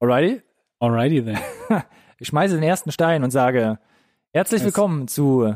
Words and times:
Alrighty? 0.00 0.42
Alrighty 0.80 1.24
then. 1.24 1.38
Ich 2.20 2.28
schmeiße 2.28 2.56
den 2.56 2.64
ersten 2.64 2.90
Stein 2.90 3.22
und 3.22 3.30
sage, 3.30 3.78
herzlich 4.32 4.64
willkommen 4.64 5.06
zu 5.06 5.54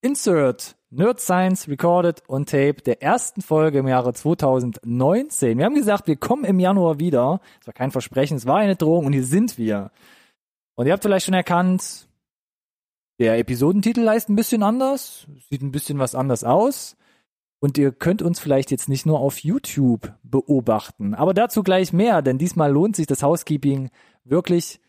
Insert 0.00 0.76
Nerd 0.90 1.20
Science 1.20 1.68
Recorded 1.68 2.22
on 2.28 2.46
Tape 2.46 2.74
der 2.74 3.02
ersten 3.02 3.42
Folge 3.42 3.78
im 3.78 3.88
Jahre 3.88 4.14
2019. 4.14 5.58
Wir 5.58 5.64
haben 5.64 5.74
gesagt, 5.74 6.06
wir 6.06 6.14
kommen 6.14 6.44
im 6.44 6.60
Januar 6.60 7.00
wieder. 7.00 7.40
Es 7.60 7.66
war 7.66 7.74
kein 7.74 7.90
Versprechen, 7.90 8.36
es 8.36 8.46
war 8.46 8.58
eine 8.58 8.76
Drohung 8.76 9.06
und 9.06 9.12
hier 9.12 9.24
sind 9.24 9.58
wir. 9.58 9.90
Und 10.76 10.86
ihr 10.86 10.92
habt 10.92 11.02
vielleicht 11.02 11.26
schon 11.26 11.34
erkannt, 11.34 12.08
der 13.18 13.38
Episodentitel 13.38 14.08
heißt 14.08 14.28
ein 14.28 14.36
bisschen 14.36 14.62
anders, 14.62 15.26
sieht 15.50 15.62
ein 15.62 15.72
bisschen 15.72 15.98
was 15.98 16.14
anders 16.14 16.44
aus. 16.44 16.96
Und 17.64 17.78
ihr 17.78 17.92
könnt 17.92 18.20
uns 18.20 18.40
vielleicht 18.40 18.70
jetzt 18.70 18.90
nicht 18.90 19.06
nur 19.06 19.20
auf 19.20 19.38
YouTube 19.38 20.12
beobachten. 20.22 21.14
Aber 21.14 21.32
dazu 21.32 21.62
gleich 21.62 21.94
mehr, 21.94 22.20
denn 22.20 22.36
diesmal 22.36 22.70
lohnt 22.70 22.94
sich 22.94 23.06
das 23.06 23.22
Housekeeping 23.22 23.88
wirklich 24.22 24.80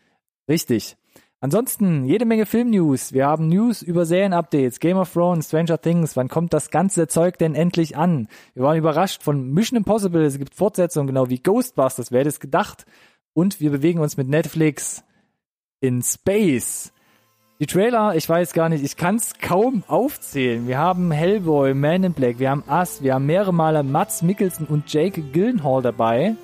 richtig. 0.46 0.98
Ansonsten 1.40 2.04
jede 2.04 2.26
Menge 2.26 2.44
Filmnews. 2.44 3.14
Wir 3.14 3.28
haben 3.28 3.48
News 3.48 3.80
über 3.80 4.04
Serienupdates, 4.04 4.78
Game 4.78 4.98
of 4.98 5.10
Thrones, 5.10 5.46
Stranger 5.46 5.80
Things. 5.80 6.16
Wann 6.16 6.28
kommt 6.28 6.52
das 6.52 6.68
ganze 6.68 7.08
Zeug 7.08 7.38
denn 7.38 7.54
endlich 7.54 7.96
an? 7.96 8.28
Wir 8.52 8.64
waren 8.64 8.76
überrascht 8.76 9.22
von 9.22 9.52
Mission 9.52 9.78
Impossible. 9.78 10.22
Es 10.22 10.36
gibt 10.36 10.54
Fortsetzungen, 10.54 11.06
genau 11.06 11.30
wie 11.30 11.42
Ghostbusters. 11.42 12.12
Wer 12.12 12.20
hätte 12.20 12.28
es 12.28 12.40
gedacht? 12.40 12.84
Und 13.32 13.58
wir 13.58 13.70
bewegen 13.70 14.00
uns 14.00 14.18
mit 14.18 14.28
Netflix 14.28 15.02
in 15.80 16.02
Space. 16.02 16.92
Die 17.58 17.66
Trailer, 17.66 18.14
ich 18.14 18.28
weiß 18.28 18.52
gar 18.52 18.68
nicht, 18.68 18.84
ich 18.84 18.96
kann 18.98 19.16
es 19.16 19.32
kaum 19.40 19.82
aufzählen. 19.88 20.68
Wir 20.68 20.76
haben 20.76 21.10
Hellboy, 21.10 21.72
Man 21.72 22.04
in 22.04 22.12
Black, 22.12 22.38
wir 22.38 22.50
haben 22.50 22.62
Us, 22.70 23.02
wir 23.02 23.14
haben 23.14 23.24
mehrere 23.24 23.54
Male 23.54 23.82
Mats 23.82 24.20
Mikkelsen 24.20 24.66
und 24.66 24.92
Jake 24.92 25.22
Gyllenhaal 25.22 25.80
dabei. 25.80 26.34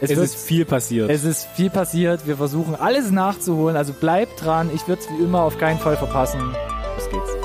Es 0.00 0.08
wird- 0.08 0.20
ist 0.20 0.36
viel 0.36 0.64
passiert. 0.64 1.10
es 1.10 1.24
ist 1.24 1.46
viel 1.54 1.68
passiert. 1.68 2.26
Wir 2.26 2.36
versuchen 2.38 2.74
alles 2.74 3.10
nachzuholen. 3.10 3.76
Also 3.76 3.92
bleibt 3.92 4.42
dran. 4.42 4.70
Ich 4.74 4.88
würde 4.88 5.02
es 5.02 5.10
wie 5.10 5.22
immer 5.22 5.42
auf 5.42 5.58
keinen 5.58 5.78
Fall 5.78 5.98
verpassen. 5.98 6.40
Los 6.96 7.10
geht's. 7.10 7.39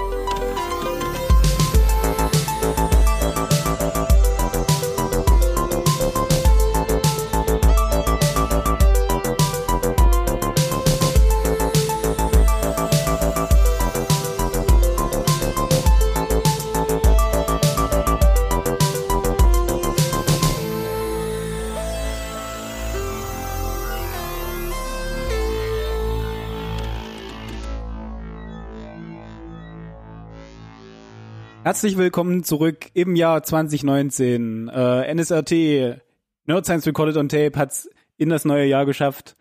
Herzlich 31.66 31.98
willkommen 31.98 32.44
zurück 32.44 32.92
im 32.94 33.16
Jahr 33.16 33.42
2019. 33.42 34.68
Äh, 34.68 35.16
NSRT, 35.16 36.00
Nerd 36.46 36.64
Science 36.64 36.86
Recorded 36.86 37.18
on 37.18 37.28
Tape, 37.28 37.54
hat's 37.56 37.90
in 38.18 38.30
das 38.30 38.46
neue 38.46 38.68
Jahr 38.68 38.86
geschafft. 38.86 39.36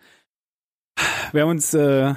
Wir 1.33 1.43
haben 1.43 1.51
uns 1.51 1.75
äh, 1.75 2.15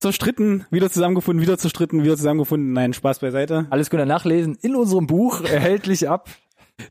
zerstritten, 0.00 0.64
wieder 0.70 0.88
zusammengefunden, 0.88 1.42
wieder 1.42 1.58
zerstritten, 1.58 2.04
wieder 2.04 2.16
zusammengefunden. 2.16 2.72
Nein, 2.72 2.94
Spaß 2.94 3.18
beiseite. 3.18 3.66
Alles 3.68 3.90
könnt 3.90 4.00
ihr 4.00 4.06
nachlesen 4.06 4.56
in 4.62 4.76
unserem 4.76 5.06
Buch, 5.06 5.40
erhältlich 5.44 6.08
ab. 6.08 6.30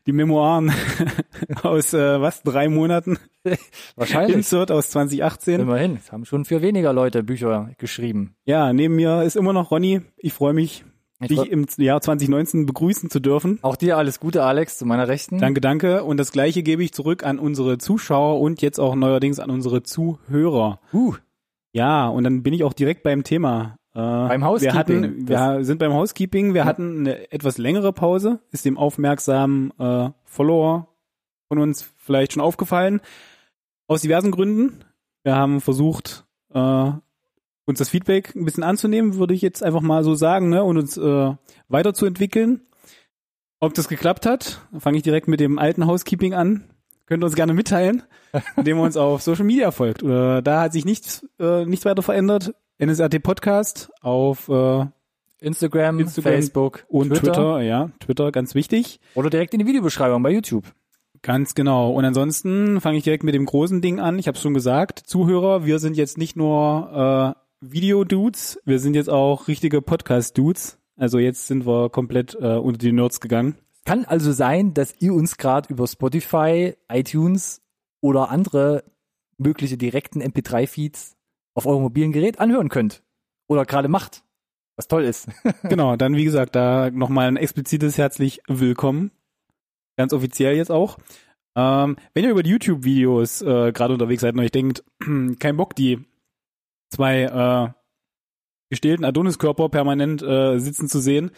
Die 0.06 0.12
Memoiren 0.12 0.72
aus 1.64 1.92
äh, 1.92 2.20
was, 2.20 2.44
drei 2.44 2.68
Monaten. 2.68 3.18
Wahrscheinlich. 3.96 4.36
Insert 4.36 4.70
aus 4.70 4.90
2018. 4.90 5.62
Immerhin. 5.62 5.96
Es 5.96 6.12
haben 6.12 6.24
schon 6.24 6.44
für 6.44 6.62
weniger 6.62 6.92
Leute 6.92 7.24
Bücher 7.24 7.70
geschrieben. 7.78 8.36
Ja, 8.44 8.72
neben 8.72 8.94
mir 8.94 9.24
ist 9.24 9.34
immer 9.34 9.52
noch 9.52 9.72
Ronny. 9.72 10.02
Ich 10.16 10.34
freue 10.34 10.52
mich, 10.52 10.84
Ich 10.84 10.93
dich 11.28 11.50
im 11.50 11.66
Jahr 11.78 12.00
2019 12.00 12.66
begrüßen 12.66 13.10
zu 13.10 13.20
dürfen. 13.20 13.58
Auch 13.62 13.76
dir 13.76 13.96
alles 13.96 14.20
Gute, 14.20 14.42
Alex, 14.44 14.78
zu 14.78 14.86
meiner 14.86 15.08
Rechten. 15.08 15.38
Danke, 15.38 15.60
danke. 15.60 16.04
Und 16.04 16.18
das 16.18 16.32
gleiche 16.32 16.62
gebe 16.62 16.82
ich 16.82 16.92
zurück 16.92 17.24
an 17.24 17.38
unsere 17.38 17.78
Zuschauer 17.78 18.40
und 18.40 18.62
jetzt 18.62 18.78
auch 18.80 18.94
neuerdings 18.94 19.38
an 19.40 19.50
unsere 19.50 19.82
Zuhörer. 19.82 20.80
Uh, 20.92 21.14
Ja, 21.72 22.06
und 22.08 22.24
dann 22.24 22.42
bin 22.42 22.54
ich 22.54 22.64
auch 22.64 22.72
direkt 22.72 23.02
beim 23.02 23.24
Thema. 23.24 23.76
Äh, 23.94 23.98
Beim 23.98 24.44
Housekeeping. 24.44 25.26
Wir, 25.28 25.38
hatten, 25.40 25.58
wir 25.58 25.64
sind 25.64 25.78
beim 25.78 25.92
Housekeeping. 25.92 26.52
Wir 26.54 26.62
Ja. 26.62 26.64
hatten 26.66 27.00
eine 27.00 27.30
etwas 27.32 27.58
längere 27.58 27.92
Pause. 27.92 28.40
Ist 28.50 28.64
dem 28.64 28.76
aufmerksamen 28.76 29.72
äh, 29.78 30.10
Follower 30.24 30.88
von 31.48 31.58
uns 31.58 31.82
vielleicht 31.96 32.32
schon 32.32 32.42
aufgefallen. 32.42 33.00
Aus 33.86 34.02
diversen 34.02 34.30
Gründen. 34.30 34.84
Wir 35.22 35.36
haben 35.36 35.60
versucht, 35.60 36.24
äh, 36.52 36.90
uns 37.66 37.78
das 37.78 37.88
Feedback 37.88 38.34
ein 38.34 38.44
bisschen 38.44 38.62
anzunehmen, 38.62 39.16
würde 39.16 39.34
ich 39.34 39.42
jetzt 39.42 39.62
einfach 39.62 39.80
mal 39.80 40.04
so 40.04 40.14
sagen, 40.14 40.48
ne, 40.50 40.62
und 40.64 40.76
uns 40.76 40.96
äh, 40.96 41.34
weiterzuentwickeln. 41.68 42.62
Ob 43.60 43.74
das 43.74 43.88
geklappt 43.88 44.26
hat, 44.26 44.60
fange 44.78 44.98
ich 44.98 45.02
direkt 45.02 45.28
mit 45.28 45.40
dem 45.40 45.58
alten 45.58 45.86
Housekeeping 45.86 46.34
an. 46.34 46.64
Könnt 47.06 47.22
ihr 47.22 47.26
uns 47.26 47.34
gerne 47.34 47.54
mitteilen, 47.54 48.02
indem 48.56 48.78
ihr 48.78 48.82
uns 48.82 48.96
auf 48.96 49.22
Social 49.22 49.44
Media 49.44 49.70
folgt. 49.70 50.02
Oder 50.02 50.42
da 50.42 50.62
hat 50.62 50.72
sich 50.72 50.84
nichts, 50.84 51.26
äh, 51.38 51.64
nichts 51.64 51.84
weiter 51.84 52.02
verändert. 52.02 52.54
NSRT 52.78 53.22
Podcast 53.22 53.90
auf 54.02 54.48
äh, 54.48 54.86
Instagram, 55.40 56.00
Instagram 56.00 56.32
Facebook 56.32 56.84
und 56.88 57.14
Twitter. 57.14 57.60
ja, 57.62 57.90
Twitter, 58.00 58.32
ganz 58.32 58.54
wichtig. 58.54 59.00
Oder 59.14 59.30
direkt 59.30 59.54
in 59.54 59.60
die 59.60 59.66
Videobeschreibung 59.66 60.22
bei 60.22 60.30
YouTube. 60.30 60.64
Ganz 61.22 61.54
genau. 61.54 61.90
Und 61.92 62.04
ansonsten 62.04 62.80
fange 62.80 62.98
ich 62.98 63.04
direkt 63.04 63.22
mit 63.22 63.34
dem 63.34 63.46
großen 63.46 63.80
Ding 63.80 64.00
an. 64.00 64.18
Ich 64.18 64.28
habe 64.28 64.36
schon 64.36 64.52
gesagt, 64.52 64.98
Zuhörer, 64.98 65.64
wir 65.64 65.78
sind 65.78 65.96
jetzt 65.96 66.18
nicht 66.18 66.36
nur 66.36 67.34
äh, 67.36 67.43
Video-Dudes, 67.72 68.60
wir 68.66 68.78
sind 68.78 68.94
jetzt 68.94 69.08
auch 69.08 69.48
richtige 69.48 69.80
Podcast-Dudes. 69.80 70.78
Also 70.96 71.18
jetzt 71.18 71.46
sind 71.46 71.66
wir 71.66 71.88
komplett 71.88 72.34
äh, 72.34 72.56
unter 72.56 72.78
die 72.78 72.92
Nerds 72.92 73.20
gegangen. 73.20 73.56
Kann 73.86 74.04
also 74.04 74.32
sein, 74.32 74.74
dass 74.74 74.94
ihr 75.00 75.14
uns 75.14 75.38
gerade 75.38 75.72
über 75.72 75.86
Spotify, 75.86 76.74
iTunes 76.90 77.62
oder 78.02 78.30
andere 78.30 78.84
mögliche 79.38 79.78
direkten 79.78 80.22
MP3-Feeds 80.22 81.16
auf 81.54 81.66
eurem 81.66 81.82
mobilen 81.82 82.12
Gerät 82.12 82.38
anhören 82.38 82.68
könnt. 82.68 83.02
Oder 83.46 83.64
gerade 83.64 83.88
macht. 83.88 84.24
Was 84.76 84.88
toll 84.88 85.04
ist. 85.04 85.28
genau, 85.62 85.96
dann 85.96 86.16
wie 86.16 86.24
gesagt, 86.24 86.54
da 86.54 86.90
nochmal 86.90 87.28
ein 87.28 87.36
explizites 87.36 87.96
herzlich 87.96 88.42
willkommen. 88.46 89.10
Ganz 89.96 90.12
offiziell 90.12 90.56
jetzt 90.56 90.70
auch. 90.70 90.98
Ähm, 91.56 91.96
wenn 92.12 92.24
ihr 92.24 92.30
über 92.30 92.42
die 92.42 92.50
YouTube-Videos 92.50 93.40
äh, 93.42 93.72
gerade 93.72 93.94
unterwegs 93.94 94.20
seid 94.20 94.34
und 94.34 94.40
euch 94.40 94.50
denkt, 94.50 94.84
kein 95.38 95.56
Bock, 95.56 95.74
die 95.74 96.04
zwei 96.90 97.22
äh, 97.22 97.68
gestählten 98.70 99.04
Adoniskörper 99.04 99.68
permanent 99.68 100.22
äh, 100.22 100.58
sitzen 100.58 100.88
zu 100.88 100.98
sehen, 100.98 101.30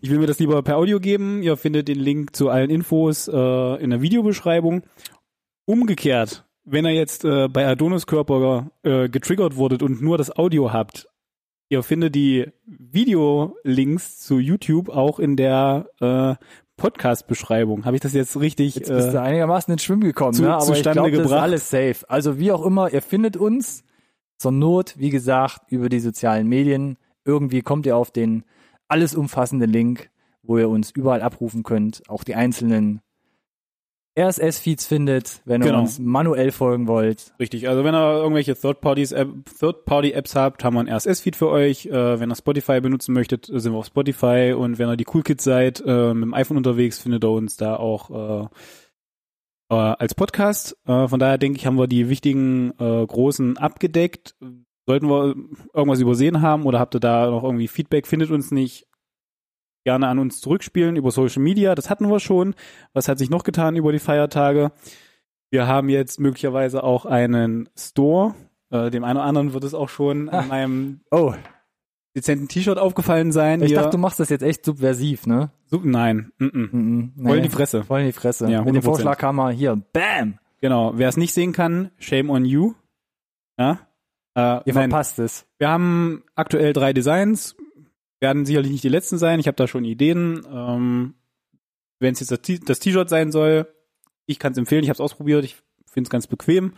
ich 0.00 0.10
will 0.10 0.18
mir 0.18 0.26
das 0.26 0.38
lieber 0.38 0.62
per 0.62 0.76
Audio 0.76 1.00
geben. 1.00 1.42
Ihr 1.42 1.56
findet 1.56 1.88
den 1.88 1.98
Link 1.98 2.34
zu 2.36 2.50
allen 2.50 2.68
Infos 2.70 3.28
äh, 3.28 3.82
in 3.82 3.90
der 3.90 4.02
Videobeschreibung. 4.02 4.82
Umgekehrt, 5.64 6.44
wenn 6.64 6.84
ihr 6.84 6.92
jetzt 6.94 7.24
äh, 7.24 7.48
bei 7.48 7.66
Adoniskörper 7.66 8.70
äh, 8.82 9.08
getriggert 9.08 9.56
wurdet 9.56 9.82
und 9.82 10.02
nur 10.02 10.18
das 10.18 10.36
Audio 10.36 10.72
habt, 10.72 11.08
ihr 11.70 11.82
findet 11.82 12.14
die 12.14 12.46
Videolinks 12.66 14.18
zu 14.20 14.38
YouTube 14.38 14.88
auch 14.88 15.18
in 15.18 15.36
der 15.36 15.88
äh, 16.00 16.34
Podcast-Beschreibung. 16.76 17.84
Habe 17.86 17.96
ich 17.96 18.02
das 18.02 18.12
jetzt 18.12 18.38
richtig? 18.38 18.74
Jetzt 18.76 18.90
bist 18.92 19.12
du 19.12 19.16
Äh, 19.16 19.20
einigermaßen 19.20 19.72
ins 19.72 19.82
Schwimmen 19.82 20.02
gekommen, 20.02 20.34
zu- 20.34 20.42
ne? 20.42 20.54
aber 20.54 20.76
ich 20.76 20.82
glaube, 20.82 21.10
das 21.10 21.26
ist 21.26 21.32
alles 21.32 21.70
safe. 21.70 21.96
Also 22.08 22.38
wie 22.38 22.52
auch 22.52 22.64
immer, 22.66 22.92
ihr 22.92 23.00
findet 23.02 23.36
uns 23.36 23.82
zur 24.38 24.52
Not, 24.52 24.94
wie 24.98 25.10
gesagt, 25.10 25.60
über 25.70 25.88
die 25.88 26.00
sozialen 26.00 26.46
Medien. 26.48 26.96
Irgendwie 27.24 27.62
kommt 27.62 27.86
ihr 27.86 27.96
auf 27.96 28.10
den 28.10 28.44
alles 28.88 29.14
umfassenden 29.14 29.70
Link, 29.70 30.10
wo 30.42 30.58
ihr 30.58 30.68
uns 30.68 30.90
überall 30.92 31.22
abrufen 31.22 31.62
könnt, 31.62 32.02
auch 32.08 32.22
die 32.24 32.34
einzelnen 32.36 33.00
RSS-Feeds 34.18 34.86
findet, 34.86 35.42
wenn 35.44 35.60
ihr 35.60 35.66
Genau. 35.66 35.80
uns 35.80 35.98
manuell 35.98 36.50
folgen 36.50 36.86
wollt. 36.88 37.34
richtig. 37.38 37.68
Also 37.68 37.84
wenn 37.84 37.94
ihr 37.94 38.14
irgendwelche 38.16 38.54
Third-Party-Apps 38.56 40.34
habt, 40.34 40.64
haben 40.64 40.74
wir 40.74 40.80
ein 40.80 40.88
RSS-Feed 40.88 41.36
für 41.36 41.48
euch. 41.50 41.84
Äh, 41.86 42.18
wenn 42.18 42.30
ihr 42.30 42.36
Spotify 42.36 42.80
benutzen 42.80 43.12
möchtet, 43.12 43.44
sind 43.46 43.72
wir 43.72 43.78
auf 43.78 43.86
Spotify. 43.86 44.54
Und 44.56 44.78
wenn 44.78 44.88
ihr 44.88 44.96
die 44.96 45.04
Cool 45.12 45.22
Kids 45.22 45.44
seid, 45.44 45.82
äh, 45.84 46.14
mit 46.14 46.22
dem 46.22 46.32
iPhone 46.34 46.56
unterwegs, 46.56 46.98
findet 46.98 47.24
ihr 47.24 47.30
uns 47.30 47.56
da 47.58 47.76
auch 47.76 48.44
äh, 48.44 48.48
äh, 49.70 49.74
als 49.74 50.14
Podcast. 50.14 50.76
Äh, 50.86 51.08
von 51.08 51.18
daher 51.18 51.38
denke 51.38 51.58
ich, 51.58 51.66
haben 51.66 51.78
wir 51.78 51.86
die 51.86 52.08
wichtigen 52.08 52.72
äh, 52.78 53.06
großen 53.06 53.56
abgedeckt. 53.58 54.34
Sollten 54.86 55.08
wir 55.08 55.34
irgendwas 55.74 56.00
übersehen 56.00 56.42
haben 56.42 56.64
oder 56.64 56.78
habt 56.78 56.94
ihr 56.94 57.00
da 57.00 57.28
noch 57.30 57.42
irgendwie 57.42 57.68
Feedback, 57.68 58.06
findet 58.06 58.30
uns 58.30 58.50
nicht, 58.52 58.86
gerne 59.84 60.08
an 60.08 60.18
uns 60.18 60.40
zurückspielen 60.40 60.96
über 60.96 61.10
Social 61.10 61.42
Media. 61.42 61.74
Das 61.74 61.90
hatten 61.90 62.08
wir 62.08 62.18
schon. 62.20 62.54
Was 62.92 63.08
hat 63.08 63.18
sich 63.18 63.30
noch 63.30 63.44
getan 63.44 63.76
über 63.76 63.92
die 63.92 63.98
Feiertage? 64.00 64.72
Wir 65.50 65.66
haben 65.68 65.88
jetzt 65.88 66.18
möglicherweise 66.20 66.82
auch 66.82 67.06
einen 67.06 67.68
Store. 67.78 68.34
Äh, 68.70 68.90
dem 68.90 69.04
einen 69.04 69.18
oder 69.18 69.26
anderen 69.26 69.52
wird 69.52 69.62
es 69.64 69.74
auch 69.74 69.88
schon 69.88 70.28
Ah. 70.28 70.40
an 70.40 70.48
meinem 70.48 71.00
Oh, 71.12 71.34
dezenten 72.16 72.48
T-Shirt 72.48 72.78
aufgefallen 72.78 73.30
sein. 73.30 73.60
ich 73.60 73.68
Hier- 73.68 73.76
dachte, 73.78 73.90
du 73.90 73.98
machst 73.98 74.18
das 74.18 74.30
jetzt 74.30 74.42
echt 74.42 74.64
subversiv, 74.64 75.26
ne? 75.26 75.50
so, 75.66 75.80
nein, 75.84 76.32
mm 76.38 76.44
-mm. 76.44 76.68
Mhm, 76.72 77.12
voll 77.22 77.36
in 77.36 77.42
nee. 77.42 77.48
die 77.48 77.54
Fresse. 77.54 77.84
Voll 77.84 78.00
in 78.00 78.06
die 78.06 78.12
Fresse. 78.12 78.50
Ja, 78.50 78.62
Mit 78.62 78.74
dem 78.74 78.82
100%. 78.82 78.84
Vorschlag 78.84 79.18
kam 79.18 79.38
er 79.38 79.50
hier, 79.50 79.76
bam! 79.92 80.38
Genau, 80.60 80.92
wer 80.96 81.08
es 81.08 81.16
nicht 81.16 81.34
sehen 81.34 81.52
kann, 81.52 81.90
shame 81.98 82.30
on 82.30 82.44
you. 82.46 82.72
Ja, 83.58 83.80
äh, 84.34 84.40
Ihr 84.40 84.74
nein, 84.74 84.90
verpasst 84.90 85.18
es. 85.18 85.46
wir 85.58 85.68
haben 85.68 86.22
aktuell 86.34 86.72
drei 86.72 86.92
Designs, 86.92 87.54
werden 88.20 88.46
sicherlich 88.46 88.72
nicht 88.72 88.84
die 88.84 88.88
letzten 88.88 89.18
sein. 89.18 89.38
Ich 89.40 89.46
habe 89.46 89.56
da 89.56 89.66
schon 89.66 89.84
Ideen. 89.84 90.42
Ähm, 90.50 91.14
Wenn 91.98 92.14
es 92.14 92.20
jetzt 92.20 92.68
das 92.68 92.78
T-Shirt 92.78 93.08
sein 93.10 93.30
soll, 93.32 93.68
ich 94.26 94.38
kann 94.38 94.52
es 94.52 94.58
empfehlen. 94.58 94.82
Ich 94.82 94.88
habe 94.88 94.96
es 94.96 95.00
ausprobiert. 95.00 95.44
Ich 95.44 95.56
finde 95.86 96.08
es 96.08 96.10
ganz 96.10 96.26
bequem. 96.26 96.72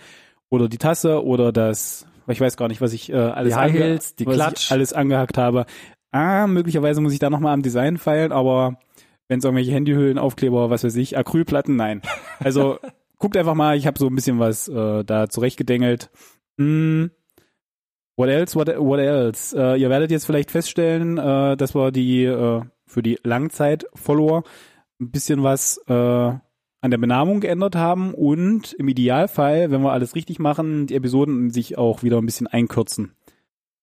Oder 0.51 0.69
die 0.69 0.79
Tasse 0.79 1.25
oder 1.25 1.53
das, 1.53 2.07
ich 2.33 2.41
weiß 2.41 2.57
gar 2.57 2.69
nicht, 2.69 2.81
was 2.81 2.93
ich 2.93 3.11
äh, 3.13 3.17
alles, 3.17 3.55
Die 3.55 3.73
Heels, 3.73 4.15
die 4.17 4.25
Klatsch. 4.25 4.71
alles 4.73 4.93
angehackt 4.93 5.39
habe. 5.39 5.67
Ah, 6.11 6.47
möglicherweise 6.47 7.01
muss 7.01 7.13
ich 7.13 7.19
da 7.19 7.31
nochmal 7.31 7.53
am 7.55 7.63
Design 7.63 7.99
feilen, 7.99 8.33
aber 8.33 8.79
wenn 9.29 9.39
es 9.41 9.45
irgendwelche 9.45 9.73
Handyhüllen, 9.73 10.19
Aufkleber, 10.19 10.71
was 10.71 10.85
weiß 10.85 10.97
ich, 10.97 11.19
Acrylplatten, 11.19 11.77
nein. 11.77 12.03
Also 12.41 12.79
guckt 13.19 13.37
einfach 13.37 13.55
mal, 13.55 13.77
ich 13.77 13.87
habe 13.87 13.99
so 13.99 14.07
ein 14.07 14.15
bisschen 14.15 14.39
was 14.39 14.69
äh, 14.69 15.05
da 15.05 15.29
zurechtgedengelt. 15.29 16.11
Hm. 16.59 17.11
What 18.17 18.29
else? 18.31 18.57
What, 18.57 18.69
what 18.79 18.99
else? 18.99 19.57
Äh, 19.57 19.81
ihr 19.81 19.91
werdet 19.91 20.11
jetzt 20.11 20.25
vielleicht 20.25 20.51
feststellen, 20.51 21.19
äh, 21.19 21.57
dass 21.57 21.75
wir 21.75 21.93
die 21.93 22.25
äh, 22.25 22.63
für 22.87 23.03
die 23.03 23.19
Langzeit-Follower 23.23 24.43
ein 25.01 25.11
bisschen 25.11 25.43
was 25.43 25.79
äh, 25.87 26.33
an 26.81 26.91
der 26.91 26.99
Benamung 26.99 27.41
geändert 27.41 27.75
haben 27.75 28.15
und 28.15 28.73
im 28.75 28.89
Idealfall, 28.89 29.71
wenn 29.71 29.83
wir 29.83 29.93
alles 29.93 30.15
richtig 30.15 30.39
machen, 30.39 30.87
die 30.87 30.95
Episoden 30.95 31.51
sich 31.51 31.77
auch 31.77 32.03
wieder 32.03 32.19
ein 32.19 32.27
bisschen 32.27 32.47
einkürzen. 32.47 33.13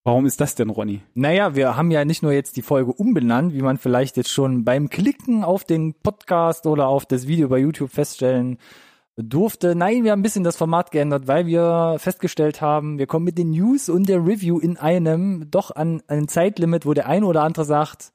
Warum 0.03 0.27
ist 0.27 0.39
das 0.39 0.53
denn, 0.53 0.69
Ronny? 0.69 1.01
Naja, 1.15 1.55
wir 1.55 1.75
haben 1.75 1.89
ja 1.89 2.05
nicht 2.05 2.21
nur 2.21 2.31
jetzt 2.31 2.57
die 2.57 2.61
Folge 2.61 2.93
umbenannt, 2.93 3.55
wie 3.55 3.63
man 3.63 3.79
vielleicht 3.79 4.17
jetzt 4.17 4.29
schon 4.29 4.63
beim 4.63 4.89
Klicken 4.89 5.43
auf 5.43 5.63
den 5.63 5.95
Podcast 5.95 6.67
oder 6.67 6.87
auf 6.87 7.07
das 7.07 7.27
Video 7.27 7.49
bei 7.49 7.57
YouTube 7.57 7.89
feststellen 7.89 8.59
durfte. 9.17 9.75
Nein, 9.75 10.03
wir 10.03 10.11
haben 10.11 10.19
ein 10.19 10.23
bisschen 10.23 10.43
das 10.43 10.57
Format 10.57 10.91
geändert, 10.91 11.27
weil 11.27 11.47
wir 11.47 11.95
festgestellt 11.97 12.61
haben, 12.61 12.99
wir 12.99 13.07
kommen 13.07 13.25
mit 13.25 13.37
den 13.37 13.49
News 13.49 13.89
und 13.89 14.07
der 14.07 14.19
Review 14.19 14.59
in 14.59 14.77
einem 14.77 15.49
doch 15.49 15.75
an 15.75 16.03
ein 16.07 16.27
Zeitlimit, 16.27 16.85
wo 16.85 16.93
der 16.93 17.07
eine 17.07 17.25
oder 17.25 17.41
andere 17.41 17.65
sagt, 17.65 18.11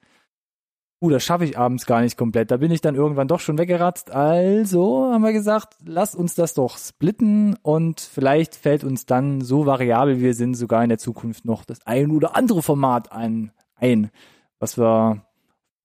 uh, 1.01 1.11
das 1.11 1.25
schaffe 1.25 1.45
ich 1.45 1.59
abends 1.59 1.87
gar 1.87 2.01
nicht 2.03 2.17
komplett. 2.17 2.51
Da 2.51 2.59
bin 2.59 2.71
ich 2.71 2.81
dann 2.81 2.95
irgendwann 2.95 3.29
doch 3.29 3.41
schon 3.41 3.59
weggeratzt. 3.59 4.11
Also 4.11 5.11
haben 5.13 5.25
wir 5.25 5.33
gesagt, 5.33 5.77
lass 5.85 6.15
uns 6.15 6.35
das 6.35 6.55
doch 6.55 6.79
splitten 6.79 7.57
und 7.63 8.01
vielleicht 8.01 8.55
fällt 8.55 8.85
uns 8.85 9.07
dann 9.07 9.41
so 9.41 9.67
variabel 9.67 10.19
wie 10.19 10.23
wir 10.23 10.35
sind 10.35 10.55
sogar 10.55 10.83
in 10.83 10.89
der 10.89 10.99
Zukunft 10.99 11.45
noch 11.45 11.65
das 11.65 11.87
ein 11.87 12.11
oder 12.11 12.37
andere 12.37 12.63
Format 12.63 13.13
ein, 13.13 13.53
ein 13.77 14.11
was 14.59 14.79
wir 14.79 14.87
auf 14.87 15.19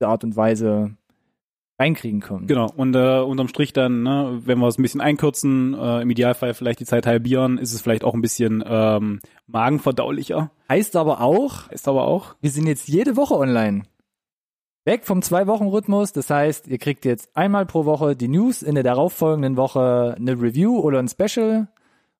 die 0.01 0.05
Art 0.05 0.23
und 0.23 0.35
Weise 0.35 0.95
reinkriegen 1.79 2.21
können. 2.21 2.47
Genau, 2.47 2.71
und 2.75 2.95
äh, 2.95 3.19
unterm 3.19 3.47
Strich 3.47 3.73
dann, 3.73 4.03
ne, 4.03 4.41
wenn 4.45 4.59
wir 4.59 4.67
es 4.67 4.77
ein 4.77 4.81
bisschen 4.81 5.01
einkürzen, 5.01 5.73
äh, 5.73 6.01
im 6.01 6.09
Idealfall 6.09 6.53
vielleicht 6.53 6.79
die 6.79 6.85
Zeit 6.85 7.05
halbieren, 7.05 7.57
ist 7.57 7.73
es 7.73 7.81
vielleicht 7.81 8.03
auch 8.03 8.13
ein 8.13 8.21
bisschen 8.21 8.63
ähm, 8.65 9.19
magenverdaulicher. 9.47 10.51
Heißt 10.69 10.95
aber 10.95 11.21
auch, 11.21 11.69
Ist 11.71 11.87
aber 11.87 12.07
auch. 12.07 12.35
wir 12.41 12.49
sind 12.49 12.67
jetzt 12.67 12.87
jede 12.87 13.17
Woche 13.17 13.35
online. 13.35 13.83
Weg 14.85 15.03
vom 15.05 15.21
Zwei-Wochen-Rhythmus. 15.21 16.13
Das 16.13 16.29
heißt, 16.29 16.67
ihr 16.67 16.77
kriegt 16.77 17.05
jetzt 17.05 17.35
einmal 17.35 17.65
pro 17.65 17.85
Woche 17.85 18.15
die 18.15 18.27
News, 18.27 18.61
in 18.61 18.75
der 18.75 18.83
darauffolgenden 18.83 19.57
Woche 19.57 20.15
eine 20.17 20.33
Review 20.39 20.79
oder 20.79 20.99
ein 20.99 21.07
Special. 21.09 21.67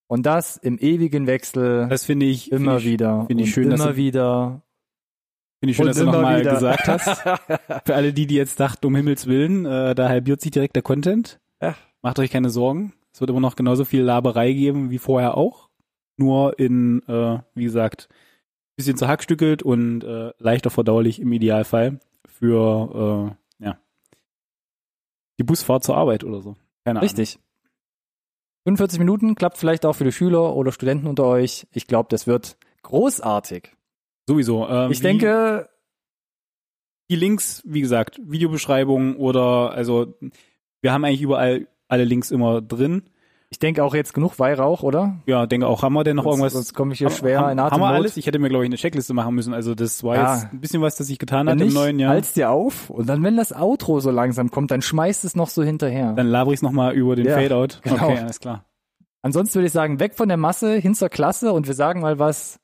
Und 0.07 0.25
das 0.25 0.57
im 0.57 0.77
ewigen 0.77 1.25
Wechsel 1.27 1.87
Das 1.89 2.05
finde 2.05 2.25
ich 2.27 2.51
immer 2.51 2.73
find 2.79 2.81
ich, 2.85 2.91
wieder. 2.93 3.25
finde 3.27 3.43
ich 3.43 3.51
schön, 3.53 3.69
dass 3.69 3.79
immer 3.79 3.91
du- 3.91 3.95
wieder. 3.97 4.61
Finde 5.59 5.71
ich 5.71 5.77
schön, 5.77 5.87
dass 5.87 5.97
du 5.97 6.05
nochmal 6.05 6.43
gesagt 6.43 6.87
hast. 6.87 7.21
Für 7.85 7.95
alle 7.95 8.13
die, 8.13 8.27
die 8.27 8.35
jetzt 8.35 8.59
dachten, 8.59 8.85
um 8.85 8.95
Himmels 8.95 9.25
Willen, 9.25 9.65
äh, 9.65 9.95
da 9.95 10.09
halbiert 10.09 10.41
sich 10.41 10.51
direkt 10.51 10.75
der 10.75 10.83
Content. 10.83 11.39
Ja. 11.61 11.75
Macht 12.01 12.19
euch 12.19 12.29
keine 12.29 12.49
Sorgen. 12.51 12.93
Es 13.13 13.21
wird 13.21 13.29
immer 13.31 13.39
noch 13.39 13.55
genauso 13.55 13.85
viel 13.85 14.01
Laberei 14.03 14.51
geben 14.53 14.91
wie 14.91 14.97
vorher 14.99 15.37
auch. 15.37 15.69
Nur 16.17 16.59
in, 16.59 17.01
äh, 17.07 17.39
wie 17.55 17.63
gesagt, 17.63 18.09
bisschen 18.75 18.97
zerhackstückelt 18.97 19.63
und 19.63 20.03
äh, 20.03 20.31
leichter 20.37 20.69
verdaulich 20.69 21.19
im 21.19 21.31
Idealfall 21.31 21.99
für 22.39 23.35
äh, 23.59 23.65
ja 23.65 23.77
die 25.39 25.43
Busfahrt 25.43 25.83
zur 25.83 25.97
Arbeit 25.97 26.23
oder 26.23 26.41
so. 26.41 26.55
Keine 26.83 26.99
Ahnung. 26.99 27.03
Richtig. 27.03 27.39
45 28.65 28.99
Minuten 28.99 29.35
klappt 29.35 29.57
vielleicht 29.57 29.85
auch 29.85 29.93
für 29.93 30.05
die 30.05 30.11
Schüler 30.11 30.55
oder 30.55 30.71
Studenten 30.71 31.07
unter 31.07 31.25
euch. 31.25 31.67
Ich 31.71 31.87
glaube, 31.87 32.07
das 32.09 32.25
wird 32.25 32.57
großartig. 32.81 33.71
Sowieso. 34.27 34.67
Ähm, 34.67 34.91
Ich 34.91 35.01
denke, 35.01 35.69
die 37.09 37.15
Links, 37.15 37.61
wie 37.65 37.81
gesagt, 37.81 38.19
Videobeschreibung 38.23 39.17
oder 39.17 39.71
also 39.71 40.15
wir 40.81 40.91
haben 40.91 41.05
eigentlich 41.05 41.21
überall 41.21 41.67
alle 41.87 42.03
Links 42.05 42.31
immer 42.31 42.61
drin. 42.61 43.03
Ich 43.49 43.59
denke 43.59 43.83
auch 43.83 43.93
jetzt 43.93 44.13
genug 44.13 44.37
Weihrauch, 44.39 44.81
oder? 44.83 45.17
Ja, 45.27 45.45
denke 45.45 45.67
auch, 45.67 45.83
haben 45.83 45.93
wir 45.93 46.03
denn 46.03 46.15
noch 46.17 46.23
Sonst- 46.23 46.33
irgendwas? 46.35 46.53
Sonst 46.53 46.73
komme 46.73 46.93
ich 46.93 46.99
hier 46.99 47.07
haben, 47.09 47.15
schwer 47.15 47.39
haben, 47.39 47.51
in 47.51 47.61
haben 47.61 47.69
wir 47.79 47.85
Atemnot. 47.85 47.91
alles? 47.95 48.17
Ich 48.17 48.25
hätte 48.27 48.39
mir, 48.39 48.49
glaube 48.49 48.65
ich, 48.65 48.69
eine 48.69 48.75
Checkliste 48.75 49.13
machen 49.13 49.35
müssen. 49.35 49.53
Also 49.53 49.75
das 49.75 50.03
war 50.03 50.15
Ja. 50.15 50.33
jetzt 50.35 50.51
ein 50.51 50.59
bisschen 50.59 50.81
was, 50.81 50.95
das 50.95 51.09
ich 51.09 51.19
getan 51.19 51.47
Wenn 51.47 51.59
hat 51.59 51.67
im 51.67 51.73
neuen 51.73 51.99
Jahr. 51.99 52.09
halt's 52.11 52.33
dir 52.33 52.49
auf 52.49 52.89
und 52.89 53.07
dann, 53.07 53.23
wenn 53.23 53.37
das 53.37 53.53
Outro 53.53 53.99
so 53.99 54.11
langsam 54.11 54.51
kommt, 54.51 54.71
dann 54.71 54.81
schmeißt 54.81 55.23
es 55.25 55.35
noch 55.35 55.49
so 55.49 55.63
hinterher. 55.63 56.13
Dann 56.13 56.27
laber 56.27 56.51
ich 56.51 56.57
es 56.57 56.61
nochmal 56.63 56.93
über 56.95 57.15
den 57.15 57.25
Ja, 57.27 57.35
Fadeout. 57.37 57.67
genau. 57.83 57.95
Okay, 58.09 58.17
alles 58.19 58.39
klar. 58.39 58.65
Ansonsten 59.21 59.55
würde 59.55 59.67
ich 59.67 59.73
sagen, 59.73 59.99
weg 59.99 60.15
von 60.15 60.27
der 60.27 60.37
Masse, 60.37 60.75
hin 60.75 60.93
zur 60.95 61.09
Klasse 61.09 61.53
und 61.53 61.67
wir 61.67 61.73
sagen 61.75 62.01
mal 62.01 62.19
was 62.19 62.59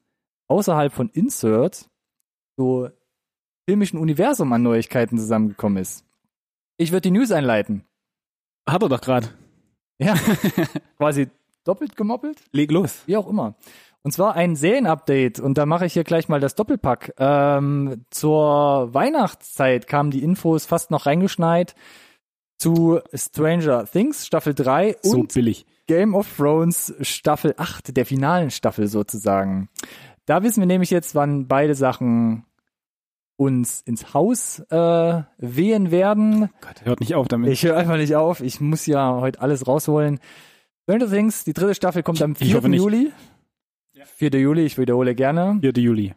außerhalb 0.47 0.91
von 0.93 1.09
Insert, 1.09 1.87
so 2.57 2.89
filmischen 3.67 3.99
Universum 3.99 4.51
an 4.53 4.61
Neuigkeiten 4.63 5.17
zusammengekommen 5.17 5.77
ist. 5.81 6.03
Ich 6.77 6.91
würde 6.91 7.01
die 7.01 7.11
News 7.11 7.31
einleiten. 7.31 7.85
Hat 8.67 8.81
er 8.83 8.89
doch 8.89 9.01
gerade. 9.01 9.29
Ja, 10.01 10.15
quasi 10.97 11.29
doppelt 11.63 11.95
gemoppelt, 11.95 12.39
Leg 12.51 12.71
los. 12.71 13.03
wie 13.05 13.17
auch 13.17 13.27
immer. 13.29 13.55
Und 14.03 14.11
zwar 14.11 14.35
ein 14.35 14.55
Serienupdate 14.55 15.39
und 15.39 15.59
da 15.59 15.67
mache 15.67 15.85
ich 15.85 15.93
hier 15.93 16.03
gleich 16.03 16.27
mal 16.27 16.39
das 16.39 16.55
Doppelpack. 16.55 17.13
Ähm, 17.19 18.03
zur 18.09 18.93
Weihnachtszeit 18.93 19.87
kamen 19.87 20.09
die 20.09 20.23
Infos 20.23 20.65
fast 20.65 20.89
noch 20.89 21.05
reingeschneit 21.05 21.75
zu 22.57 22.99
Stranger 23.13 23.85
Things 23.85 24.25
Staffel 24.25 24.55
3 24.55 24.97
So 25.03 25.19
und 25.19 25.33
billig. 25.33 25.65
Game 25.87 26.15
of 26.15 26.27
Thrones 26.35 26.93
Staffel 27.01 27.53
8, 27.57 27.95
der 27.95 28.05
finalen 28.05 28.49
Staffel 28.49 28.87
sozusagen. 28.87 29.69
Da 30.25 30.41
wissen 30.41 30.61
wir 30.61 30.67
nämlich 30.67 30.89
jetzt, 30.89 31.13
wann 31.13 31.47
beide 31.47 31.75
Sachen 31.75 32.45
uns 33.41 33.81
ins 33.81 34.13
Haus 34.13 34.59
äh, 34.69 35.23
wehen 35.37 35.89
werden. 35.89 36.49
Gott, 36.61 36.85
hört 36.85 36.99
nicht 36.99 37.15
auf 37.15 37.27
damit. 37.27 37.49
Ich 37.51 37.63
höre 37.63 37.75
einfach 37.75 37.97
nicht 37.97 38.15
auf. 38.15 38.41
Ich 38.41 38.61
muss 38.61 38.85
ja 38.85 39.15
heute 39.19 39.41
alles 39.41 39.65
rausholen. 39.67 40.19
Stranger 40.83 41.09
Things, 41.09 41.43
die 41.43 41.53
dritte 41.53 41.73
Staffel 41.73 42.03
kommt 42.03 42.21
am 42.21 42.33
Ich 42.33 42.47
4. 42.49 42.57
hoffe 42.57 42.69
nicht. 42.69 42.81
Juli. 42.81 43.11
4. 44.03 44.29
Juli, 44.39 44.65
ich 44.65 44.77
wiederhole 44.77 45.15
gerne. 45.15 45.57
4. 45.61 45.71
Juli. 45.73 46.13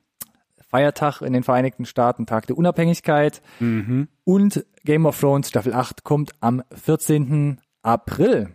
Feiertag 0.69 1.23
in 1.23 1.33
den 1.33 1.45
Vereinigten 1.45 1.87
Staaten, 1.87 2.27
Tag 2.27 2.47
der 2.47 2.59
Unabhängigkeit. 2.59 3.41
Mhm. 3.61 4.09
Und 4.25 4.67
Game 4.85 5.07
of 5.07 5.19
Thrones 5.19 5.49
Staffel 5.49 5.73
8 5.73 6.05
kommt 6.05 6.33
am 6.41 6.63
14. 6.73 7.59
April. 7.83 8.55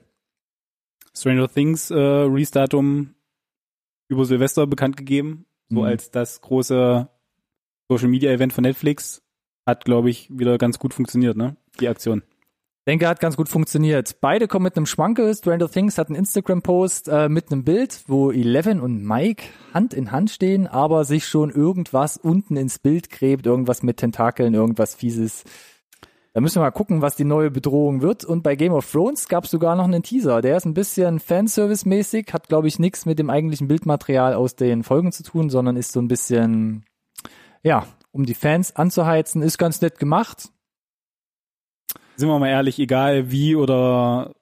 Stranger 1.15 1.47
Things 1.49 1.89
äh, 1.91 1.95
Release-Datum 1.95 3.15
über 4.09 4.25
Silvester 4.25 4.67
bekannt 4.67 4.95
gegeben. 4.97 5.45
So 5.69 5.79
Mhm. 5.79 5.85
als 5.85 6.11
das 6.11 6.41
große 6.41 7.09
Social-Media-Event 7.89 8.53
von 8.53 8.63
Netflix. 8.63 9.21
Hat, 9.65 9.85
glaube 9.85 10.09
ich, 10.09 10.29
wieder 10.29 10.57
ganz 10.57 10.79
gut 10.79 10.93
funktioniert, 10.93 11.37
ne? 11.37 11.57
Die 11.79 11.87
Aktion. 11.87 12.23
denke, 12.87 13.07
hat 13.07 13.19
ganz 13.19 13.35
gut 13.35 13.49
funktioniert. 13.49 14.19
Beide 14.21 14.47
kommen 14.47 14.63
mit 14.63 14.77
einem 14.77 14.85
Schwankel. 14.85 15.35
Stranger 15.35 15.69
Things 15.69 15.97
hat 15.97 16.07
einen 16.07 16.15
Instagram-Post 16.15 17.07
äh, 17.07 17.29
mit 17.29 17.51
einem 17.51 17.63
Bild, 17.63 18.03
wo 18.07 18.31
Eleven 18.31 18.79
und 18.79 19.03
Mike 19.03 19.43
Hand 19.73 19.93
in 19.93 20.11
Hand 20.11 20.31
stehen, 20.31 20.67
aber 20.67 21.05
sich 21.05 21.25
schon 21.25 21.51
irgendwas 21.51 22.17
unten 22.17 22.57
ins 22.57 22.79
Bild 22.79 23.09
gräbt, 23.09 23.45
irgendwas 23.45 23.83
mit 23.83 23.97
Tentakeln, 23.97 24.53
irgendwas 24.53 24.95
Fieses. 24.95 25.43
Da 26.33 26.41
müssen 26.41 26.57
wir 26.57 26.61
mal 26.61 26.71
gucken, 26.71 27.01
was 27.01 27.15
die 27.15 27.25
neue 27.25 27.51
Bedrohung 27.51 28.01
wird. 28.01 28.23
Und 28.23 28.43
bei 28.43 28.55
Game 28.55 28.73
of 28.73 28.89
Thrones 28.89 29.27
gab 29.27 29.45
es 29.45 29.51
sogar 29.51 29.75
noch 29.75 29.85
einen 29.85 30.03
Teaser. 30.03 30.41
Der 30.41 30.57
ist 30.57 30.65
ein 30.65 30.75
bisschen 30.75 31.19
Fanservice-mäßig, 31.19 32.31
hat, 32.33 32.47
glaube 32.47 32.67
ich, 32.67 32.79
nichts 32.79 33.05
mit 33.05 33.19
dem 33.19 33.29
eigentlichen 33.29 33.67
Bildmaterial 33.67 34.35
aus 34.35 34.55
den 34.55 34.83
Folgen 34.83 35.11
zu 35.11 35.23
tun, 35.23 35.49
sondern 35.49 35.75
ist 35.75 35.91
so 35.91 35.99
ein 35.99 36.07
bisschen, 36.07 36.85
ja, 37.63 37.87
um 38.11 38.25
die 38.25 38.33
Fans 38.33 38.75
anzuheizen. 38.75 39.41
Ist 39.41 39.57
ganz 39.57 39.81
nett 39.81 39.99
gemacht. 39.99 40.49
Sind 42.15 42.27
wir 42.27 42.39
mal 42.39 42.49
ehrlich, 42.49 42.79
egal 42.79 43.31
wie 43.31 43.55
oder 43.55 44.35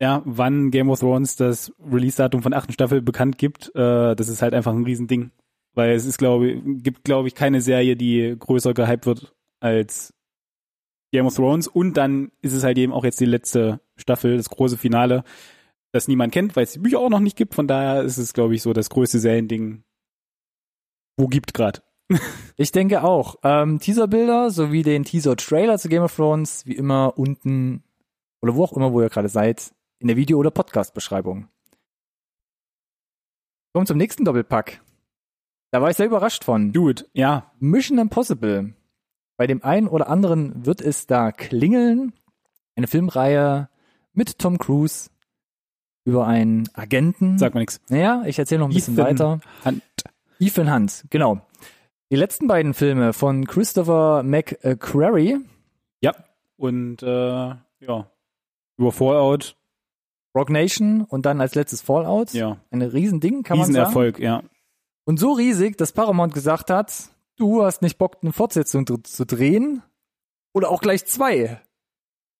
ja, 0.00 0.22
wann 0.24 0.70
Game 0.70 0.90
of 0.90 0.98
Thrones 0.98 1.36
das 1.36 1.72
Release-Datum 1.78 2.42
von 2.42 2.54
achten 2.54 2.72
Staffel 2.72 3.02
bekannt 3.02 3.38
gibt, 3.38 3.68
äh, 3.76 4.16
das 4.16 4.28
ist 4.28 4.42
halt 4.42 4.54
einfach 4.54 4.72
ein 4.72 4.84
Riesending. 4.84 5.30
Weil 5.74 5.92
es 5.92 6.04
ist, 6.04 6.18
glaube 6.18 6.50
ich, 6.50 6.62
gibt, 6.82 7.04
glaube 7.04 7.28
ich, 7.28 7.34
keine 7.34 7.60
Serie, 7.60 7.96
die 7.96 8.34
größer 8.38 8.74
gehypt 8.74 9.06
wird 9.06 9.32
als 9.60 10.12
Game 11.12 11.26
of 11.26 11.36
Thrones. 11.36 11.68
Und 11.68 11.96
dann 11.96 12.32
ist 12.40 12.52
es 12.52 12.64
halt 12.64 12.78
eben 12.78 12.92
auch 12.92 13.04
jetzt 13.04 13.20
die 13.20 13.26
letzte 13.26 13.80
Staffel, 13.96 14.36
das 14.36 14.50
große 14.50 14.76
Finale, 14.76 15.22
das 15.92 16.08
niemand 16.08 16.32
kennt, 16.32 16.56
weil 16.56 16.64
es 16.64 16.72
die 16.72 16.78
Bücher 16.78 16.98
auch 16.98 17.10
noch 17.10 17.20
nicht 17.20 17.36
gibt. 17.36 17.54
Von 17.54 17.68
daher 17.68 18.02
ist 18.02 18.18
es, 18.18 18.32
glaube 18.32 18.54
ich, 18.54 18.62
so 18.62 18.72
das 18.72 18.90
größte 18.90 19.18
Seriending, 19.18 19.84
wo 21.16 21.28
gibt 21.28 21.54
gerade. 21.54 21.80
Ich 22.56 22.72
denke 22.72 23.02
auch. 23.02 23.36
Ähm, 23.42 23.78
Teaserbilder 23.78 24.50
sowie 24.50 24.82
den 24.82 25.04
Teaser-Trailer 25.04 25.78
zu 25.78 25.88
Game 25.88 26.02
of 26.02 26.14
Thrones, 26.14 26.66
wie 26.66 26.74
immer 26.74 27.14
unten 27.16 27.82
oder 28.40 28.54
wo 28.54 28.64
auch 28.64 28.72
immer, 28.72 28.92
wo 28.92 29.00
ihr 29.00 29.08
gerade 29.08 29.28
seid, 29.28 29.72
in 29.98 30.08
der 30.08 30.16
Video- 30.16 30.38
oder 30.38 30.50
Podcast-Beschreibung. 30.50 31.48
Kommen 33.72 33.86
zum 33.86 33.96
nächsten 33.96 34.24
Doppelpack. 34.24 34.80
Da 35.70 35.80
war 35.80 35.90
ich 35.90 35.96
sehr 35.96 36.06
überrascht 36.06 36.44
von. 36.44 36.72
Dude, 36.72 37.06
ja. 37.14 37.50
Mission 37.58 37.98
Impossible. 37.98 38.74
Bei 39.38 39.46
dem 39.46 39.64
einen 39.64 39.88
oder 39.88 40.08
anderen 40.08 40.66
wird 40.66 40.82
es 40.82 41.06
da 41.06 41.32
klingeln. 41.32 42.12
Eine 42.76 42.86
Filmreihe 42.86 43.70
mit 44.12 44.38
Tom 44.38 44.58
Cruise 44.58 45.08
über 46.04 46.26
einen 46.26 46.68
Agenten. 46.74 47.38
Sag 47.38 47.54
mal 47.54 47.60
nix. 47.60 47.80
Naja, 47.88 48.24
ich 48.26 48.38
erzähle 48.38 48.60
noch 48.60 48.68
ein 48.68 48.74
bisschen 48.74 48.94
Ethan 48.94 49.06
weiter. 49.06 49.40
Hunt. 49.64 49.82
Ethan 50.38 50.74
Hunt, 50.74 51.04
genau. 51.08 51.40
Die 52.12 52.16
letzten 52.18 52.46
beiden 52.46 52.74
Filme 52.74 53.14
von 53.14 53.46
Christopher 53.46 54.22
McQuarrie, 54.22 55.38
Ja. 56.02 56.12
Und 56.58 57.02
äh, 57.02 57.06
ja. 57.06 58.10
Über 58.76 58.92
Fallout, 58.92 59.56
Rock 60.36 60.50
Nation 60.50 61.04
und 61.04 61.24
dann 61.24 61.40
als 61.40 61.54
letztes 61.54 61.80
Fallout. 61.80 62.34
ja. 62.34 62.58
Ein 62.70 62.82
Riesending, 62.82 63.42
kann 63.42 63.56
man 63.56 63.64
sagen. 63.68 63.78
Riesenerfolg, 63.78 64.18
ja. 64.18 64.42
Und 65.06 65.20
so 65.20 65.32
riesig, 65.32 65.78
dass 65.78 65.92
Paramount 65.92 66.34
gesagt 66.34 66.68
hat, 66.68 66.92
du 67.36 67.64
hast 67.64 67.80
nicht 67.80 67.96
Bock, 67.96 68.18
eine 68.20 68.34
Fortsetzung 68.34 68.84
zu 69.04 69.24
drehen. 69.24 69.82
Oder 70.52 70.68
auch 70.68 70.82
gleich 70.82 71.06
zwei. 71.06 71.62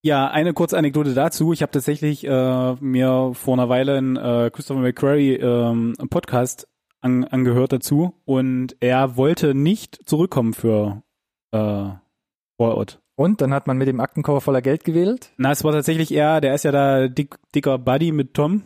Ja, 0.03 0.29
eine 0.29 0.53
kurze 0.53 0.77
Anekdote 0.77 1.15
dazu. 1.15 1.55
Ich 1.55 1.63
habe 1.63 1.73
tatsächlich 1.73 2.27
äh, 2.27 2.75
mir 2.75 3.33
vor 3.33 3.55
einer 3.55 3.71
Weile 3.71 3.97
einen 3.97 4.17
äh, 4.17 4.51
Christopher 4.53 4.81
McQuarrie 4.81 5.37
ähm, 5.37 5.95
Podcast 6.11 6.69
an, 7.03 7.25
angehört 7.25 7.73
dazu 7.73 8.15
und 8.25 8.77
er 8.81 9.17
wollte 9.17 9.55
nicht 9.55 10.01
zurückkommen 10.09 10.55
für 10.55 11.03
äh, 11.53 11.89
Fallout. 12.57 13.01
Und 13.15 13.41
dann 13.41 13.53
hat 13.53 13.67
man 13.67 13.77
mit 13.77 13.89
dem 13.89 14.01
Aktenkoffer 14.01 14.41
voller 14.41 14.63
Geld 14.63 14.85
gewählt. 14.85 15.33
Na, 15.37 15.51
es 15.51 15.63
war 15.65 15.73
tatsächlich 15.73 16.13
er, 16.13 16.41
der 16.41 16.55
ist 16.55 16.65
ja 16.65 16.73
da 16.73 17.09
dick, 17.09 17.37
dicker 17.55 17.79
Buddy 17.79 18.11
mit 18.13 18.35
Tom, 18.35 18.63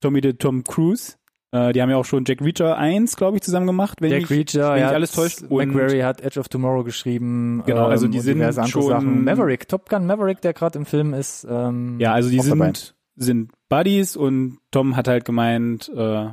Tommy 0.00 0.20
de 0.22 0.32
Tom 0.32 0.64
Cruise. 0.64 1.14
Äh, 1.52 1.72
die 1.72 1.82
haben 1.82 1.90
ja 1.90 1.96
auch 1.96 2.04
schon 2.04 2.24
Jack 2.26 2.40
Reacher 2.40 2.78
1, 2.78 3.16
glaube 3.16 3.36
ich, 3.36 3.42
zusammen 3.42 3.66
gemacht, 3.66 4.00
wenn 4.00 4.10
Jack 4.12 4.22
ich, 4.22 4.30
Reacher, 4.30 4.70
wenn 4.72 4.78
ich 4.78 4.84
hat- 4.84 4.94
alles 4.94 5.12
täuscht. 5.12 5.42
McQuarrie 5.50 6.02
hat 6.04 6.20
Edge 6.22 6.38
of 6.40 6.48
Tomorrow 6.48 6.84
geschrieben. 6.84 7.62
Genau, 7.66 7.86
also 7.86 8.06
die 8.06 8.18
und 8.18 8.24
sind 8.24 8.68
schon- 8.68 8.82
Sachen. 8.84 9.24
Maverick, 9.24 9.68
Top 9.68 9.88
Gun 9.90 10.06
Maverick, 10.06 10.40
der 10.40 10.54
gerade 10.54 10.78
im 10.78 10.86
Film 10.86 11.12
ist. 11.12 11.46
Ähm, 11.50 11.98
ja, 12.00 12.12
also 12.12 12.30
die 12.30 12.36
dabei. 12.38 12.66
sind, 12.66 12.94
sind 13.16 13.52
Buddies 13.68 14.16
und 14.16 14.58
Tom 14.70 14.96
hat 14.96 15.08
halt 15.08 15.24
gemeint, 15.24 15.88
äh, 15.94 16.28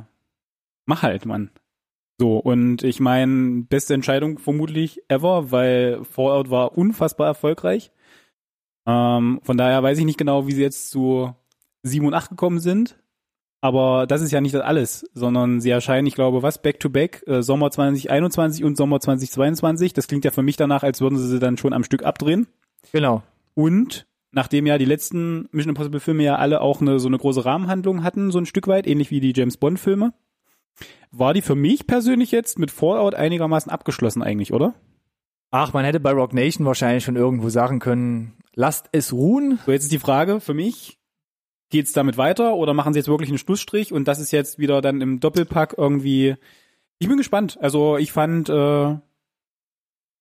mach 0.88 1.02
halt, 1.02 1.26
Mann. 1.26 1.50
So, 2.20 2.38
und 2.38 2.82
ich 2.82 2.98
meine, 2.98 3.62
beste 3.68 3.94
Entscheidung 3.94 4.38
vermutlich 4.38 5.02
ever, 5.08 5.52
weil 5.52 6.02
Fallout 6.04 6.50
war 6.50 6.76
unfassbar 6.76 7.28
erfolgreich. 7.28 7.92
Ähm, 8.86 9.38
von 9.44 9.56
daher 9.56 9.82
weiß 9.82 9.98
ich 9.98 10.04
nicht 10.04 10.18
genau, 10.18 10.48
wie 10.48 10.52
sie 10.52 10.62
jetzt 10.62 10.90
zu 10.90 11.32
7 11.84 12.06
und 12.06 12.14
8 12.14 12.30
gekommen 12.30 12.58
sind. 12.58 12.98
Aber 13.60 14.06
das 14.06 14.22
ist 14.22 14.30
ja 14.32 14.40
nicht 14.40 14.54
das 14.54 14.62
alles, 14.62 15.08
sondern 15.14 15.60
sie 15.60 15.70
erscheinen, 15.70 16.06
ich 16.06 16.14
glaube, 16.14 16.42
was, 16.42 16.62
back-to-back, 16.62 17.24
äh, 17.26 17.42
Sommer 17.42 17.70
2021 17.70 18.64
und 18.64 18.76
Sommer 18.76 19.00
2022. 19.00 19.92
Das 19.92 20.08
klingt 20.08 20.24
ja 20.24 20.30
für 20.30 20.42
mich 20.42 20.56
danach, 20.56 20.82
als 20.82 21.00
würden 21.00 21.18
sie 21.18 21.26
sie 21.26 21.40
dann 21.40 21.56
schon 21.56 21.72
am 21.72 21.84
Stück 21.84 22.04
abdrehen. 22.04 22.46
Genau. 22.92 23.22
Und 23.54 24.06
nachdem 24.30 24.66
ja 24.66 24.78
die 24.78 24.84
letzten 24.84 25.48
Mission 25.50 25.70
Impossible 25.70 26.00
Filme 26.00 26.22
ja 26.22 26.36
alle 26.36 26.60
auch 26.60 26.80
eine, 26.80 26.98
so 26.98 27.08
eine 27.08 27.18
große 27.18 27.44
Rahmenhandlung 27.44 28.04
hatten, 28.04 28.30
so 28.30 28.38
ein 28.38 28.46
Stück 28.46 28.68
weit, 28.68 28.86
ähnlich 28.86 29.10
wie 29.10 29.20
die 29.20 29.32
James 29.34 29.56
Bond 29.56 29.80
Filme, 29.80 30.14
war 31.10 31.34
die 31.34 31.42
für 31.42 31.54
mich 31.54 31.86
persönlich 31.86 32.30
jetzt 32.30 32.58
mit 32.58 32.70
Fallout 32.70 33.14
einigermaßen 33.14 33.70
abgeschlossen 33.70 34.22
eigentlich, 34.22 34.52
oder? 34.52 34.74
Ach, 35.50 35.72
man 35.72 35.84
hätte 35.84 36.00
bei 36.00 36.12
Rock 36.12 36.34
Nation 36.34 36.66
wahrscheinlich 36.66 37.04
schon 37.04 37.16
irgendwo 37.16 37.48
sagen 37.48 37.78
können, 37.78 38.36
lasst 38.54 38.88
es 38.92 39.12
ruhen. 39.12 39.58
So, 39.64 39.72
jetzt 39.72 39.84
ist 39.84 39.92
die 39.92 39.98
Frage 39.98 40.40
für 40.40 40.52
mich, 40.54 40.98
geht's 41.70 41.92
damit 41.92 42.18
weiter 42.18 42.54
oder 42.54 42.74
machen 42.74 42.92
sie 42.92 42.98
jetzt 42.98 43.08
wirklich 43.08 43.30
einen 43.30 43.38
Schlussstrich 43.38 43.92
und 43.92 44.06
das 44.06 44.20
ist 44.20 44.30
jetzt 44.30 44.58
wieder 44.58 44.82
dann 44.82 45.00
im 45.00 45.20
Doppelpack 45.20 45.74
irgendwie, 45.78 46.36
ich 46.98 47.08
bin 47.08 47.16
gespannt. 47.16 47.58
Also 47.60 47.96
ich 47.96 48.12
fand 48.12 48.50
äh, 48.50 48.96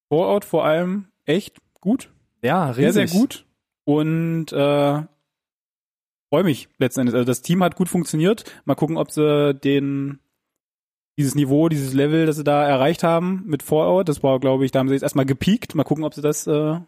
Fallout 0.10 0.46
vor 0.46 0.66
allem 0.66 1.08
echt 1.26 1.58
gut. 1.82 2.10
Ja, 2.42 2.74
sehr, 2.74 2.88
riesig. 2.88 3.12
sehr 3.12 3.20
gut. 3.20 3.46
Und 3.84 4.52
äh, 4.54 5.02
freue 6.30 6.44
mich 6.44 6.70
letzten 6.78 7.02
Endes. 7.02 7.16
Also 7.16 7.26
das 7.26 7.42
Team 7.42 7.64
hat 7.64 7.76
gut 7.76 7.90
funktioniert. 7.90 8.46
Mal 8.66 8.76
gucken, 8.76 8.98
ob 8.98 9.12
sie 9.12 9.54
den 9.54 10.20
dieses 11.18 11.36
Niveau, 11.36 11.70
dieses 11.70 11.94
Level, 11.94 12.26
das 12.26 12.36
sie 12.36 12.44
da 12.44 12.68
erreicht 12.68 13.04
haben 13.04 13.44
mit 13.46 13.64
Fallout, 13.64 14.08
das 14.08 14.24
war, 14.24 14.40
glaube 14.40 14.66
ich, 14.66 14.72
da 14.72 14.80
haben 14.80 14.88
sie 14.88 14.94
jetzt 14.94 15.04
erstmal 15.04 15.26
gepiekt. 15.26 15.76
Mal 15.76 15.84
gucken, 15.84 16.04
ob 16.04 16.14
sie 16.14 16.22
das 16.22 16.48
äh, 16.48 16.80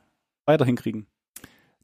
weiterhin 0.46 0.76
kriegen. 0.76 1.08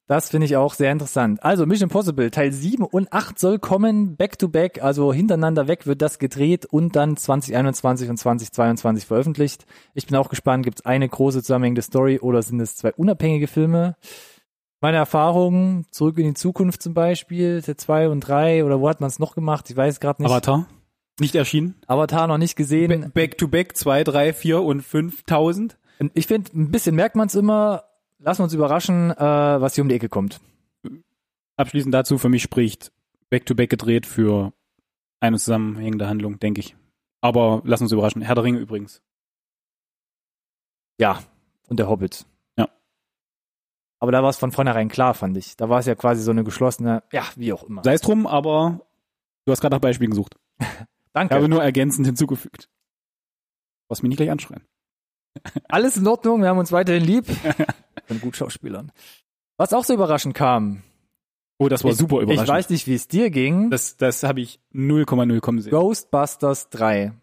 Das 0.08 0.30
finde 0.30 0.46
ich 0.46 0.56
auch 0.56 0.76
sehr 0.76 0.92
interessant. 0.92 1.44
Also 1.44 1.66
Mission 1.66 1.90
Impossible 1.90 2.30
Teil 2.30 2.52
7 2.52 2.84
und 2.84 3.12
8 3.12 3.40
soll 3.40 3.58
kommen, 3.58 4.16
back 4.16 4.38
to 4.38 4.48
back, 4.50 4.84
also 4.84 5.12
hintereinander 5.12 5.68
weg 5.68 5.88
wird 5.88 6.04
das 6.04 6.20
gedreht 6.20 6.68
und 6.68 6.96
dann 6.96 7.18
2021 7.18 8.10
und 8.10 8.18
2022 8.18 9.08
veröffentlicht. 9.08 9.66
Ich 9.96 10.06
bin 10.06 10.16
auch 10.16 10.30
gespannt, 10.30 10.64
gibt 10.64 10.80
es 10.80 10.86
eine 10.86 11.10
große 11.10 11.42
zusammenhängende 11.42 11.82
Story 11.82 12.20
oder 12.20 12.44
sind 12.44 12.60
es 12.60 12.76
zwei 12.76 12.94
unabhängige 12.94 13.48
Filme? 13.48 13.96
Meine 14.80 14.98
Erfahrungen, 14.98 15.88
zurück 15.90 16.20
in 16.20 16.26
die 16.26 16.34
Zukunft 16.36 16.84
zum 16.84 16.94
Beispiel, 16.94 17.62
der 17.62 17.76
2 17.76 18.10
und 18.10 18.20
3 18.20 18.64
oder 18.64 18.82
wo 18.82 18.88
hat 18.88 19.02
man 19.02 19.08
es 19.08 19.18
noch 19.18 19.34
gemacht? 19.34 19.68
Ich 19.72 19.76
weiß 19.76 20.00
gerade 20.00 20.22
nicht. 20.22 20.30
Avatar? 20.30 20.68
Nicht 21.20 21.36
erschienen? 21.36 21.76
Avatar 21.88 22.28
noch 22.28 22.38
nicht 22.38 22.56
gesehen. 22.56 23.02
Ba- 23.02 23.08
Back 23.14 23.38
to 23.38 23.48
back, 23.48 23.78
zwei, 23.78 24.04
drei, 24.04 24.34
vier 24.34 24.62
und 24.62 24.82
5000. 24.82 25.78
Und 26.00 26.12
Ich 26.14 26.28
finde, 26.28 26.52
ein 26.54 26.72
bisschen 26.72 26.96
merkt 26.96 27.16
man 27.16 27.28
es 27.28 27.36
immer. 27.36 27.86
Lassen 28.20 28.40
wir 28.40 28.44
uns 28.46 28.54
überraschen, 28.54 29.12
äh, 29.12 29.16
was 29.62 29.76
hier 29.76 29.84
um 29.84 29.90
die 29.90 29.96
Ecke 29.96 30.10
kommt. 30.10 30.42
Abschließend 31.58 31.94
dazu, 31.94 32.18
für 32.18 32.30
mich 32.30 32.44
spricht 32.44 32.92
Back 33.30 33.46
to 33.46 33.56
back 33.56 33.70
gedreht 33.70 34.06
für 34.06 34.54
eine 35.22 35.38
zusammenhängende 35.38 36.08
Handlung, 36.08 36.40
denke 36.40 36.60
ich. 36.60 36.76
Aber 37.22 37.62
lass 37.66 37.82
uns 37.82 37.92
überraschen. 37.92 38.22
Herr 38.22 38.36
der 38.36 38.44
Ringe 38.44 38.60
übrigens. 38.60 39.02
Ja, 41.00 41.22
und 41.68 41.78
der 41.80 41.90
Hobbit. 41.90 42.26
Ja. 42.58 42.70
Aber 44.00 44.12
da 44.12 44.22
war 44.24 44.30
es 44.30 44.38
von 44.38 44.52
vornherein 44.52 44.90
klar, 44.90 45.14
fand 45.14 45.36
ich. 45.38 45.56
Da 45.58 45.70
war 45.70 45.80
es 45.80 45.86
ja 45.86 45.96
quasi 45.96 46.22
so 46.22 46.32
eine 46.32 46.44
geschlossene, 46.44 47.04
ja, 47.12 47.24
wie 47.36 47.52
auch 47.54 47.64
immer. 47.64 47.84
Sei 47.84 47.94
es 47.94 48.02
drum, 48.02 48.28
aber 48.28 48.86
du 49.46 49.52
hast 49.52 49.62
gerade 49.62 49.76
nach 49.76 49.82
Beispielen 49.82 50.12
gesucht. 50.12 50.36
Ich 51.16 51.20
Danke. 51.22 51.36
habe 51.36 51.48
nur 51.48 51.64
ergänzend 51.64 52.06
hinzugefügt. 52.06 52.66
Du 52.66 53.88
brauchst 53.88 54.04
mich 54.04 54.10
nicht 54.10 54.18
gleich 54.18 54.32
anschreien. 54.32 54.64
Alles 55.70 55.96
in 55.96 56.06
Ordnung, 56.06 56.42
wir 56.42 56.50
haben 56.50 56.58
uns 56.58 56.74
weiterhin 56.74 57.06
lieb. 57.06 57.26
Von 58.06 58.20
gut 58.20 58.36
Schauspielern. 58.36 58.92
Was 59.56 59.72
auch 59.72 59.86
so 59.86 59.94
überraschend 59.94 60.36
kam. 60.36 60.84
Oh, 61.58 61.70
das 61.70 61.86
war 61.86 61.92
ich, 61.92 61.98
super 61.98 62.20
überraschend. 62.20 62.50
Ich 62.50 62.54
weiß 62.54 62.70
nicht, 62.70 62.88
wie 62.88 62.96
es 62.96 63.08
dir 63.08 63.30
ging. 63.30 63.70
das 63.70 63.96
das 63.96 64.24
habe 64.24 64.42
ich 64.42 64.60
0,0 64.74 65.40
kommen 65.40 65.62
sehen. 65.62 65.72
Ghostbusters 65.72 66.70
3. 66.72 67.14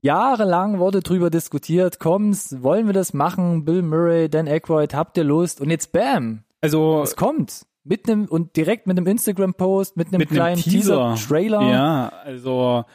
Jahrelang 0.00 0.78
wurde 0.78 1.00
drüber 1.02 1.28
diskutiert, 1.28 2.00
kommt's, 2.00 2.62
wollen 2.62 2.86
wir 2.86 2.94
das 2.94 3.12
machen? 3.12 3.66
Bill 3.66 3.82
Murray, 3.82 4.30
Dan 4.30 4.48
Aykroyd, 4.48 4.94
habt 4.94 5.18
ihr 5.18 5.24
Lust? 5.24 5.60
Und 5.60 5.68
jetzt 5.68 5.92
bam, 5.92 6.44
Also 6.62 7.02
es 7.02 7.16
kommt. 7.16 7.66
Mit 7.84 8.08
einem, 8.08 8.24
und 8.24 8.56
direkt 8.56 8.86
mit 8.86 8.96
einem 8.96 9.06
Instagram-Post, 9.06 9.98
mit 9.98 10.08
einem 10.08 10.20
mit 10.20 10.30
kleinen 10.30 10.56
Teaser, 10.62 11.14
Teaser-Trailer. 11.14 11.62
Ja, 11.62 12.08
also 12.24 12.86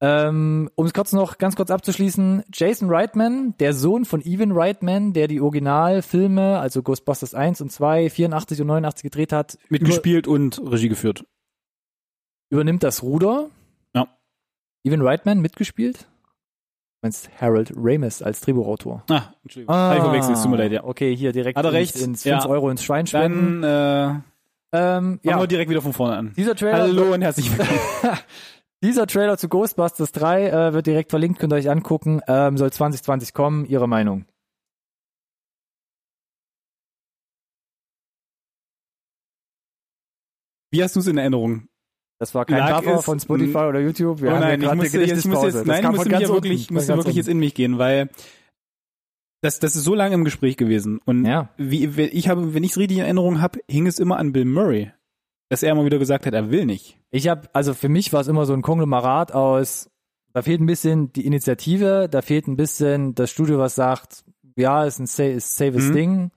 Ähm, 0.00 0.68
um 0.74 0.84
es 0.86 0.92
kurz 0.92 1.12
noch 1.12 1.38
ganz 1.38 1.56
kurz 1.56 1.70
abzuschließen, 1.70 2.42
Jason 2.52 2.90
Reitman, 2.90 3.54
der 3.58 3.72
Sohn 3.72 4.04
von 4.04 4.20
Evan 4.22 4.52
Reitman, 4.52 5.12
der 5.12 5.28
die 5.28 5.40
Originalfilme, 5.40 6.58
also 6.58 6.82
Ghostbusters 6.82 7.34
1 7.34 7.60
und 7.60 7.70
2, 7.72 8.10
84 8.10 8.60
und 8.60 8.66
89 8.66 9.02
gedreht 9.04 9.32
hat, 9.32 9.56
mitgespielt 9.68 10.26
und 10.26 10.60
Regie 10.70 10.88
geführt. 10.88 11.24
übernimmt 12.50 12.82
das 12.82 13.02
Ruder. 13.02 13.48
Ja. 13.94 14.08
Evan 14.82 15.00
Reitman 15.00 15.40
mitgespielt? 15.40 16.00
Du 16.00 17.06
meinst 17.06 17.30
Harold 17.40 17.72
Ramis 17.76 18.20
als 18.20 18.40
Drehbuchautor. 18.40 19.04
Ah, 19.10 19.22
Entschuldigung. 19.42 19.74
Hab 19.74 19.96
ich 19.96 20.02
verwechselt, 20.02 20.36
tut 20.42 20.50
mir 20.50 20.56
leid, 20.58 20.72
ja. 20.72 20.84
Okay, 20.84 21.14
hier 21.16 21.32
direkt 21.32 21.56
Hat 21.56 21.64
er 21.64 21.70
ins, 21.70 21.78
recht? 21.94 21.96
ins 21.96 22.22
5 22.24 22.44
Ja. 22.44 22.48
Euro 22.48 22.68
ins 22.68 22.82
Schwein 22.82 23.06
spenden. 23.06 23.62
Dann 23.62 24.22
äh, 24.72 24.76
Ähm, 24.96 25.20
ja, 25.22 25.38
wir 25.38 25.46
direkt 25.46 25.70
wieder 25.70 25.82
von 25.82 25.92
vorne 25.92 26.16
an. 26.16 26.32
dieser 26.36 26.56
Trailer, 26.56 26.78
Hallo 26.80 27.14
und 27.14 27.22
herzlich 27.22 27.50
willkommen. 27.56 27.78
dieser 28.84 29.06
Trailer 29.06 29.36
zu 29.38 29.48
Ghostbusters 29.48 30.12
3 30.12 30.48
äh, 30.48 30.72
wird 30.74 30.86
direkt 30.86 31.10
verlinkt, 31.10 31.38
könnt 31.40 31.52
ihr 31.52 31.56
euch 31.56 31.70
angucken. 31.70 32.20
Ähm, 32.28 32.56
soll 32.56 32.72
2020 32.72 33.32
kommen. 33.34 33.64
Ihre 33.66 33.88
Meinung? 33.88 34.26
Wie 40.72 40.82
hast 40.82 40.96
du 40.96 41.00
es 41.00 41.06
in 41.06 41.18
Erinnerung? 41.18 41.68
Das 42.20 42.34
war 42.34 42.44
kein 42.44 42.58
Lag 42.58 42.82
Cover 42.82 43.02
von 43.02 43.20
Spotify 43.20 43.58
oder 43.58 43.80
YouTube. 43.80 44.20
Wir 44.22 44.34
oh 44.34 44.38
nein, 44.38 44.60
ich 44.62 44.72
musste, 44.74 44.98
eine 44.98 45.06
jetzt, 45.06 45.18
ich 45.18 45.30
muss 45.30 45.42
Gedächtnispause. 45.42 45.58
jetzt, 45.58 45.66
nein, 45.66 45.84
ich 45.84 45.90
musste 45.90 46.08
mich 46.10 46.20
ja 46.20 46.28
wirklich, 46.28 46.60
unten, 46.62 46.74
musste 46.74 46.96
wirklich 46.96 47.16
jetzt 47.16 47.28
in 47.28 47.38
mich 47.38 47.54
gehen, 47.54 47.78
weil 47.78 48.08
das, 49.42 49.58
das 49.58 49.76
ist 49.76 49.84
so 49.84 49.94
lange 49.94 50.14
im 50.14 50.24
Gespräch 50.24 50.56
gewesen. 50.56 51.00
Und 51.04 51.26
Ja. 51.26 51.50
wie- 51.58 51.84
ich 51.86 52.28
habe, 52.28 52.54
wenn 52.54 52.64
ich 52.64 52.70
es 52.72 52.78
richtig 52.78 52.98
in 52.98 53.04
Erinnerung 53.04 53.40
habe, 53.40 53.60
hing 53.68 53.86
es 53.86 53.98
immer 53.98 54.16
an 54.18 54.32
Bill 54.32 54.44
Murray. 54.46 54.92
Dass 55.50 55.62
er 55.62 55.72
immer 55.72 55.84
wieder 55.84 55.98
gesagt 55.98 56.26
hat, 56.26 56.34
er 56.34 56.50
will 56.50 56.64
nicht. 56.66 56.98
Ich 57.10 57.28
habe, 57.28 57.48
also 57.52 57.74
für 57.74 57.88
mich 57.88 58.12
war 58.12 58.20
es 58.20 58.28
immer 58.28 58.46
so 58.46 58.54
ein 58.54 58.62
Konglomerat 58.62 59.32
aus, 59.32 59.90
da 60.32 60.42
fehlt 60.42 60.60
ein 60.60 60.66
bisschen 60.66 61.12
die 61.12 61.26
Initiative, 61.26 62.08
da 62.10 62.22
fehlt 62.22 62.48
ein 62.48 62.56
bisschen 62.56 63.14
das 63.14 63.30
Studio, 63.30 63.58
was 63.58 63.74
sagt, 63.74 64.24
ja, 64.56 64.84
ist 64.84 64.98
ein 64.98 65.06
sa- 65.06 65.24
ist 65.24 65.56
safes 65.56 65.88
Mhm. 65.90 65.92
Ding. 65.94 66.30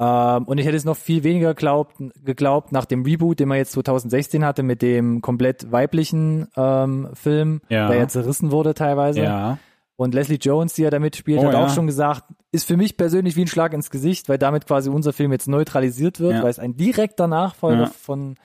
Ähm, 0.00 0.44
und 0.44 0.58
ich 0.58 0.66
hätte 0.66 0.76
es 0.76 0.84
noch 0.84 0.96
viel 0.96 1.24
weniger 1.24 1.54
glaubt, 1.54 1.96
geglaubt 2.24 2.70
nach 2.70 2.84
dem 2.84 3.02
Reboot, 3.02 3.40
den 3.40 3.48
man 3.48 3.58
jetzt 3.58 3.72
2016 3.72 4.44
hatte 4.44 4.62
mit 4.62 4.80
dem 4.82 5.20
komplett 5.22 5.72
weiblichen 5.72 6.46
ähm, 6.56 7.08
Film, 7.14 7.60
Ja. 7.68 7.88
der 7.88 7.96
ja 7.98 8.08
zerrissen 8.08 8.52
wurde 8.52 8.74
teilweise. 8.74 9.22
Ja. 9.22 9.58
Und 10.00 10.14
Leslie 10.14 10.38
Jones, 10.40 10.74
die 10.74 10.82
ja 10.82 10.90
da 10.90 11.00
mitspielt, 11.00 11.40
Oh, 11.40 11.46
hat 11.46 11.54
ja. 11.54 11.64
auch 11.66 11.74
schon 11.74 11.88
gesagt, 11.88 12.22
ist 12.52 12.68
für 12.68 12.76
mich 12.76 12.96
persönlich 12.96 13.34
wie 13.34 13.40
ein 13.42 13.48
Schlag 13.48 13.72
ins 13.74 13.90
Gesicht, 13.90 14.28
weil 14.28 14.38
damit 14.38 14.64
quasi 14.64 14.90
unser 14.90 15.12
Film 15.12 15.32
jetzt 15.32 15.48
neutralisiert 15.48 16.20
wird, 16.20 16.34
Ja. 16.34 16.42
weil 16.44 16.50
es 16.50 16.60
ein 16.60 16.76
direkter 16.76 17.26
Nachfolger 17.26 17.82
Ja. 17.82 17.86
von. 17.86 18.36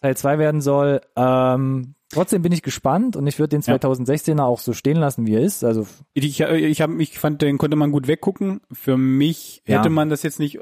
Teil 0.00 0.16
2 0.16 0.38
werden 0.38 0.62
soll. 0.62 1.02
Ähm, 1.14 1.94
trotzdem 2.10 2.40
bin 2.40 2.52
ich 2.52 2.62
gespannt 2.62 3.16
und 3.16 3.26
ich 3.26 3.38
würde 3.38 3.50
den 3.50 3.60
Ja. 3.60 3.74
2016er 3.74 4.44
auch 4.44 4.60
so 4.60 4.72
stehen 4.72 4.96
lassen, 4.96 5.26
wie 5.26 5.34
er 5.34 5.42
ist. 5.42 5.62
Also 5.62 5.86
Ich, 6.14 6.40
ich, 6.40 6.80
hab, 6.80 6.90
ich 6.98 7.18
fand, 7.18 7.42
den 7.42 7.58
konnte 7.58 7.76
man 7.76 7.92
gut 7.92 8.08
weggucken. 8.08 8.62
Für 8.72 8.96
mich 8.96 9.60
hätte 9.66 9.90
man 9.90 10.08
das 10.08 10.22
jetzt 10.22 10.38
nicht, 10.38 10.58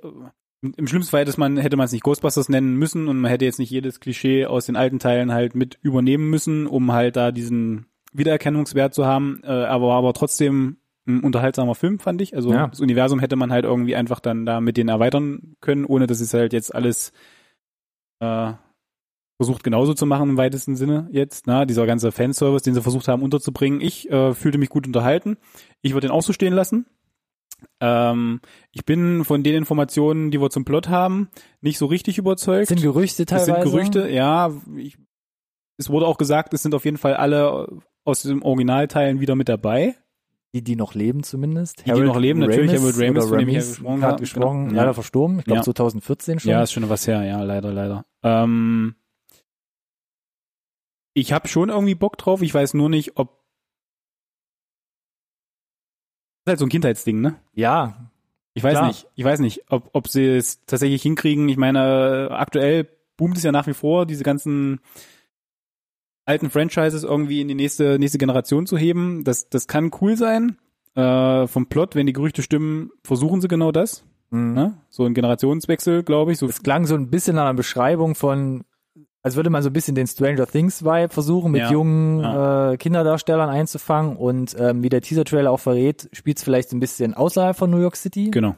im 0.60 0.88
schlimmsten 0.88 1.12
Fall 1.12 1.20
hätte 1.24 1.38
man, 1.38 1.56
hätte 1.56 1.76
man 1.76 1.84
es 1.84 1.92
nicht 1.92 2.02
Ghostbusters 2.02 2.48
nennen 2.48 2.74
müssen 2.74 3.06
und 3.06 3.20
man 3.20 3.30
hätte 3.30 3.44
jetzt 3.44 3.60
nicht 3.60 3.70
jedes 3.70 4.00
Klischee 4.00 4.44
aus 4.46 4.66
den 4.66 4.74
alten 4.74 4.98
Teilen 4.98 5.32
halt 5.32 5.54
mit 5.54 5.78
übernehmen 5.82 6.28
müssen, 6.28 6.66
um 6.66 6.90
halt 6.90 7.14
da 7.14 7.30
diesen 7.30 7.86
Wiedererkennungswert 8.18 8.94
zu 8.94 9.06
haben. 9.06 9.40
Äh, 9.44 9.48
aber 9.48 9.94
aber 9.94 10.12
trotzdem 10.12 10.78
ein 11.08 11.20
unterhaltsamer 11.20 11.74
Film, 11.74 11.98
fand 12.00 12.20
ich. 12.20 12.34
Also 12.34 12.52
Ja. 12.52 12.66
das 12.66 12.80
Universum 12.80 13.20
hätte 13.20 13.36
man 13.36 13.52
halt 13.52 13.64
irgendwie 13.64 13.94
einfach 13.96 14.18
dann 14.20 14.44
da 14.44 14.60
mit 14.60 14.76
denen 14.76 14.88
erweitern 14.88 15.54
können, 15.60 15.84
ohne 15.84 16.06
dass 16.06 16.20
es 16.20 16.34
halt 16.34 16.52
jetzt 16.52 16.74
alles 16.74 17.12
äh, 18.20 18.52
versucht 19.40 19.62
genauso 19.62 19.94
zu 19.94 20.06
machen 20.06 20.30
im 20.30 20.36
weitesten 20.36 20.76
Sinne 20.76 21.08
jetzt, 21.12 21.46
na, 21.46 21.64
dieser 21.66 21.86
ganze 21.86 22.10
Fanservice, 22.10 22.62
den 22.64 22.74
sie 22.74 22.82
versucht 22.82 23.06
haben 23.06 23.22
unterzubringen. 23.22 23.80
Ich 23.80 24.10
äh, 24.10 24.32
fühlte 24.34 24.58
mich 24.58 24.70
gut 24.70 24.86
unterhalten. 24.86 25.36
Ich 25.82 25.92
würde 25.92 26.06
den 26.08 26.12
auch 26.14 26.22
so 26.22 26.32
stehen 26.32 26.54
lassen. 26.54 26.86
Ähm, 27.80 28.40
ich 28.72 28.84
bin 28.84 29.24
von 29.24 29.42
den 29.42 29.54
Informationen, 29.54 30.30
die 30.30 30.40
wir 30.40 30.50
zum 30.50 30.64
Plot 30.64 30.88
haben, 30.88 31.28
nicht 31.60 31.78
so 31.78 31.86
richtig 31.86 32.18
überzeugt. 32.18 32.68
sind 32.68 32.82
Gerüchte 32.82 33.24
Das 33.26 33.44
teilweise. 33.46 33.62
sind 33.62 33.72
Gerüchte, 33.72 34.08
ja. 34.10 34.52
Ich, 34.76 34.96
es 35.78 35.88
wurde 35.90 36.06
auch 36.06 36.18
gesagt, 36.18 36.52
es 36.54 36.62
sind 36.62 36.74
auf 36.74 36.84
jeden 36.84 36.96
Fall 36.98 37.14
alle 37.14 37.68
aus 38.06 38.22
den 38.22 38.42
Originalteilen 38.42 39.20
wieder 39.20 39.34
mit 39.34 39.48
dabei. 39.48 39.96
Die, 40.54 40.62
die 40.62 40.76
noch 40.76 40.94
leben 40.94 41.22
zumindest. 41.22 41.80
Die, 41.80 41.92
die 41.92 42.00
noch 42.00 42.18
leben, 42.18 42.40
natürlich, 42.40 42.72
Harold 42.72 42.96
Ramis, 42.98 43.26
von 43.26 43.38
dem 43.38 43.48
ich 43.48 43.54
Ramis, 43.56 43.68
gesprochen 43.68 44.00
gerade 44.00 44.12
habe, 44.12 44.20
gesprochen, 44.20 44.64
genau. 44.68 44.76
leider 44.76 44.90
Ja. 44.90 44.94
verstorben. 44.94 45.38
Ich 45.40 45.44
glaube 45.44 45.58
Ja. 45.58 45.64
2014 45.64 46.38
schon. 46.40 46.50
Ja, 46.50 46.62
ist 46.62 46.72
schon 46.72 46.88
was 46.88 47.06
her, 47.06 47.22
ja, 47.24 47.42
leider, 47.42 47.72
leider. 47.72 48.06
Ähm, 48.22 48.94
ich 51.14 51.32
habe 51.32 51.48
schon 51.48 51.68
irgendwie 51.68 51.94
Bock 51.94 52.16
drauf, 52.16 52.40
ich 52.42 52.54
weiß 52.54 52.74
nur 52.74 52.88
nicht, 52.88 53.16
ob. 53.18 53.44
Das 56.44 56.52
ist 56.52 56.52
halt 56.52 56.58
so 56.60 56.66
ein 56.66 56.70
Kindheitsding, 56.70 57.20
ne? 57.20 57.40
ja, 57.54 58.10
Ich 58.54 58.62
weiß 58.62 58.72
Klar. 58.72 58.86
nicht, 58.86 59.06
ich 59.14 59.24
weiß 59.24 59.40
nicht, 59.40 59.70
ob, 59.70 59.90
ob 59.92 60.08
sie 60.08 60.24
es 60.26 60.64
tatsächlich 60.64 61.02
hinkriegen. 61.02 61.48
Ich 61.50 61.58
meine, 61.58 62.28
aktuell 62.30 62.88
boomt 63.18 63.36
es 63.36 63.42
ja 63.42 63.52
nach 63.52 63.66
wie 63.66 63.74
vor, 63.74 64.06
diese 64.06 64.24
ganzen 64.24 64.80
alten 66.26 66.50
Franchises 66.50 67.04
irgendwie 67.04 67.40
in 67.40 67.48
die 67.48 67.54
nächste, 67.54 67.98
nächste 67.98 68.18
Generation 68.18 68.66
zu 68.66 68.76
heben. 68.76 69.24
Das, 69.24 69.48
das 69.48 69.66
kann 69.66 69.90
cool 70.00 70.16
sein. 70.16 70.58
Äh, 70.94 71.46
vom 71.46 71.66
Plot, 71.66 71.94
wenn 71.94 72.06
die 72.06 72.12
Gerüchte 72.12 72.42
stimmen, 72.42 72.90
versuchen 73.04 73.40
sie 73.40 73.48
genau 73.48 73.72
das. 73.72 74.04
Mhm. 74.30 74.54
Ne? 74.54 74.78
So 74.90 75.04
ein 75.04 75.14
Generationswechsel, 75.14 76.02
glaube 76.02 76.32
ich. 76.32 76.38
So 76.38 76.46
Es 76.46 76.62
klang 76.62 76.86
so 76.86 76.94
ein 76.94 77.10
bisschen 77.10 77.36
nach 77.36 77.44
einer 77.44 77.54
Beschreibung 77.54 78.14
von, 78.14 78.64
als 79.22 79.36
würde 79.36 79.50
man 79.50 79.62
so 79.62 79.70
ein 79.70 79.72
bisschen 79.72 79.94
den 79.94 80.06
Stranger 80.06 80.46
Things 80.46 80.84
Vibe 80.84 81.10
versuchen, 81.12 81.52
mit 81.52 81.62
Ja, 81.62 81.70
jungen 81.70 82.20
ja. 82.20 82.72
Äh, 82.72 82.76
Kinderdarstellern 82.76 83.48
einzufangen. 83.48 84.16
Und 84.16 84.56
ähm, 84.58 84.82
wie 84.82 84.88
der 84.88 85.02
Teaser-Trailer 85.02 85.50
auch 85.50 85.60
verrät, 85.60 86.08
spielt 86.12 86.38
es 86.38 86.44
vielleicht 86.44 86.72
ein 86.72 86.80
bisschen 86.80 87.14
außerhalb 87.14 87.56
von 87.56 87.70
New 87.70 87.80
York 87.80 87.96
City. 87.96 88.30
Genau. 88.30 88.54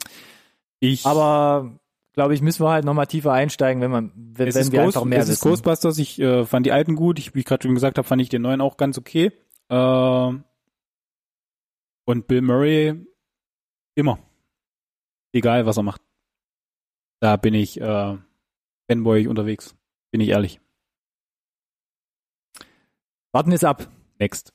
Ich, 0.81 1.05
Aber 1.05 1.73
glaube 2.19 2.35
ich, 2.35 2.43
müssen 2.43 2.65
wir 2.65 2.71
halt 2.71 2.85
nochmal 2.85 3.07
tiefer 3.07 3.33
einsteigen, 3.33 3.81
wenn 3.81 3.93
man, 3.93 4.11
wenn, 4.17 4.49
es 4.49 4.57
wenn 4.57 4.63
ist, 4.63 4.73
wir 4.73 4.83
Ghost, 4.83 4.97
einfach 4.97 5.07
mehr 5.07 5.21
es 5.21 5.29
ist 5.29 5.37
wissen. 5.37 5.51
Ghostbusters. 5.51 5.99
Ich 5.99 6.19
äh, 6.19 6.45
fand 6.45 6.67
die 6.67 6.73
alten 6.73 6.97
gut. 6.97 7.21
Ich, 7.21 7.33
wie 7.33 7.39
ich 7.39 7.45
gerade 7.45 7.63
schon 7.63 7.77
gesagt 7.77 7.97
habe, 7.97 8.09
fand 8.09 8.21
ich 8.21 8.29
den 8.29 8.43
neuen 8.43 8.61
auch 8.61 8.77
ganz 8.77 8.99
okay. 8.99 9.31
Äh, 9.69 10.33
und 12.07 12.27
Bill 12.27 12.43
Murray 12.43 13.07
immer. 13.95 14.19
Egal, 15.33 15.65
was 15.65 15.77
er 15.77 15.85
macht. 15.85 16.03
Da 17.21 17.37
bin 17.37 17.55
ich 17.55 17.81
äh, 17.81 18.17
Fanboy 18.91 19.29
unterwegs. 19.29 19.77
Bin 20.11 20.21
ich 20.21 20.31
ehrlich. 20.31 20.61
Warten 23.31 23.53
es 23.53 23.63
ab. 23.63 23.87
Next. 24.19 24.53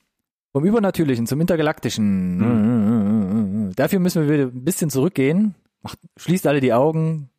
Vom 0.52 0.66
Übernatürlichen 0.66 1.26
zum 1.26 1.40
Intergalaktischen. 1.40 3.72
Dafür 3.74 4.00
müssen 4.00 4.28
wir 4.28 4.34
wieder 4.34 4.48
ein 4.48 4.64
bisschen 4.64 4.90
zurückgehen. 4.90 5.54
Macht, 5.80 5.98
schließt 6.18 6.46
alle 6.46 6.60
die 6.60 6.74
Augen. 6.74 7.30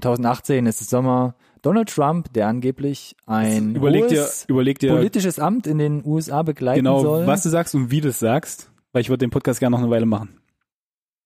2018 0.00 0.66
ist 0.66 0.80
es 0.80 0.90
Sommer. 0.90 1.34
Donald 1.62 1.88
Trump, 1.88 2.32
der 2.32 2.46
angeblich 2.48 3.16
ein 3.26 3.74
Überleg 3.74 4.08
dir, 4.08 4.28
überleg 4.46 4.78
dir 4.78 4.92
politisches 4.92 5.38
Amt 5.38 5.66
in 5.66 5.78
den 5.78 6.04
USA 6.04 6.42
begleiten 6.42 6.80
genau, 6.84 7.00
soll, 7.00 7.26
was 7.26 7.42
du 7.42 7.48
sagst 7.48 7.74
und 7.74 7.90
wie 7.90 8.00
du 8.00 8.08
es 8.08 8.18
sagst, 8.18 8.70
weil 8.92 9.02
ich 9.02 9.08
würde 9.08 9.24
den 9.24 9.30
Podcast 9.30 9.58
gerne 9.60 9.74
noch 9.76 9.82
eine 9.82 9.90
Weile 9.90 10.06
machen. 10.06 10.40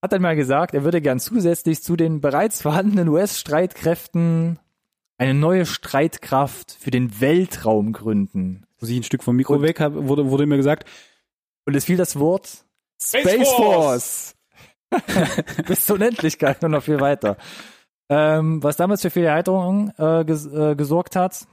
hat 0.03 0.13
dann 0.13 0.23
mal 0.23 0.37
gesagt, 0.37 0.75
er 0.75 0.85
würde 0.85 1.01
gern 1.03 1.21
zusätzlich 1.21 1.83
zu 1.83 1.97
den 1.97 2.21
bereits 2.21 2.63
vorhandenen 2.63 3.09
US-Streitkräften 3.09 4.59
eine 5.19 5.35
neue 5.35 5.67
Streitkraft 5.67 6.77
für 6.81 6.91
den 6.91 7.21
Weltraum 7.21 7.93
gründen. 7.93 8.65
Muss 8.81 8.89
ich 8.89 8.97
ein 8.97 9.03
Stück 9.03 9.23
vom 9.23 9.37
Mikro 9.37 9.57
Und- 9.57 9.63
weg, 9.63 9.81
hab, 9.81 9.93
wurde, 9.95 10.31
wurde 10.31 10.47
mir 10.47 10.57
gesagt, 10.57 10.89
Und 11.67 11.77
es 11.77 11.85
fiel 11.85 11.99
das 11.99 12.19
Wort 12.19 12.65
Space, 13.03 13.49
Force. 13.51 14.35
Bis 15.67 15.85
zur 15.85 15.97
Unendlichkeit 15.97 16.65
und 16.65 16.71
noch 16.71 16.83
viel 16.83 17.01
weiter. 17.01 17.37
Ähm, 18.11 18.61
was 18.61 18.77
damals 18.77 19.03
für 19.03 19.11
viel 19.11 19.25
Erheiterung 19.25 19.93
äh, 19.97 20.25
ges 20.25 20.45
äh, 20.53 20.75
gesorgt 20.75 21.15
hat. 21.15 21.47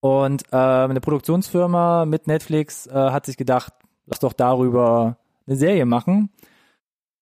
Und 0.00 0.42
ähm, 0.52 0.90
eine 0.90 1.00
Produktionsfirma 1.00 2.04
mit 2.04 2.26
Netflix 2.26 2.86
äh, 2.86 2.92
hat 2.92 3.24
sich 3.24 3.38
gedacht, 3.38 3.72
lass 4.04 4.20
doch 4.20 4.34
darüber 4.34 5.16
eine 5.46 5.56
Serie 5.56 5.86
machen. 5.86 6.28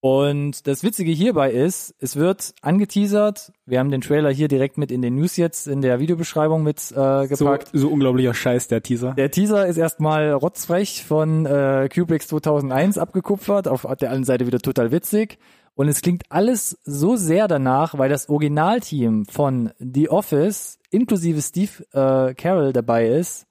Und 0.00 0.66
das 0.66 0.82
Witzige 0.82 1.12
hierbei 1.12 1.50
ist, 1.50 1.94
es 1.98 2.16
wird 2.16 2.52
angeteasert. 2.60 3.52
Wir 3.64 3.78
haben 3.78 3.90
den 3.90 4.02
Trailer 4.02 4.30
hier 4.30 4.48
direkt 4.48 4.76
mit 4.76 4.90
in 4.90 5.00
den 5.00 5.14
News 5.14 5.38
jetzt 5.38 5.66
in 5.66 5.80
der 5.80 5.98
Videobeschreibung 5.98 6.62
mit 6.62 6.78
äh, 6.90 6.92
so, 6.92 7.26
gepackt. 7.26 7.70
so 7.72 7.88
unglaublicher 7.88 8.34
Scheiß, 8.34 8.68
der 8.68 8.82
Teaser. 8.82 9.14
Der 9.14 9.30
Teaser 9.30 9.66
ist 9.66 9.78
erstmal 9.78 10.32
rotzfrech 10.32 11.04
von 11.06 11.46
äh, 11.46 11.88
Kubricks 11.88 12.26
2001 12.26 12.98
abgekupfert, 12.98 13.66
auf 13.66 13.82
der 13.82 14.10
anderen 14.10 14.24
Seite 14.24 14.46
wieder 14.46 14.58
total 14.58 14.92
witzig. 14.92 15.38
Und 15.76 15.88
es 15.88 16.02
klingt 16.02 16.22
alles 16.30 16.78
so 16.84 17.16
sehr 17.16 17.48
danach, 17.48 17.98
weil 17.98 18.08
das 18.08 18.28
Originalteam 18.28 19.26
von 19.26 19.70
The 19.78 20.08
Office 20.08 20.78
inklusive 20.90 21.42
Steve 21.42 21.84
äh, 21.92 22.34
Carroll 22.34 22.72
dabei 22.72 23.08
ist, 23.08 23.46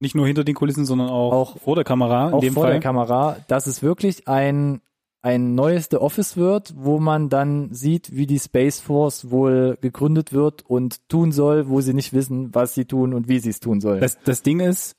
Nicht 0.00 0.14
nur 0.14 0.26
hinter 0.26 0.44
den 0.44 0.54
Kulissen, 0.54 0.84
sondern 0.86 1.08
auch, 1.08 1.32
Auch- 1.32 1.58
vor 1.58 1.74
der 1.74 1.84
Kamera 1.84 2.28
in 2.28 2.34
auch 2.34 2.40
dem 2.40 2.54
vor 2.54 2.64
Fall. 2.64 2.72
der 2.72 2.80
Kamera, 2.80 3.36
dass 3.48 3.66
es 3.66 3.82
wirklich 3.82 4.26
ein 4.28 4.80
ein 5.22 5.56
neues 5.56 5.88
The 5.90 5.96
Office 5.96 6.36
wird, 6.36 6.72
wo 6.76 7.00
man 7.00 7.28
dann 7.28 7.74
sieht, 7.74 8.14
wie 8.14 8.28
die 8.28 8.38
Space 8.38 8.78
Force 8.80 9.28
wohl 9.28 9.76
gegründet 9.80 10.32
wird 10.32 10.62
und 10.64 11.08
tun 11.08 11.32
soll, 11.32 11.68
wo 11.68 11.80
sie 11.80 11.94
nicht 11.94 12.12
wissen, 12.12 12.54
was 12.54 12.74
sie 12.74 12.84
tun 12.84 13.12
und 13.12 13.26
wie 13.26 13.40
sie 13.40 13.50
es 13.50 13.58
tun 13.58 13.80
soll. 13.80 13.98
Das, 13.98 14.18
das 14.22 14.42
Ding 14.44 14.60
ist, 14.60 14.94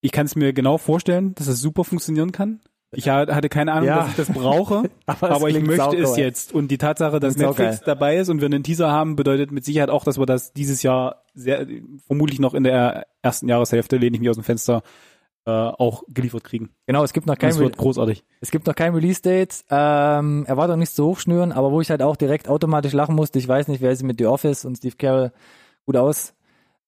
ich 0.00 0.10
kann 0.10 0.26
es 0.26 0.34
mir 0.34 0.52
genau 0.54 0.76
vorstellen, 0.76 1.36
dass 1.36 1.46
es 1.46 1.60
super 1.60 1.84
funktionieren 1.84 2.32
kann. 2.32 2.62
Ich 2.96 3.08
ha- 3.08 3.26
hatte 3.34 3.48
keine 3.48 3.72
Ahnung, 3.72 3.88
Ja. 3.88 3.98
dass 4.00 4.10
ich 4.10 4.16
das 4.16 4.28
brauche, 4.30 4.84
es 5.06 5.22
aber 5.22 5.48
ich 5.48 5.60
möchte 5.60 5.96
es 5.96 6.08
saugeil. 6.10 6.18
jetzt. 6.24 6.52
Und 6.54 6.68
die 6.68 6.78
Tatsache, 6.78 7.20
dass 7.20 7.34
Klingt 7.34 7.48
Netflix 7.50 7.76
saugeil. 7.78 7.94
dabei 7.94 8.16
ist 8.18 8.28
und 8.28 8.40
wir 8.40 8.46
einen 8.46 8.62
Teaser 8.62 8.90
haben, 8.90 9.16
bedeutet 9.16 9.52
mit 9.52 9.64
Sicherheit 9.64 9.90
auch, 9.90 10.04
dass 10.04 10.18
wir 10.18 10.26
das 10.26 10.52
dieses 10.52 10.82
Jahr 10.82 11.22
sehr, 11.34 11.66
vermutlich 12.06 12.40
noch 12.40 12.54
in 12.54 12.64
der 12.64 13.06
ersten 13.22 13.48
Jahreshälfte, 13.48 13.96
lehne 13.96 14.16
ich 14.16 14.20
mich 14.20 14.30
aus 14.30 14.36
dem 14.36 14.44
Fenster, 14.44 14.82
äh, 15.46 15.50
auch 15.50 16.04
geliefert 16.08 16.44
kriegen. 16.44 16.70
Genau, 16.86 17.04
es 17.04 17.12
gibt 17.12 17.26
noch 17.26 17.36
kein 17.36 17.50
Das 17.50 17.58
wird 17.58 17.76
großartig. 17.76 18.24
Es 18.40 18.50
gibt 18.50 18.66
noch 18.66 18.74
kein 18.74 18.94
Release-Date. 18.94 19.64
Ähm, 19.70 20.44
Erwartung 20.46 20.78
nicht 20.78 20.92
so 20.94 21.06
hochschnüren, 21.08 21.52
aber 21.52 21.70
wo 21.70 21.80
ich 21.80 21.90
halt 21.90 22.00
auch 22.02 22.16
direkt 22.16 22.48
automatisch 22.48 22.92
lachen 22.92 23.14
musste, 23.14 23.38
ich 23.38 23.46
weiß 23.48 23.68
nicht, 23.68 23.82
wer 23.82 23.94
sich 23.94 24.06
mit 24.06 24.18
The 24.18 24.26
Office 24.26 24.64
und 24.64 24.76
Steve 24.76 24.96
Carell 24.96 25.32
gut 25.86 25.96
aus 25.96 26.33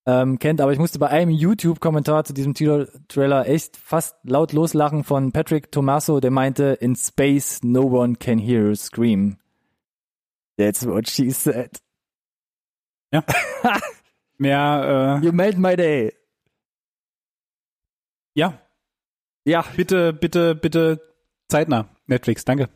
ähm, 0.06 0.38
kennt, 0.38 0.60
aber 0.60 0.72
ich 0.72 0.78
musste 0.78 0.98
bei 1.00 1.08
einem 1.08 1.30
YouTube-Kommentar 1.30 2.24
zu 2.24 2.32
diesem 2.32 2.52
Tra- 2.54 2.88
Trailer 3.08 3.48
echt 3.48 3.76
fast 3.76 4.16
laut 4.22 4.52
loslachen 4.52 5.02
von 5.04 5.32
Patrick 5.32 5.72
Tomaso, 5.72 6.20
der 6.20 6.30
meinte, 6.30 6.74
in 6.80 6.94
space 6.96 7.62
no 7.64 7.82
one 7.82 8.14
can 8.16 8.38
hear 8.38 8.66
her 8.68 8.76
scream. 8.76 9.36
That's 10.58 10.86
what 10.86 11.08
she 11.08 11.30
said. 11.30 11.78
Mehr, 14.38 15.18
äh, 15.22 15.24
You 15.26 15.32
made 15.32 15.58
my 15.58 15.76
day. 15.76 16.12
ja, 18.34 18.60
Ja, 19.44 19.62
bitte, 19.76 20.12
bitte, 20.12 20.54
bitte 20.54 21.00
zeitnah. 21.48 21.88
Netflix, 22.06 22.44
danke. 22.44 22.68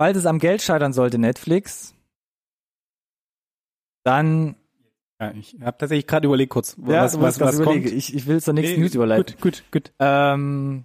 falls 0.00 0.16
es 0.16 0.26
am 0.26 0.38
Geld 0.38 0.62
scheitern 0.62 0.92
sollte, 0.92 1.18
Netflix, 1.18 1.94
dann 4.04 4.56
Ja, 5.20 5.32
ich 5.32 5.56
habe 5.60 5.76
tatsächlich 5.78 6.06
gerade 6.06 6.26
überlegt 6.26 6.50
kurz, 6.50 6.76
ja, 6.86 7.02
was, 7.02 7.20
was, 7.20 7.40
was 7.40 7.58
überlegen. 7.58 7.84
kommt. 7.84 7.96
Ich, 7.96 8.14
ich 8.14 8.26
will 8.26 8.40
zur 8.40 8.54
nächsten 8.54 8.76
Nee, 8.76 8.82
News 8.82 8.94
überleiten. 8.94 9.34
Gut, 9.40 9.42
gut, 9.42 9.64
gut. 9.72 9.92
Ähm, 9.98 10.84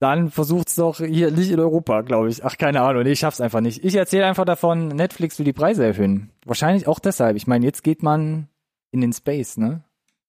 dann 0.00 0.32
versucht's 0.32 0.74
doch 0.74 0.96
hier 0.98 1.30
nicht 1.30 1.52
in 1.52 1.60
Europa, 1.60 2.00
glaube 2.00 2.28
ich. 2.28 2.44
Ach, 2.44 2.58
keine 2.58 2.80
Ahnung, 2.82 3.04
nee, 3.04 3.12
ich 3.12 3.20
schaff's 3.20 3.40
einfach 3.40 3.60
nicht. 3.60 3.84
Ich 3.84 3.94
erzähle 3.94 4.26
einfach 4.26 4.44
davon, 4.44 4.88
Netflix 4.88 5.38
will 5.38 5.44
die 5.44 5.52
Preise 5.52 5.84
erhöhen. 5.84 6.30
Wahrscheinlich 6.44 6.88
auch 6.88 6.98
deshalb. 6.98 7.36
Ich 7.36 7.46
meine, 7.46 7.64
jetzt 7.64 7.84
geht 7.84 8.02
man 8.02 8.48
in 8.90 9.00
den 9.00 9.12
Space, 9.12 9.58
ne? 9.58 9.84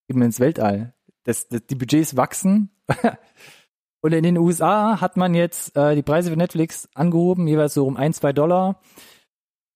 Geht 0.07 0.15
man 0.17 0.27
ins 0.27 0.39
Weltall. 0.39 0.93
Das, 1.23 1.47
das, 1.47 1.65
die 1.65 1.75
Budgets 1.75 2.15
wachsen. 2.15 2.69
Und 4.01 4.13
in 4.13 4.21
den 4.23 4.37
USA 4.37 5.01
hat 5.01 5.17
man 5.17 5.33
jetzt 5.33 5.75
äh, 5.75 5.95
die 5.95 6.03
Preise 6.03 6.29
für 6.29 6.37
Netflix 6.37 6.87
angehoben, 6.93 7.47
jeweils 7.47 7.73
so 7.73 7.87
um 7.87 7.97
ein, 7.97 8.13
zwei 8.13 8.31
Dollar. 8.31 8.79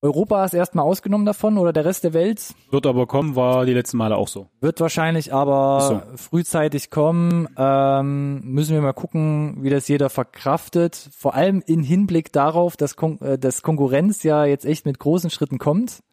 Europa 0.01 0.45
ist 0.45 0.53
erstmal 0.53 0.85
ausgenommen 0.85 1.25
davon 1.25 1.57
oder 1.57 1.73
der 1.73 1.83
Rest 1.85 2.03
der 2.03 2.13
Welt. 2.13 2.53
Wird 2.69 2.85
aber 2.85 3.07
kommen, 3.07 3.35
war 3.35 3.65
die 3.65 3.73
letzten 3.73 3.97
Male 3.97 4.15
auch 4.15 4.27
so. 4.27 4.47
Wird 4.61 4.79
wahrscheinlich 4.79 5.33
aber 5.33 6.03
So. 6.11 6.17
frühzeitig 6.17 6.91
kommen. 6.91 7.47
Ähm, 7.57 8.41
müssen 8.43 8.73
wir 8.75 8.81
mal 8.81 8.93
gucken, 8.93 9.57
wie 9.63 9.69
das 9.71 9.87
jeder 9.87 10.09
verkraftet. 10.09 10.95
Vor 11.17 11.33
allem 11.33 11.63
in 11.65 11.81
Hinblick 11.81 12.31
darauf, 12.31 12.77
dass, 12.77 12.95
Kon 12.95 13.19
äh, 13.21 13.39
dass 13.39 13.63
Konkurrenz 13.63 14.21
ja 14.23 14.45
jetzt 14.45 14.65
echt 14.65 14.85
mit 14.85 14.99
großen 14.99 15.29
Schritten 15.31 15.57
kommt. 15.57 16.03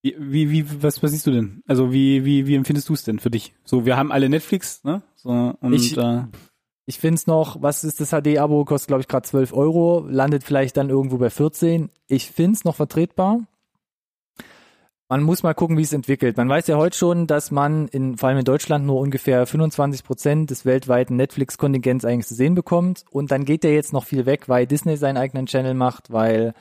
Wie, 0.00 0.14
wie, 0.20 0.50
wie 0.50 0.82
was, 0.82 1.02
was 1.02 1.10
siehst 1.10 1.26
du 1.26 1.32
denn? 1.32 1.62
Also 1.66 1.92
wie, 1.92 2.24
wie, 2.24 2.46
wie 2.46 2.54
empfindest 2.54 2.88
du 2.88 2.94
es 2.94 3.02
denn 3.02 3.18
für 3.18 3.30
dich? 3.30 3.52
So, 3.64 3.84
wir 3.84 3.96
haben 3.96 4.12
alle 4.12 4.28
Netflix, 4.28 4.84
ne? 4.84 5.02
So, 5.16 5.30
und 5.60 5.72
Ich- 5.72 5.96
äh, 5.98 6.22
Ich 6.88 6.98
find's 6.98 7.26
noch, 7.26 7.60
was 7.60 7.84
ist 7.84 8.00
das 8.00 8.12
HD-Abo? 8.12 8.64
Kostet, 8.64 8.88
glaube 8.88 9.02
ich, 9.02 9.08
gerade 9.08 9.28
12 9.28 9.52
Euro, 9.52 10.06
landet 10.08 10.42
vielleicht 10.42 10.78
dann 10.78 10.88
irgendwo 10.88 11.18
bei 11.18 11.28
14. 11.28 11.90
Ich 12.06 12.30
find's 12.30 12.64
noch 12.64 12.76
vertretbar. 12.76 13.40
Man 15.10 15.22
muss 15.22 15.42
mal 15.42 15.52
gucken, 15.52 15.76
wie 15.76 15.82
es 15.82 15.92
entwickelt. 15.92 16.38
Man 16.38 16.48
weiß 16.48 16.66
ja 16.66 16.78
heute 16.78 16.96
schon, 16.96 17.26
dass 17.26 17.50
man 17.50 17.88
in, 17.88 18.16
vor 18.16 18.30
allem 18.30 18.38
in 18.38 18.46
Deutschland 18.46 18.86
nur 18.86 19.00
ungefähr 19.00 19.44
25 19.44 20.02
Prozent 20.02 20.48
des 20.48 20.64
weltweiten 20.64 21.16
Netflix-Kontingents 21.16 22.06
eigentlich 22.06 22.26
zu 22.26 22.34
sehen 22.34 22.54
bekommt. 22.54 23.04
Und 23.10 23.32
dann 23.32 23.44
geht 23.44 23.64
der 23.64 23.74
jetzt 23.74 23.92
noch 23.92 24.06
viel 24.06 24.24
weg, 24.24 24.48
weil 24.48 24.66
Disney 24.66 24.96
seinen 24.96 25.18
eigenen 25.18 25.44
Channel 25.44 25.74
macht, 25.74 26.10
weil 26.10 26.54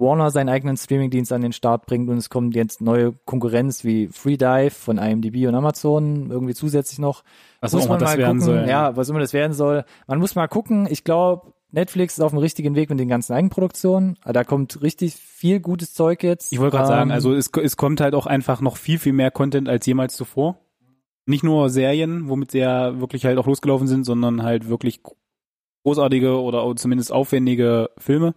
Warner 0.00 0.30
seinen 0.30 0.48
eigenen 0.48 0.76
Streamingdienst 0.76 1.32
an 1.32 1.42
den 1.42 1.52
Start 1.52 1.86
bringt 1.86 2.08
und 2.08 2.16
es 2.16 2.30
kommt 2.30 2.56
jetzt 2.56 2.80
neue 2.80 3.12
Konkurrenz 3.24 3.84
wie 3.84 4.08
Freedive 4.08 4.70
von 4.70 4.98
IMDb 4.98 5.46
und 5.46 5.54
Amazon 5.54 6.30
irgendwie 6.30 6.54
zusätzlich 6.54 6.98
noch 6.98 7.22
was 7.60 7.74
muss 7.74 7.88
man 7.88 7.98
das 7.98 8.10
mal 8.10 8.18
werden 8.18 8.38
gucken, 8.38 8.60
soll. 8.60 8.68
ja, 8.68 8.96
was 8.96 9.08
immer 9.08 9.20
das 9.20 9.32
werden 9.32 9.52
soll. 9.52 9.84
Man 10.06 10.18
muss 10.18 10.34
mal 10.34 10.48
gucken. 10.48 10.88
Ich 10.90 11.04
glaube, 11.04 11.52
Netflix 11.72 12.14
ist 12.14 12.20
auf 12.20 12.32
dem 12.32 12.38
richtigen 12.38 12.74
Weg 12.74 12.90
mit 12.90 12.98
den 12.98 13.08
ganzen 13.08 13.32
Eigenproduktionen. 13.34 14.16
Da 14.24 14.44
kommt 14.44 14.82
richtig 14.82 15.14
viel 15.14 15.60
gutes 15.60 15.94
Zeug 15.94 16.22
jetzt. 16.22 16.52
Ich 16.52 16.58
wollte 16.58 16.76
gerade 16.76 16.88
sagen, 16.88 17.10
Ähm, 17.10 17.14
also 17.14 17.34
es, 17.34 17.50
es 17.62 17.76
kommt 17.76 18.00
halt 18.00 18.14
auch 18.14 18.26
einfach 18.26 18.60
noch 18.60 18.76
viel, 18.76 18.98
viel 18.98 19.12
mehr 19.12 19.30
Content 19.30 19.68
als 19.68 19.86
jemals 19.86 20.16
zuvor. 20.16 20.58
Nicht 21.26 21.44
nur 21.44 21.70
Serien, 21.70 22.28
womit 22.28 22.52
sie 22.52 22.58
ja 22.58 22.98
wirklich 23.00 23.24
halt 23.24 23.38
auch 23.38 23.46
losgelaufen 23.46 23.86
sind, 23.86 24.04
sondern 24.04 24.42
halt 24.42 24.68
wirklich 24.68 25.00
großartige 25.84 26.40
oder 26.40 26.74
zumindest 26.76 27.12
aufwendige 27.12 27.90
Filme. 27.98 28.34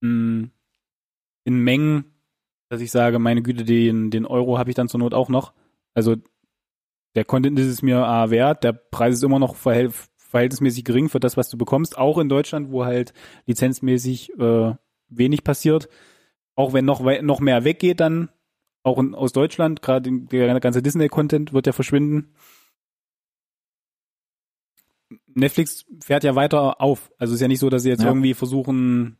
Mm, 0.00 0.44
In 1.48 1.58
Mengen, 1.64 2.04
dass 2.68 2.80
ich 2.80 2.90
sage, 2.90 3.18
meine 3.18 3.42
Güte, 3.42 3.64
den, 3.64 4.10
den 4.10 4.26
Euro 4.26 4.58
habe 4.58 4.70
ich 4.70 4.76
dann 4.76 4.88
zur 4.88 5.00
Not 5.00 5.14
auch 5.14 5.28
noch. 5.28 5.52
Also 5.94 6.16
der 7.14 7.24
Content 7.24 7.58
ist 7.58 7.66
es 7.68 7.82
mir 7.82 8.04
A 8.06 8.30
wert, 8.30 8.64
der 8.64 8.72
Preis 8.72 9.14
ist 9.14 9.24
immer 9.24 9.38
noch 9.38 9.56
verhält, 9.56 9.92
verhältnismäßig 10.16 10.84
gering 10.84 11.08
für 11.08 11.20
das, 11.20 11.36
was 11.36 11.48
du 11.48 11.56
bekommst, 11.56 11.96
auch 11.96 12.18
in 12.18 12.28
Deutschland, 12.28 12.70
wo 12.70 12.84
halt 12.84 13.12
lizenzmäßig 13.46 14.38
äh, 14.38 14.74
wenig 15.08 15.42
passiert 15.42 15.88
auch 16.58 16.72
wenn 16.72 16.84
noch 16.84 17.00
noch 17.22 17.38
mehr 17.38 17.62
weggeht 17.62 18.00
dann 18.00 18.30
auch 18.82 18.98
in, 18.98 19.14
aus 19.14 19.32
Deutschland, 19.32 19.80
gerade 19.80 20.10
der 20.10 20.58
ganze 20.58 20.82
Disney-Content 20.82 21.52
wird 21.52 21.68
ja 21.68 21.72
verschwinden. 21.72 22.34
Netflix 25.28 25.86
fährt 26.02 26.24
ja 26.24 26.34
weiter 26.34 26.80
auf. 26.80 27.12
Also 27.16 27.32
es 27.32 27.36
ist 27.36 27.42
ja 27.42 27.48
nicht 27.48 27.60
so, 27.60 27.70
dass 27.70 27.84
sie 27.84 27.90
jetzt 27.90 28.02
Ja. 28.02 28.08
irgendwie 28.08 28.34
versuchen, 28.34 29.18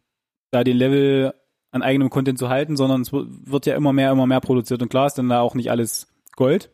da 0.51 0.65
den 0.65 0.77
Level 0.77 1.33
an 1.71 1.83
eigenem 1.83 2.11
Content 2.11 2.39
zu 2.39 2.49
halten, 2.49 2.77
sondern 2.77 3.03
es 3.03 3.13
wird 3.13 3.67
ja 3.67 3.77
immer 3.77 3.93
mehr, 3.93 4.11
immer 4.11 4.27
mehr 4.27 4.41
produziert. 4.41 4.83
Und 4.83 4.89
klar 4.89 5.07
ist 5.07 5.15
dann 5.15 5.29
da 5.29 5.41
auch 5.41 5.55
nicht 5.55 5.71
alles 5.71 6.09
Gold, 6.37 6.71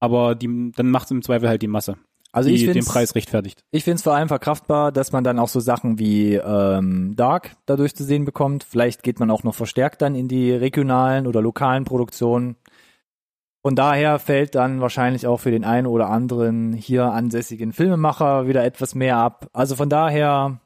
aber 0.00 0.34
die, 0.34 0.72
dann 0.74 0.90
macht 0.90 1.06
es 1.06 1.10
im 1.10 1.22
Zweifel 1.22 1.48
halt 1.48 1.62
die 1.62 1.68
Masse, 1.68 1.96
also 2.32 2.48
die 2.48 2.54
ich 2.54 2.72
den 2.72 2.84
Preis 2.84 3.14
rechtfertigt. 3.14 3.62
ich 3.70 3.84
finde 3.84 3.96
es 3.96 4.02
vor 4.02 4.14
allem 4.14 4.28
verkraftbar, 4.28 4.92
dass 4.92 5.12
man 5.12 5.24
dann 5.24 5.38
auch 5.38 5.48
so 5.48 5.60
Sachen 5.60 5.98
wie 5.98 6.34
ähm, 6.34 7.14
Dark 7.16 7.56
dadurch 7.66 7.94
zu 7.94 8.04
sehen 8.04 8.24
bekommt. 8.24 8.64
Vielleicht 8.64 9.02
geht 9.02 9.20
man 9.20 9.30
auch 9.30 9.42
noch 9.42 9.54
verstärkt 9.54 10.02
dann 10.02 10.14
in 10.14 10.28
die 10.28 10.52
regionalen 10.52 11.26
oder 11.26 11.42
lokalen 11.42 11.84
Produktionen. 11.84 12.56
Von 13.62 13.74
daher 13.74 14.20
fällt 14.20 14.54
dann 14.54 14.80
wahrscheinlich 14.80 15.26
auch 15.26 15.40
für 15.40 15.50
den 15.50 15.64
einen 15.64 15.88
oder 15.88 16.08
anderen 16.08 16.72
hier 16.72 17.06
ansässigen 17.06 17.72
Filmemacher 17.72 18.46
wieder 18.46 18.64
etwas 18.64 18.94
mehr 18.94 19.16
ab. 19.16 19.48
Also 19.52 19.74
von 19.74 19.88
daher 19.88 20.60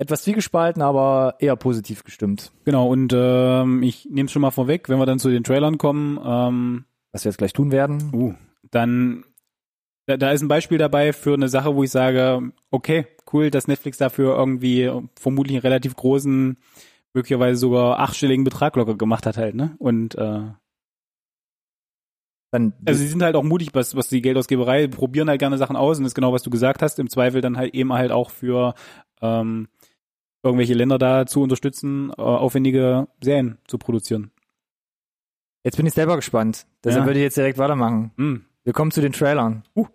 etwas 0.00 0.22
zwiegespalten, 0.22 0.80
aber 0.80 1.34
eher 1.40 1.56
positiv 1.56 2.04
gestimmt. 2.04 2.52
Genau, 2.64 2.88
und 2.88 3.12
ähm, 3.14 3.82
ich 3.82 4.08
nehme 4.10 4.26
es 4.26 4.32
schon 4.32 4.40
mal 4.40 4.50
vorweg, 4.50 4.88
wenn 4.88 4.98
wir 4.98 5.04
dann 5.04 5.18
zu 5.18 5.28
den 5.28 5.44
Trailern 5.44 5.76
kommen, 5.76 6.18
ähm, 6.24 6.84
Was 7.12 7.24
wir 7.24 7.30
jetzt 7.30 7.36
gleich 7.36 7.52
tun 7.52 7.70
werden. 7.70 8.10
Uh, 8.12 8.34
dann 8.70 9.24
da, 10.06 10.16
da 10.16 10.32
ist 10.32 10.40
ein 10.40 10.48
Beispiel 10.48 10.78
dabei 10.78 11.12
für 11.12 11.34
eine 11.34 11.48
Sache, 11.48 11.76
wo 11.76 11.84
ich 11.84 11.90
sage, 11.90 12.50
okay, 12.70 13.06
cool, 13.32 13.50
dass 13.50 13.68
Netflix 13.68 13.98
dafür 13.98 14.36
irgendwie 14.36 14.90
vermutlich 15.16 15.56
einen 15.56 15.62
relativ 15.62 15.94
großen, 15.94 16.56
möglicherweise 17.12 17.56
sogar 17.56 17.98
achtstelligen 17.98 18.44
Betrag 18.44 18.76
locker 18.76 18.96
gemacht 18.96 19.26
hat 19.26 19.36
halt, 19.36 19.54
ne? 19.54 19.76
Und 19.78 20.14
äh, 20.14 20.40
Dann 22.52 22.72
also 22.86 22.98
sie 22.98 23.06
sind 23.06 23.22
halt 23.22 23.36
auch 23.36 23.44
mutig, 23.44 23.68
was, 23.74 23.94
was 23.94 24.08
die 24.08 24.22
Geldausgeberei, 24.22 24.88
probieren 24.88 25.28
halt 25.28 25.40
gerne 25.40 25.58
Sachen 25.58 25.76
aus 25.76 25.98
und 25.98 26.04
das 26.04 26.12
ist 26.12 26.16
genau, 26.16 26.32
was 26.32 26.42
du 26.42 26.48
gesagt 26.48 26.80
hast, 26.80 26.98
im 26.98 27.10
Zweifel 27.10 27.42
dann 27.42 27.58
halt 27.58 27.74
eben 27.74 27.92
halt 27.92 28.12
auch 28.12 28.30
für 28.30 28.74
ähm, 29.20 29.68
irgendwelche 30.42 30.74
Länder 30.74 30.98
da 30.98 31.26
zu 31.26 31.42
unterstützen, 31.42 32.10
äh, 32.16 32.20
aufwendige 32.22 33.08
Serien 33.22 33.58
zu 33.66 33.78
produzieren. 33.78 34.30
jetzt 35.62 35.76
bin 35.76 35.84
ich 35.86 35.92
selber 35.92 36.16
gespannt. 36.16 36.66
Deshalb 36.82 37.02
Ja. 37.02 37.06
würde 37.06 37.18
ich 37.20 37.24
jetzt 37.24 37.36
direkt 37.36 37.58
weitermachen. 37.58 38.12
Hm. 38.16 38.44
Wir 38.64 38.72
kommen 38.72 38.90
zu 38.90 39.00
den 39.02 39.12
Trailern. 39.12 39.62
Uh. 39.76 39.86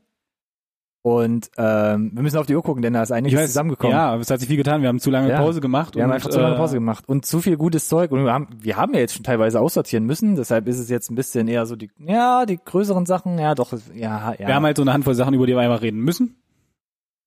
Und 1.01 1.51
ähm, 1.57 2.11
wir 2.15 2.23
müssen 2.23 2.37
auf 2.37 2.47
die 2.47 2.55
Uhr 2.55 2.63
gucken, 2.63 2.81
denn 2.81 2.93
da 2.93 3.03
ist 3.03 3.11
einiges 3.11 3.39
zusammengekommen. 3.47 3.95
Ja, 3.95 4.15
es 4.15 4.29
hat 4.31 4.39
sich 4.39 4.47
viel 4.47 4.57
getan. 4.57 4.81
Wir 4.81 4.89
haben 4.89 4.99
zu 4.99 5.11
lange 5.11 5.29
Ja. 5.29 5.37
Pause 5.37 5.61
gemacht. 5.61 5.95
Wir 5.95 6.01
haben 6.01 6.09
und, 6.09 6.15
einfach 6.15 6.31
zu 6.31 6.39
lange 6.39 6.55
äh, 6.55 6.57
Pause 6.57 6.75
gemacht 6.75 7.07
und 7.07 7.25
zu 7.27 7.41
viel 7.41 7.57
gutes 7.57 7.87
Zeug 7.87 8.11
und 8.11 8.23
wir 8.25 8.33
haben, 8.33 8.47
wir 8.59 8.75
haben 8.77 8.93
ja 8.95 9.01
jetzt 9.01 9.13
schon 9.13 9.23
teilweise 9.23 9.59
aussortieren 9.59 10.03
müssen, 10.05 10.35
deshalb 10.35 10.67
ist 10.67 10.79
es 10.79 10.89
jetzt 10.89 11.11
ein 11.11 11.15
bisschen 11.15 11.47
eher 11.47 11.65
so 11.67 11.75
die, 11.75 11.91
ja, 11.99 12.45
die 12.47 12.57
größeren 12.63 13.05
Sachen, 13.05 13.37
ja 13.37 13.53
doch, 13.53 13.73
ja, 13.93 14.33
ja. 14.33 14.47
Wir 14.47 14.55
haben 14.55 14.65
halt 14.65 14.77
so 14.77 14.83
eine 14.83 14.93
Handvoll 14.93 15.13
Sachen, 15.15 15.33
über 15.35 15.45
die 15.45 15.53
wir 15.53 15.59
einfach 15.61 15.83
reden 15.83 15.99
müssen. 15.99 16.37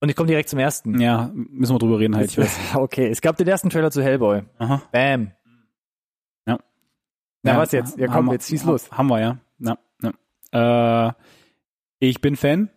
Und 0.01 0.09
ich 0.09 0.17
komme 0.17 0.29
direkt 0.29 0.49
zum 0.49 0.59
ersten. 0.59 1.01
Ja, 1.01 1.31
müssen 1.35 1.75
wir 1.75 1.79
drüber 1.79 1.99
reden 1.99 2.17
halt. 2.17 2.31
Ich 2.31 2.39
weiß. 2.39 2.59
Okay, 2.75 3.09
es 3.09 3.21
gab 3.21 3.37
den 3.37 3.49
ersten 3.49 3.71
Trailer 3.71 3.91
zu 3.91 4.03
Hellboy. 4.03 4.43
Aha. 4.59 4.83
Bam. 4.93 5.33
Ja. 6.47 6.59
Na 7.43 7.59
was 7.59 7.73
jetzt? 7.73 7.99
Ja 7.99 8.07
komm, 8.09 8.31
jetzt 8.31 8.49
schieß 8.49 8.65
los. 8.65 8.91
Haben 8.91 9.09
wir, 9.09 9.21
ja. 9.21 9.39
ja, 9.59 9.79
ja. 10.53 11.09
Äh, 11.09 11.13
ich 11.99 12.21
bin 12.21 12.37
Fan 12.37 12.71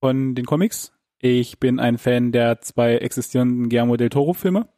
von 0.00 0.34
den 0.34 0.46
Comics. 0.46 0.92
Ich 1.18 1.58
bin 1.58 1.80
ein 1.80 1.98
Fan 1.98 2.32
der 2.32 2.60
zwei 2.60 2.96
existierenden 2.96 3.68
Guillermo 3.68 3.96
del 3.96 4.08
Toro 4.08 4.32
Filme. 4.32 4.68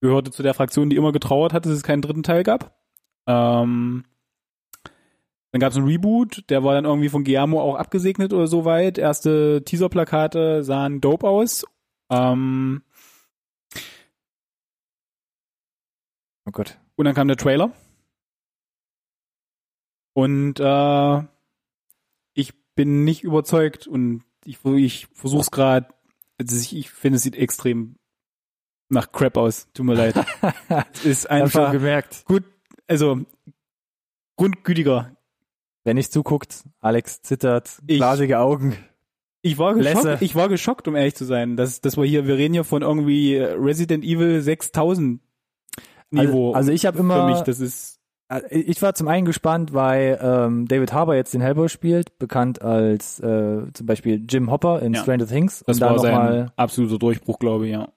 Gehörte 0.00 0.30
zu 0.30 0.42
der 0.42 0.54
Fraktion, 0.54 0.88
die 0.88 0.96
immer 0.96 1.12
getrauert 1.12 1.52
hat, 1.52 1.66
dass 1.66 1.72
es 1.72 1.82
keinen 1.82 2.02
dritten 2.02 2.22
Teil 2.22 2.42
gab. 2.42 2.78
Ähm, 3.26 4.04
dann 5.54 5.60
gab 5.60 5.70
es 5.70 5.76
einen 5.76 5.86
Reboot, 5.86 6.50
der 6.50 6.64
war 6.64 6.74
dann 6.74 6.84
irgendwie 6.84 7.08
von 7.08 7.22
Guillermo 7.22 7.60
auch 7.60 7.76
abgesegnet 7.76 8.32
oder 8.32 8.48
so 8.48 8.64
weit. 8.64 8.98
Erste 8.98 9.62
Teaserplakate 9.64 10.64
sahen 10.64 11.00
dope 11.00 11.28
aus. 11.28 11.64
Ähm, 12.10 12.82
Oh 16.44 16.50
Gott. 16.50 16.78
Und 16.96 17.04
dann 17.04 17.14
kam 17.14 17.28
der 17.28 17.36
Trailer. 17.36 17.72
Und 20.12 20.58
äh, 20.58 21.22
ich 22.34 22.52
bin 22.74 23.04
nicht 23.04 23.22
überzeugt 23.22 23.86
und 23.86 24.24
ich, 24.44 24.58
ich 24.64 25.06
versuche 25.14 25.42
es 25.42 25.50
gerade. 25.52 25.94
Also 26.36 26.60
ich, 26.60 26.76
ich 26.76 26.90
finde, 26.90 27.16
es 27.16 27.22
sieht 27.22 27.36
extrem 27.36 27.96
nach 28.88 29.12
Crap 29.12 29.36
aus. 29.36 29.68
Tut 29.72 29.86
mir 29.86 29.94
leid. 29.94 30.14
es 30.94 31.04
ist 31.04 31.30
einfach 31.30 31.70
gemerkt. 31.70 32.24
gut. 32.26 32.42
Also 32.86 33.24
grundgütiger. 34.36 35.16
Wenn 35.84 35.96
nicht 35.96 36.12
zuguckt, 36.12 36.64
Alex 36.80 37.22
zittert, 37.22 37.82
glasige 37.86 38.38
Augen. 38.38 38.76
Ich 39.42 39.58
war 39.58 39.74
Lässe. 39.74 40.00
geschockt. 40.02 40.22
Ich 40.22 40.34
war 40.34 40.48
geschockt, 40.48 40.88
um 40.88 40.96
ehrlich 40.96 41.14
zu 41.14 41.26
sein. 41.26 41.56
dass 41.56 41.82
dass 41.82 41.98
wir 41.98 42.04
hier, 42.04 42.26
wir 42.26 42.36
reden 42.36 42.54
hier 42.54 42.64
von 42.64 42.80
irgendwie 42.80 43.36
Resident 43.36 44.02
Evil 44.02 44.40
6000 44.40 45.20
Niveau. 46.10 46.48
Also, 46.48 46.56
also 46.56 46.72
ich 46.72 46.86
habe 46.86 46.96
für 46.96 47.02
immer 47.02 47.28
mich, 47.28 47.40
das 47.40 47.60
ist 47.60 48.00
ich 48.50 48.80
war 48.82 48.94
zum 48.94 49.08
einen 49.08 49.24
gespannt, 49.26 49.72
weil 49.74 50.18
ähm, 50.22 50.66
David 50.68 50.92
Harbour 50.92 51.14
jetzt 51.14 51.34
den 51.34 51.40
Hellboy 51.40 51.68
spielt, 51.68 52.18
bekannt 52.18 52.62
als 52.62 53.20
äh, 53.20 53.62
zum 53.72 53.86
Beispiel 53.86 54.24
Jim 54.28 54.50
Hopper 54.50 54.80
in 54.82 54.94
Ja. 54.94 55.02
Stranger 55.02 55.26
Things. 55.26 55.62
Das 55.66 55.76
um 55.76 55.80
da 55.80 55.90
war 55.90 55.98
sein 55.98 56.14
mal, 56.14 56.52
absoluter 56.56 56.98
Durchbruch, 56.98 57.38
glaube 57.38 57.66
ich, 57.66 57.72
ja. 57.72 57.88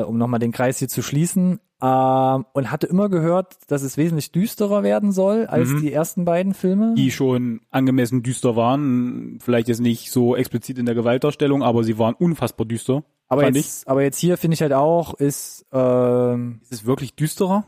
äh, 0.00 0.04
um 0.04 0.18
nochmal 0.18 0.40
den 0.40 0.52
Kreis 0.52 0.78
hier 0.78 0.88
zu 0.88 1.02
schließen. 1.02 1.60
Ähm, 1.84 2.44
und 2.52 2.70
hatte 2.70 2.86
immer 2.86 3.08
gehört, 3.08 3.56
dass 3.66 3.82
es 3.82 3.96
wesentlich 3.96 4.30
düsterer 4.30 4.84
werden 4.84 5.10
soll 5.10 5.46
als 5.46 5.68
Mhm. 5.70 5.80
die 5.80 5.92
ersten 5.92 6.24
beiden 6.24 6.54
Filme. 6.54 6.94
Die 6.96 7.10
schon 7.10 7.60
angemessen 7.70 8.22
düster 8.22 8.54
waren. 8.54 9.38
Vielleicht 9.42 9.66
jetzt 9.66 9.80
nicht 9.80 10.12
so 10.12 10.36
explizit 10.36 10.78
in 10.78 10.86
der 10.86 10.94
Gewaltdarstellung, 10.94 11.64
aber 11.64 11.82
sie 11.82 11.98
waren 11.98 12.14
unfassbar 12.14 12.66
düster. 12.66 13.02
aber, 13.28 13.48
jetzt, 13.52 13.88
aber 13.88 14.02
jetzt 14.04 14.18
hier 14.18 14.36
finde 14.36 14.54
ich 14.54 14.62
halt 14.62 14.72
auch, 14.74 15.14
ist 15.14 15.66
ähm, 15.72 16.60
Ist 16.62 16.72
es 16.72 16.86
wirklich 16.86 17.16
düsterer? 17.16 17.64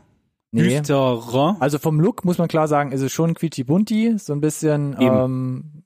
Nee. 0.51 0.79
Düsterer? 0.79 1.57
Also 1.59 1.79
vom 1.79 1.99
Look 1.99 2.25
muss 2.25 2.37
man 2.37 2.47
klar 2.47 2.67
sagen, 2.67 2.91
ist 2.91 3.01
es 3.01 3.11
schon 3.11 3.33
quietschi-bunti, 3.33 4.17
so 4.17 4.33
ein 4.33 4.41
bisschen, 4.41 4.93
Eben. 4.93 5.17
ähm, 5.17 5.83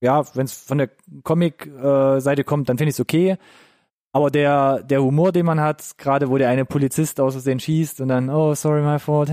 ja, 0.00 0.24
wenn 0.34 0.46
es 0.46 0.52
von 0.52 0.78
der 0.78 0.90
Comic-Seite 1.24 2.44
kommt, 2.44 2.68
dann 2.68 2.78
finde 2.78 2.90
ich 2.90 2.96
es 2.96 3.00
okay. 3.00 3.36
Aber 4.12 4.30
der, 4.30 4.82
der 4.82 5.02
Humor, 5.02 5.32
den 5.32 5.46
man 5.46 5.60
hat, 5.60 5.98
gerade 5.98 6.30
wo 6.30 6.38
der 6.38 6.48
eine 6.48 6.64
Polizist 6.64 7.20
aus 7.20 7.34
Versehen 7.34 7.60
schießt 7.60 8.00
und 8.00 8.08
dann, 8.08 8.30
oh, 8.30 8.54
sorry, 8.54 8.80
my 8.80 8.98
fault, 8.98 9.28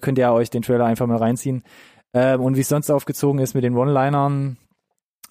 könnt 0.00 0.18
ihr 0.18 0.32
euch 0.32 0.50
den 0.50 0.62
Trailer 0.62 0.84
einfach 0.84 1.06
mal 1.06 1.16
reinziehen. 1.16 1.62
Ähm, 2.14 2.40
und 2.40 2.56
wie 2.56 2.60
es 2.60 2.68
sonst 2.68 2.90
aufgezogen 2.90 3.40
ist 3.40 3.54
mit 3.54 3.64
den 3.64 3.76
One-Linern, 3.76 4.56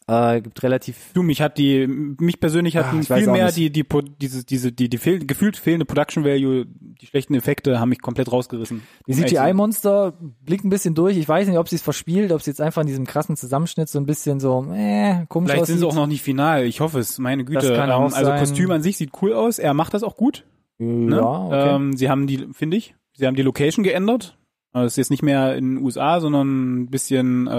äh, 0.07 0.41
gibt 0.41 0.63
relativ 0.63 1.11
Du, 1.13 1.21
mich 1.21 1.41
hat 1.41 1.57
die, 1.57 1.85
mich 1.85 2.39
persönlich 2.39 2.77
Ah, 2.77 2.85
hatten 2.85 3.01
ich 3.01 3.09
weiß 3.09 3.23
viel 3.23 3.31
mehr 3.31 3.51
die, 3.51 3.69
die, 3.69 3.85
diese, 4.21 4.45
diese, 4.45 4.71
die, 4.71 4.89
die 4.89 4.97
fehl, 4.97 5.19
gefühlt 5.19 5.57
fehlende 5.57 5.85
Production 5.85 6.23
Value, 6.23 6.65
die 6.65 7.05
schlechten 7.05 7.35
Effekte 7.35 7.79
haben 7.79 7.89
mich 7.89 8.01
komplett 8.01 8.31
rausgerissen. 8.31 8.83
Die. 9.05 9.13
CGI-Monster 9.13 10.13
blickt 10.45 10.63
ein 10.63 10.69
bisschen 10.69 10.95
durch. 10.95 11.17
Ich 11.17 11.27
weiß 11.27 11.47
nicht, 11.47 11.57
ob 11.57 11.67
sie 11.67 11.75
es 11.75 11.81
verspielt, 11.81 12.31
ob 12.31 12.41
sie 12.41 12.51
jetzt 12.51 12.61
einfach 12.61 12.81
in 12.81 12.87
diesem 12.87 13.05
krassen 13.05 13.35
Zusammenschnitt 13.35 13.89
so 13.89 13.99
ein 13.99 14.05
bisschen 14.05 14.39
so, 14.39 14.65
äh, 14.73 15.25
komisch 15.27 15.51
Vielleicht 15.51 15.63
aussieht. 15.63 15.73
sind 15.73 15.79
sie 15.79 15.87
auch 15.87 15.95
noch 15.95 16.07
nicht 16.07 16.21
final. 16.21 16.63
Ich 16.63 16.79
hoffe 16.79 16.99
es. 16.99 17.19
Meine 17.19 17.43
Güte. 17.43 17.67
Das 17.67 17.77
kann 17.77 17.91
auch 17.91 17.99
ähm, 17.99 18.13
also 18.13 18.25
sein. 18.25 18.39
Kostüm 18.39 18.71
an 18.71 18.81
sich 18.81 18.97
sieht 18.97 19.11
cool 19.21 19.33
aus. 19.33 19.59
Er 19.59 19.73
macht 19.73 19.93
das 19.93 20.03
auch 20.03 20.15
gut. 20.15 20.45
Ne? 20.77 21.17
Ja, 21.17 21.45
okay. 21.45 21.75
ähm, 21.75 21.97
sie 21.97 22.09
haben 22.09 22.27
die, 22.27 22.47
finde 22.53 22.77
ich, 22.77 22.95
sie 23.13 23.27
haben 23.27 23.35
die 23.35 23.41
Location 23.41 23.83
geändert. 23.83 24.37
Also 24.71 24.85
Es 24.85 24.93
ist 24.93 24.97
jetzt 24.97 25.11
nicht 25.11 25.23
mehr 25.23 25.55
in 25.55 25.75
den 25.75 25.83
USA, 25.83 26.19
sondern 26.19 26.83
ein 26.83 26.89
bisschen 26.89 27.47
äh, 27.47 27.49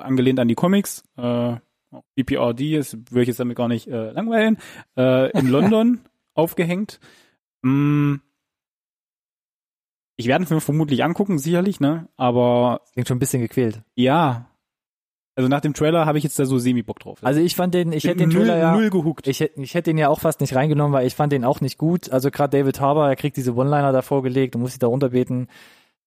angelehnt 0.00 0.38
an 0.38 0.48
die 0.48 0.54
Comics. 0.54 1.02
Äh, 1.16 1.56
BPRD, 2.16 2.76
das 2.78 2.96
würde 3.10 3.22
ich 3.22 3.28
jetzt 3.28 3.40
damit 3.40 3.56
gar 3.56 3.68
nicht 3.68 3.88
äh, 3.88 4.10
langweilen. 4.12 4.58
Äh, 4.96 5.30
in 5.38 5.48
London 5.48 6.00
aufgehängt. 6.34 7.00
Mm, 7.62 8.16
ich 10.16 10.26
werde 10.26 10.44
ihn 10.44 10.54
mir 10.54 10.60
vermutlich 10.60 11.04
angucken, 11.04 11.38
sicherlich, 11.38 11.80
ne? 11.80 12.08
Aber 12.16 12.80
Klingt 12.92 13.08
schon 13.08 13.16
ein 13.16 13.20
bisschen 13.20 13.42
gequält. 13.42 13.82
ja. 13.94 14.46
Also 15.36 15.46
nach 15.48 15.60
dem 15.60 15.72
Trailer 15.72 16.04
habe 16.04 16.18
ich 16.18 16.24
jetzt 16.24 16.36
da 16.40 16.46
so 16.46 16.58
semi-Bock 16.58 16.98
drauf. 16.98 17.20
Also 17.22 17.38
ich 17.40 17.54
fand 17.54 17.72
den, 17.72 17.92
ich 17.92 18.02
hätte 18.02 18.16
den 18.16 18.30
null, 18.30 18.38
Trailer 18.40 18.58
ja, 18.58 18.72
null 18.72 18.90
gehuckt. 18.90 19.28
ich 19.28 19.38
hätte, 19.38 19.62
ich 19.62 19.72
hätte 19.74 19.90
den 19.90 19.96
ja 19.96 20.08
auch 20.08 20.18
fast 20.18 20.40
nicht 20.40 20.56
reingenommen, 20.56 20.92
weil 20.92 21.06
ich 21.06 21.14
fand 21.14 21.32
den 21.32 21.44
auch 21.44 21.60
nicht 21.60 21.78
gut. 21.78 22.10
Also 22.10 22.32
gerade 22.32 22.58
David 22.58 22.80
Harbour, 22.80 23.06
er 23.08 23.14
kriegt 23.14 23.36
diese 23.36 23.54
One-Liner 23.54 23.92
da 23.92 24.02
vorgelegt 24.02 24.56
und 24.56 24.62
muss 24.62 24.72
sich 24.72 24.80
da 24.80 24.88
runterbeten. 24.88 25.46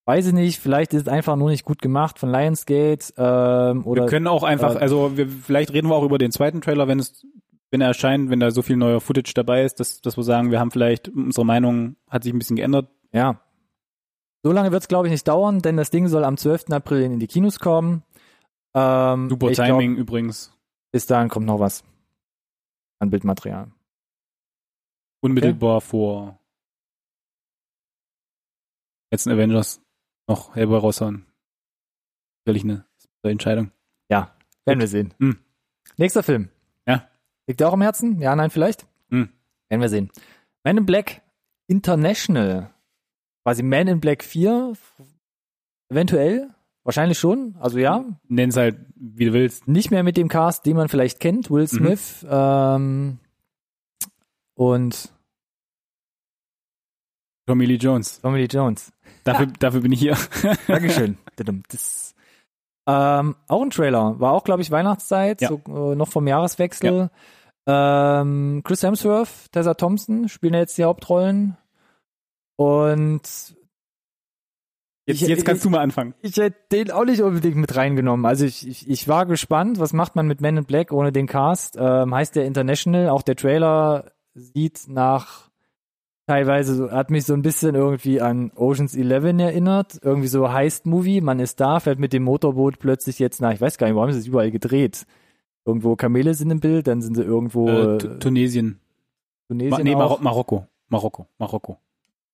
Weiß 0.05 0.27
ich 0.27 0.33
nicht, 0.33 0.59
vielleicht 0.59 0.93
ist 0.93 1.03
es 1.03 1.07
einfach 1.07 1.35
nur 1.35 1.49
nicht 1.49 1.63
gut 1.63 1.81
gemacht 1.81 2.17
von 2.17 2.31
Lionsgate, 2.31 3.13
ähm, 3.17 3.85
oder 3.85 4.03
wir 4.03 4.09
können 4.09 4.27
auch 4.27 4.43
einfach, 4.43 4.75
äh, 4.75 4.79
also 4.79 5.15
wir, 5.15 5.27
vielleicht 5.27 5.73
reden 5.73 5.89
wir 5.89 5.95
auch 5.95 6.03
über 6.03 6.17
den 6.17 6.31
zweiten 6.31 6.59
Trailer, 6.61 6.87
wenn 6.87 6.99
es, 6.99 7.25
wenn 7.69 7.81
er 7.81 7.87
erscheint, 7.89 8.29
wenn 8.31 8.39
da 8.39 8.49
so 8.49 8.63
viel 8.63 8.77
neuer 8.77 8.99
Footage 8.99 9.33
dabei 9.35 9.63
ist, 9.63 9.79
dass, 9.79 10.01
dass 10.01 10.17
wir 10.17 10.23
sagen, 10.23 10.49
wir 10.49 10.59
haben 10.59 10.71
vielleicht, 10.71 11.07
unsere 11.09 11.45
Meinung 11.45 11.97
hat 12.09 12.23
sich 12.23 12.33
ein 12.33 12.39
bisschen 12.39 12.55
geändert. 12.55 12.89
ja. 13.11 13.41
So 14.43 14.51
lange 14.51 14.71
wird 14.71 14.81
es, 14.81 14.87
glaube 14.87 15.05
ich, 15.05 15.11
nicht 15.11 15.27
dauern, 15.27 15.59
denn 15.59 15.77
das 15.77 15.91
Ding 15.91 16.07
soll 16.07 16.23
am 16.23 16.35
12. 16.35 16.71
April 16.71 17.03
in 17.03 17.19
die 17.19 17.27
Kinos 17.27 17.59
kommen. 17.59 18.01
Ähm, 18.73 19.29
Super 19.29 19.51
ich 19.51 19.55
glaub, 19.55 19.67
Timing 19.67 19.95
übrigens. 19.97 20.51
bis 20.91 21.05
dahin 21.05 21.29
kommt 21.29 21.45
noch 21.45 21.59
was 21.59 21.83
an 22.97 23.11
Bildmaterial. 23.11 23.71
Unmittelbar 25.21 25.79
vor 25.81 26.39
letzten 29.11 29.29
Avengers 29.29 29.79
noch 30.31 30.55
Hellboy 30.55 30.79
raushauen. 30.79 31.25
Sicherlich 32.45 32.63
eine 32.63 32.85
Entscheidung. 33.23 33.71
Werden 34.65 34.79
wir 34.79 34.87
sehen. 34.87 35.13
Hm. 35.19 35.37
Nächster 35.97 36.23
Film. 36.23 36.49
Ja. 36.87 37.07
Liegt 37.47 37.59
dir 37.59 37.67
auch 37.67 37.73
am 37.73 37.81
Herzen? 37.81 38.19
Ja, 38.19 38.35
nein, 38.35 38.49
vielleicht? 38.49 38.87
Hm. 39.09 39.29
Werden 39.69 39.81
wir 39.81 39.89
sehen. 39.89 40.11
Man 40.63 40.77
in 40.77 40.85
Black 40.85 41.21
International. 41.67 42.69
Quasi 43.43 43.63
Man 43.63 43.87
in 43.87 43.99
Black 43.99 44.23
4. 44.23 44.73
Eventuell. 45.89 46.49
Wahrscheinlich 46.83 47.19
schon. 47.19 47.55
Also 47.59 47.79
ja. 47.79 48.05
Nenn's 48.27 48.55
halt, 48.55 48.77
wie 48.95 49.25
du 49.25 49.33
willst. 49.33 49.67
Nicht 49.67 49.91
mehr 49.91 50.03
mit 50.03 50.17
dem 50.17 50.29
Cast, 50.29 50.65
den 50.65 50.75
man 50.75 50.89
vielleicht 50.89 51.19
kennt. 51.19 51.49
Will 51.49 51.67
Smith. 51.67 52.25
Ähm, 52.29 53.19
und 54.55 55.11
Tommy 57.47 57.65
Lee 57.65 57.75
Jones. 57.75 58.21
Tommy 58.21 58.39
Lee 58.39 58.47
Jones. 58.49 58.91
Dafür, 59.23 59.47
dafür 59.59 59.81
bin 59.81 59.91
ich 59.91 59.99
hier. 59.99 60.17
Dankeschön. 60.67 61.17
Das, 61.69 62.15
ähm, 62.87 63.35
auch 63.47 63.61
ein 63.61 63.69
Trailer. 63.69 64.19
War 64.19 64.33
auch, 64.33 64.43
glaube 64.43 64.61
ich, 64.61 64.71
Weihnachtszeit, 64.71 65.41
Ja. 65.41 65.49
so, 65.49 65.61
äh, 65.67 65.95
noch 65.95 66.07
vom 66.07 66.27
Jahreswechsel. 66.27 67.09
Ähm, 67.67 68.61
Chris 68.63 68.81
Hemsworth, 68.83 69.51
Tessa 69.51 69.75
Thompson 69.75 70.27
spielen 70.29 70.55
jetzt 70.55 70.77
die 70.77 70.83
Hauptrollen. 70.83 71.57
Und 72.57 73.21
Jetzt, 75.07 75.21
Ich- 75.23 75.27
jetzt 75.27 75.45
kannst 75.45 75.65
du 75.65 75.69
mal 75.71 75.79
anfangen. 75.81 76.13
ich 76.21 76.37
hätte 76.37 76.57
den 76.71 76.91
auch 76.91 77.05
nicht 77.05 77.21
unbedingt 77.21 77.55
mit 77.57 77.75
reingenommen. 77.75 78.25
Also 78.25 78.45
ich, 78.45 78.67
ich, 78.67 78.87
ich 78.89 79.07
war 79.07 79.25
gespannt, 79.25 79.79
was 79.79 79.93
macht 79.93 80.15
man 80.15 80.27
mit 80.27 80.41
Men 80.41 80.57
in 80.57 80.65
Black 80.65 80.91
ohne 80.91 81.11
den 81.11 81.25
Cast? 81.27 81.75
Ähm, 81.77 82.13
heißt 82.13 82.35
der 82.35 82.45
International, 82.45 83.09
auch 83.09 83.23
der 83.23 83.35
Trailer 83.35 84.11
sieht 84.35 84.83
nach 84.87 85.49
teilweise 86.31 86.75
so, 86.75 86.91
hat 86.91 87.11
mich 87.11 87.25
so 87.25 87.33
ein 87.33 87.41
bisschen 87.41 87.75
irgendwie 87.75 88.21
an 88.21 88.51
Oceans 88.55 88.95
11 88.95 89.39
erinnert. 89.39 89.99
Irgendwie 90.01 90.27
so 90.27 90.51
Heist-Movie, 90.51 91.21
man 91.21 91.39
ist 91.39 91.59
da, 91.59 91.79
fährt 91.79 91.99
mit 91.99 92.13
dem 92.13 92.23
Motorboot 92.23 92.79
plötzlich 92.79 93.19
jetzt 93.19 93.41
nach, 93.41 93.53
ich 93.53 93.59
weiß 93.61 93.77
gar 93.77 93.87
nicht, 93.87 93.95
warum 93.95 94.09
ist 94.09 94.15
es 94.17 94.27
überall 94.27 94.51
gedreht? 94.51 95.05
Irgendwo 95.65 95.95
Kamele 95.95 96.33
sind 96.33 96.49
im 96.51 96.59
Bild, 96.59 96.87
dann 96.87 97.01
sind 97.01 97.15
sie 97.15 97.23
irgendwo 97.23 97.67
Äh, 97.69 97.97
Tu- 97.97 98.17
Tunesien. 98.19 98.79
Ma 99.49 99.55
Tunesien 99.55 99.83
nee. 99.83 99.95
Maro 99.95 100.17
Marokko. 100.21 100.65
Marokko. 100.89 101.27
Marokko. 101.37 101.77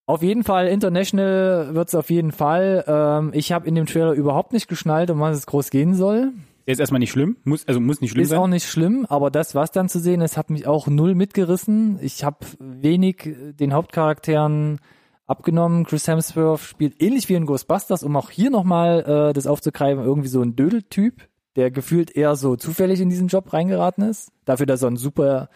Auf 0.06 0.22
jeden 0.24 0.44
Fall, 0.44 0.68
International 0.68 1.74
wird's 1.74 1.94
auf 1.96 2.10
jeden 2.10 2.32
Fall. 2.32 2.84
Ähm, 2.88 3.32
ich 3.34 3.52
habe 3.52 3.68
in 3.68 3.76
dem 3.76 3.86
Trailer 3.88 4.14
überhaupt 4.14 4.54
nicht 4.54 4.68
geschnallt, 4.70 5.10
um 5.12 5.20
was 5.20 5.36
es 5.36 5.46
groß 5.48 5.70
gehen 5.70 5.96
soll. 5.96 6.32
Der 6.68 6.74
ist 6.74 6.80
erstmal 6.80 7.00
nicht 7.00 7.12
schlimm. 7.12 7.38
Muss, 7.46 7.66
also 7.68 7.80
muss 7.80 8.02
nicht 8.02 8.12
schlimm 8.12 8.24
ist 8.24 8.30
sein. 8.30 8.40
auch 8.40 8.48
nicht 8.48 8.68
schlimm, 8.68 9.06
aber 9.08 9.32
das, 9.32 9.56
was 9.56 9.72
dann 9.72 9.88
zu 9.90 10.00
sehen 10.00 10.20
ist, 10.22 10.36
hat 10.38 10.50
mich 10.50 10.68
auch 10.68 10.88
null 10.88 11.16
mitgerissen. 11.16 11.98
Ich 12.02 12.24
habe 12.26 12.40
wenig 12.60 13.26
äh, 13.26 13.54
den 13.54 13.74
Hauptcharakteren 13.74 14.80
abgenommen. 15.26 15.86
Chris 15.86 16.08
Hemsworth 16.08 16.60
spielt 16.62 17.02
ähnlich 17.02 17.30
wie 17.30 17.36
in 17.36 17.46
Ghostbusters, 17.46 18.04
um 18.04 18.16
auch 18.18 18.30
hier 18.30 18.50
nochmal 18.50 19.30
äh, 19.30 19.34
das 19.34 19.48
aufzugreifen, 19.48 20.04
irgendwie 20.04 20.28
so 20.28 20.42
ein 20.42 20.56
Dödeltyp, 20.58 21.28
der 21.56 21.72
gefühlt 21.72 22.16
eher 22.16 22.36
so 22.36 22.56
zufällig 22.58 23.00
in 23.00 23.10
diesen 23.10 23.28
Job 23.30 23.54
reingeraten 23.54 24.04
ist. 24.04 24.32
Dafür, 24.46 24.66
dass 24.66 24.82
er 24.82 24.92
ein 24.92 24.98
super 24.98 25.50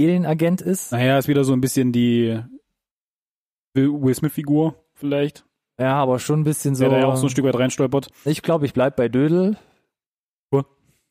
Alienagent 0.00 0.60
ist. 0.60 0.92
Naja, 0.92 1.18
ist 1.18 1.28
wieder 1.28 1.44
so 1.44 1.52
ein 1.52 1.60
bisschen 1.60 1.92
die 1.92 2.40
Will 3.74 3.90
Will 4.00 4.14
Smith-Figur 4.14 4.76
vielleicht, 4.94 5.44
Ja, 5.78 5.96
aber 5.96 6.18
schon 6.18 6.40
ein 6.40 6.44
bisschen 6.44 6.74
so. 6.74 6.84
der 6.84 6.90
da 6.90 6.98
ja 7.00 7.06
auch 7.06 7.16
so 7.16 7.26
ein 7.26 7.30
Stück 7.30 7.44
weit 7.44 7.58
reinstolpert. 7.58 8.08
Ich 8.24 8.42
glaube, 8.42 8.64
ich 8.66 8.72
bleib 8.74 8.96
bei 8.96 9.08
Dödel. 9.08 9.56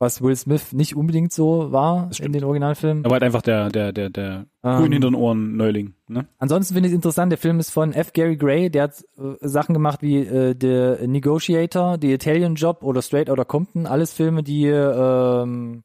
Was 0.01 0.19
Will 0.23 0.35
Smith 0.35 0.73
nicht 0.73 0.95
unbedingt 0.95 1.31
so 1.31 1.71
war 1.71 2.09
in 2.19 2.33
den 2.33 2.43
Originalfilmen. 2.43 3.05
Aber 3.05 3.13
halt 3.13 3.21
einfach 3.23 3.43
der, 3.43 3.69
der, 3.69 3.91
der, 3.93 4.09
der 4.09 4.47
grün 4.63 4.85
Ähm, 4.87 4.91
hinter 4.93 5.09
den 5.11 5.15
Ohren 5.15 5.55
Neuling. 5.57 5.93
Ne? 6.07 6.27
Ansonsten 6.39 6.73
finde 6.73 6.87
ich 6.87 6.93
es 6.93 6.95
interessant, 6.95 7.31
der 7.31 7.37
Film 7.37 7.59
ist 7.59 7.69
von 7.69 7.93
F. 7.93 8.11
Gary 8.11 8.35
Gray, 8.35 8.71
der 8.71 8.83
hat 8.83 9.03
äh, 9.17 9.35
Sachen 9.47 9.73
gemacht 9.73 10.01
wie 10.01 10.17
äh, 10.17 10.55
The 10.59 11.07
Negotiator, 11.07 11.99
The 12.01 12.13
Italian 12.13 12.55
Job 12.55 12.83
oder 12.83 13.03
Straight 13.03 13.29
Outta 13.29 13.43
Compton, 13.43 13.85
alles 13.85 14.11
Filme, 14.11 14.41
die 14.41 14.65
ähm, 14.65 15.83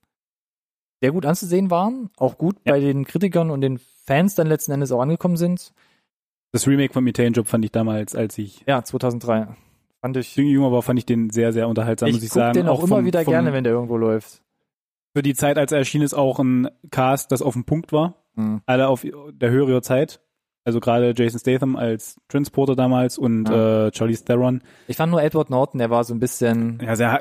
sehr 1.03 1.13
gut 1.13 1.27
anzusehen 1.27 1.71
waren, 1.71 2.09
auch 2.17 2.39
gut 2.39 2.57
Ja. 2.65 2.73
bei 2.73 2.81
den 2.81 3.05
Kritikern 3.05 3.51
und 3.51 3.61
den 3.61 3.79
Fans 4.07 4.35
dann 4.35 4.47
letzten 4.47 4.73
Endes 4.73 4.93
auch 4.93 5.01
angekommen 5.03 5.37
sind. 5.37 5.75
Das 6.53 6.67
Remake 6.67 6.95
von 6.95 7.07
Italian 7.07 7.35
Job 7.35 7.49
fand 7.49 7.67
ich 7.67 7.71
damals, 7.73 8.15
als 8.15 8.39
ich 8.39 8.65
Ja, 8.67 8.83
2003. 8.83 9.49
Fand 10.01 10.17
ich. 10.17 10.37
jünger 10.37 10.71
war, 10.73 10.83
fand 10.83 10.99
ich 10.99 11.07
den 11.07 11.31
sehr, 11.31 11.53
sehr 11.53 11.69
unterhaltsam, 11.69 12.09
muss 12.11 12.19
Ich 12.19 12.25
ich 12.25 12.31
guck 12.31 12.35
sagen. 12.43 12.55
den 12.55 12.69
auch, 12.69 12.81
immer 12.81 12.97
vom- 12.97 13.05
wieder 13.05 13.23
vom- 13.25 13.33
gerne, 13.33 13.53
wenn 13.53 13.65
der 13.65 13.73
irgendwo 13.73 13.97
läuft. 13.97 14.43
Für 15.15 15.23
die 15.23 15.35
Zeit, 15.35 15.57
als 15.59 15.73
er 15.73 15.79
erschien, 15.79 16.03
ist 16.03 16.15
auch 16.15 16.39
ein 16.39 16.69
Cast, 16.91 17.33
das 17.33 17.41
auf 17.43 17.55
dem 17.55 17.65
Punkt 17.65 17.93
war. 17.93 18.23
Mhm. 18.35 18.61
Alle 18.67 18.89
auf 18.89 19.05
der 19.33 19.51
Höhe 19.51 19.67
ihrer 19.69 19.83
Zeit. 19.83 20.21
Also 20.65 20.81
gerade 20.81 21.15
Jason 21.17 21.39
Statham 21.41 21.77
als 21.77 22.21
Transporter 22.29 22.75
damals 22.77 23.17
und 23.19 23.49
Ja. 23.49 23.87
äh, 23.87 23.91
Charlie 23.93 24.17
Theron. 24.17 24.63
Ich 24.89 24.97
fand 24.97 25.11
nur 25.13 25.23
Edward 25.23 25.49
Norton, 25.49 25.79
der 25.79 25.91
war 25.91 26.03
so 26.05 26.13
ein 26.13 26.19
bisschen, 26.19 26.81
Ja, 26.83 26.97
sehr, 26.97 27.21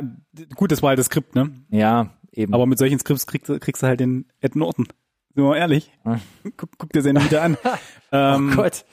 gut, 0.55 0.71
das 0.71 0.81
war 0.81 0.89
halt 0.89 0.99
das 0.99 1.05
Skript, 1.05 1.35
ne? 1.35 1.51
ja, 1.69 2.09
eben. 2.31 2.53
Aber 2.53 2.65
mit 2.65 2.79
solchen 2.79 2.97
Skripts 2.99 3.27
kriegst, 3.27 3.47
du- 3.49 3.59
kriegst 3.59 3.81
du 3.83 3.87
halt 3.87 3.99
den 3.99 4.25
Ed 4.41 4.55
Norton. 4.55 4.85
Sind 5.33 5.43
wir 5.43 5.49
mal 5.49 5.57
ehrlich. 5.57 5.91
Hm. 6.03 6.19
Guck, 6.57 6.71
guck 6.77 6.91
dir 6.91 7.01
seine 7.01 7.23
wieder 7.23 7.43
an. 7.43 7.55
ähm, 8.11 8.49
oh 8.53 8.55
Gott. 8.63 8.83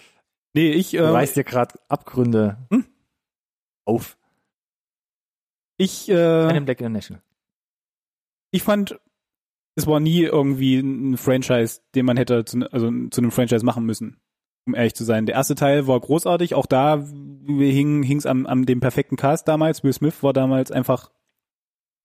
Nee, 0.55 0.71
ich, 0.73 0.91
Du 0.91 0.99
äh, 0.99 1.09
reißt 1.09 1.35
dir 1.37 1.45
gerade 1.45 1.75
Abgründe 1.89 2.59
Hm? 2.71 2.85
Auf. 3.85 4.17
Ich, 5.77 6.09
äh, 6.09 6.57
in 6.57 6.65
Black 6.65 6.81
International. 6.81 7.23
ich 8.51 8.63
fand, 8.63 9.01
es 9.75 9.87
war 9.87 10.01
nie 10.01 10.23
irgendwie 10.23 10.79
ein 10.79 11.17
Franchise, 11.17 11.81
den 11.95 12.07
man 12.07 12.17
hätte 12.17 12.45
zu, 12.45 12.71
also 12.73 12.91
zu 13.09 13.21
einem 13.21 13.31
Franchise 13.31 13.65
machen 13.65 13.85
müssen, 13.85 14.21
um 14.67 14.75
ehrlich 14.75 14.95
zu 14.95 15.05
sein. 15.05 15.27
Der 15.27 15.35
erste 15.35 15.55
Teil 15.55 15.87
war 15.87 15.99
großartig, 15.99 16.55
auch 16.55 16.67
da 16.67 16.99
hing 16.99 18.17
es 18.17 18.27
am, 18.27 18.47
am 18.47 18.67
dem 18.67 18.81
perfekten 18.81 19.17
Cast 19.17 19.49
damals. 19.49 19.83
Will 19.83 19.93
Smith 19.93 20.23
war 20.23 20.33
damals 20.33 20.71
einfach 20.71 21.11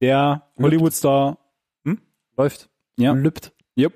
der. 0.02 0.50
Hollywood-Star. 0.58 1.38
Läuft. 2.38 2.70
Ja. 2.98 3.13
Lübt. 3.13 3.54
Yep. 3.78 3.94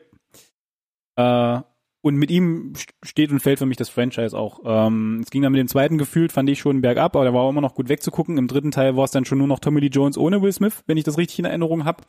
Äh, 1.16 1.62
und 2.02 2.16
mit 2.16 2.32
ihm 2.32 2.74
st- 2.76 2.90
steht 3.04 3.32
und 3.32 3.40
fällt 3.40 3.60
für 3.60 3.66
mich 3.66 3.78
das 3.78 3.90
Franchise 3.90 4.38
auch. 4.38 4.62
Ähm, 4.66 5.22
es 5.24 5.30
ging 5.30 5.42
dann 5.44 5.52
mit 5.52 5.60
dem 5.60 5.68
zweiten 5.68 5.98
gefühlt, 5.98 6.32
fand 6.32 6.50
ich 6.50 6.60
schon 6.60 6.82
bergab, 6.82 7.16
aber 7.16 7.26
der 7.26 7.34
war 7.34 7.42
auch 7.42 7.50
immer 7.50 7.62
noch 7.62 7.76
gut 7.76 7.90
wegzugucken. 7.90 8.38
Im 8.38 8.48
dritten 8.48 8.72
Teil 8.72 8.96
war 8.98 9.04
es 9.06 9.12
dann 9.12 9.26
schon 9.26 9.38
nur 9.38 9.48
noch 9.48 9.60
Tommy 9.60 9.80
Lee 9.82 9.88
Jones 9.88 10.18
ohne 10.18 10.42
Will 10.42 10.52
Smith, 10.52 10.84
wenn 10.88 10.98
ich 10.98 11.04
das 11.04 11.18
richtig 11.18 11.40
in 11.40 11.46
Erinnerung 11.46 11.86
habe. 11.86 12.04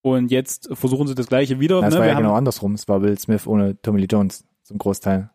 Und 0.00 0.30
jetzt 0.30 0.68
versuchen 0.72 1.06
sie 1.06 1.14
das 1.14 1.26
gleiche 1.28 1.60
wieder. 1.60 1.80
Das 1.80 1.94
ne? 1.94 2.00
war 2.00 2.06
Wir 2.06 2.12
ja 2.12 2.18
genau 2.18 2.34
andersrum. 2.34 2.74
Es 2.74 2.88
war 2.88 3.02
Will 3.02 3.18
Smith 3.18 3.46
ohne 3.46 3.80
Tommy 3.82 4.00
Lee 4.00 4.08
Jones 4.10 4.44
zum 4.64 4.78
Großteil. 4.78 5.30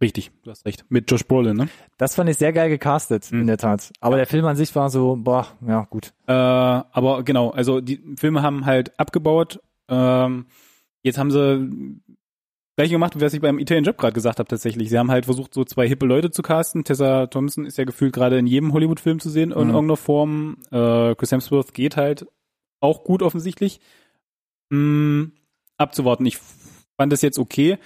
Richtig, 0.00 0.30
du 0.44 0.50
hast 0.52 0.64
recht. 0.64 0.84
Mit 0.90 1.10
Josh 1.10 1.26
Brolin, 1.26 1.56
ne? 1.56 1.68
Das 1.96 2.14
fand 2.14 2.30
ich 2.30 2.36
sehr 2.36 2.52
geil 2.52 2.68
gecastet, 2.68 3.32
Mhm. 3.32 3.40
in 3.40 3.46
der 3.48 3.56
Tat. 3.58 3.90
Aber 4.00 4.16
der 4.16 4.26
Film 4.28 4.44
an 4.44 4.54
sich 4.54 4.72
war 4.76 4.90
so, 4.90 5.16
boah, 5.16 5.48
ja, 5.66 5.86
gut. 5.90 6.12
Äh, 6.28 6.32
aber 6.32 7.24
genau, 7.24 7.50
also 7.50 7.80
die 7.80 8.00
Filme 8.16 8.42
haben 8.42 8.64
halt 8.64 8.96
abgebaut. 9.00 9.60
Ähm, 9.88 10.46
jetzt 11.02 11.18
haben 11.18 11.32
sie 11.32 11.68
gleich 12.78 12.90
gemacht, 12.90 13.20
was 13.20 13.34
ich 13.34 13.40
beim 13.40 13.58
Italian 13.58 13.82
Job 13.82 13.98
gerade 13.98 14.12
gesagt 14.12 14.38
habe 14.38 14.48
tatsächlich. 14.48 14.88
Sie 14.88 14.96
haben 14.96 15.10
halt 15.10 15.24
versucht, 15.24 15.52
so 15.52 15.64
zwei 15.64 15.88
hippe 15.88 16.06
Leute 16.06 16.30
zu 16.30 16.42
casten. 16.42 16.84
Tessa 16.84 17.26
Thompson 17.26 17.66
ist 17.66 17.76
ja 17.76 17.82
gefühlt 17.82 18.12
gerade 18.12 18.38
in 18.38 18.46
jedem 18.46 18.72
Hollywood-Film 18.72 19.18
zu 19.18 19.30
sehen 19.30 19.50
in 19.50 19.58
Mhm. 19.58 19.74
irgendeiner 19.74 19.96
Form. 19.96 20.58
Äh, 20.70 21.16
Chris 21.16 21.32
Hemsworth 21.32 21.74
geht 21.74 21.96
halt 21.96 22.24
auch 22.80 23.02
gut 23.02 23.22
offensichtlich. 23.22 23.80
Mm, 24.70 25.24
abzuwarten. 25.76 26.24
Ich 26.24 26.38
fand 26.96 27.12
das 27.12 27.22
jetzt 27.22 27.40
okay. 27.40 27.78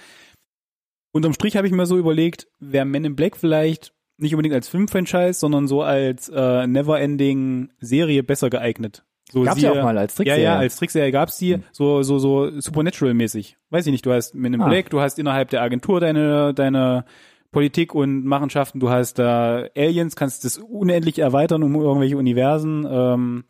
Unterm 1.11 1.33
Strich 1.33 1.57
habe 1.57 1.65
ich 1.65 1.73
mir 1.73 1.87
so 1.87 1.97
überlegt, 1.97 2.47
wäre 2.59 2.85
Men 2.85 3.03
in 3.05 3.15
Black 3.15 3.35
vielleicht 3.35 3.93
nicht 4.19 4.35
unbedingt 4.35 4.53
als 4.53 4.67
Filmfranchise, 4.67 5.33
sondern 5.33 5.67
so 5.67 5.81
als 5.81 6.29
äh, 6.29 6.67
Never-Ending-Serie 6.67 8.21
besser 8.21 8.51
geeignet. 8.51 9.03
So 9.31 9.41
Gab's 9.43 9.61
ja 9.61 9.71
siehe- 9.71 9.79
auch 9.81 9.85
mal 9.85 9.97
als 9.97 10.13
ja, 10.13 10.17
Trickserie. 10.17 10.43
ja, 10.43 10.57
als 10.57 10.75
Trickserie 10.75 11.11
gab's 11.11 11.37
die, 11.37 11.55
Hm. 11.55 11.63
so, 11.71 12.03
so, 12.03 12.19
so 12.19 12.59
Supernatural-mäßig. 12.59 13.57
Weiß 13.69 13.85
ich 13.87 13.91
nicht, 13.91 14.05
du 14.05 14.11
hast 14.13 14.35
Men 14.35 14.53
in 14.53 14.61
Ah. 14.61 14.67
Black, 14.67 14.89
du 14.89 14.99
hast 15.01 15.17
innerhalb 15.17 15.49
der 15.49 15.61
Agentur 15.61 15.99
deine, 15.99 16.53
deine 16.53 17.05
Politik 17.51 17.95
und 17.95 18.25
Machenschaften, 18.25 18.79
du 18.79 18.89
hast 18.89 19.19
da 19.19 19.67
Aliens, 19.75 20.15
kannst 20.15 20.43
das 20.45 20.57
unendlich 20.57 21.19
erweitern 21.19 21.63
um 21.63 21.75
irgendwelche 21.75 22.17
Universen. 22.17 22.85
Ähm, 22.89 23.43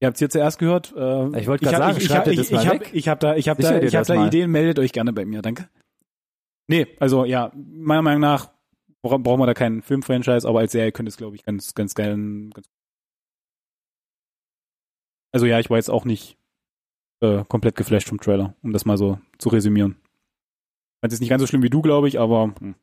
ihr 0.00 0.06
habt's 0.08 0.18
hier 0.18 0.30
zuerst 0.30 0.58
gehört. 0.58 0.92
Äh, 0.96 1.40
Ich 1.40 1.46
wollte 1.46 1.64
gerade 1.64 1.76
sagen, 1.78 1.96
ich, 1.98 2.04
ich, 2.40 2.50
ich, 2.52 2.52
ich, 2.52 2.94
ich 2.94 3.08
hab 3.08 3.20
da, 3.20 3.36
ich 3.36 3.48
hab 3.48 3.58
Sicher 3.58 3.80
da, 3.80 3.86
ich 3.86 3.94
hab 3.94 4.06
da 4.06 4.14
mal. 4.14 4.26
Ideen, 4.26 4.50
meldet 4.50 4.78
euch 4.78 4.92
gerne 4.92 5.12
bei 5.12 5.24
mir, 5.24 5.42
danke. 5.42 5.68
Nee, 6.68 6.86
also 6.98 7.24
ja, 7.24 7.52
meiner 7.54 8.02
Meinung 8.02 8.20
nach 8.20 8.50
bra 9.02 9.16
brauchen 9.18 9.40
wir 9.40 9.46
da 9.46 9.54
keinen 9.54 9.82
Filmfranchise, 9.82 10.48
aber 10.48 10.60
als 10.60 10.72
Serie 10.72 10.92
könnte 10.92 11.10
es, 11.10 11.16
glaube 11.16 11.36
ich, 11.36 11.42
ganz, 11.44 11.74
ganz 11.74 11.94
geil, 11.94 12.16
ganz 12.54 12.66
also 15.32 15.46
ja, 15.46 15.58
ich 15.58 15.70
war 15.70 15.78
jetzt 15.78 15.90
auch 15.90 16.04
nicht 16.04 16.36
äh, 17.20 17.44
komplett 17.48 17.74
geflasht 17.74 18.08
vom 18.08 18.20
Trailer, 18.20 18.54
um 18.62 18.72
das 18.72 18.84
mal 18.84 18.96
so 18.96 19.18
zu 19.38 19.48
resümieren. 19.48 19.96
Fand 21.00 21.12
es 21.12 21.20
nicht 21.20 21.30
ganz 21.30 21.40
so 21.40 21.46
schlimm 21.46 21.62
wie 21.62 21.70
du, 21.70 21.82
glaube 21.82 22.08
ich, 22.08 22.20
aber 22.20 22.54
hm. 22.60 22.74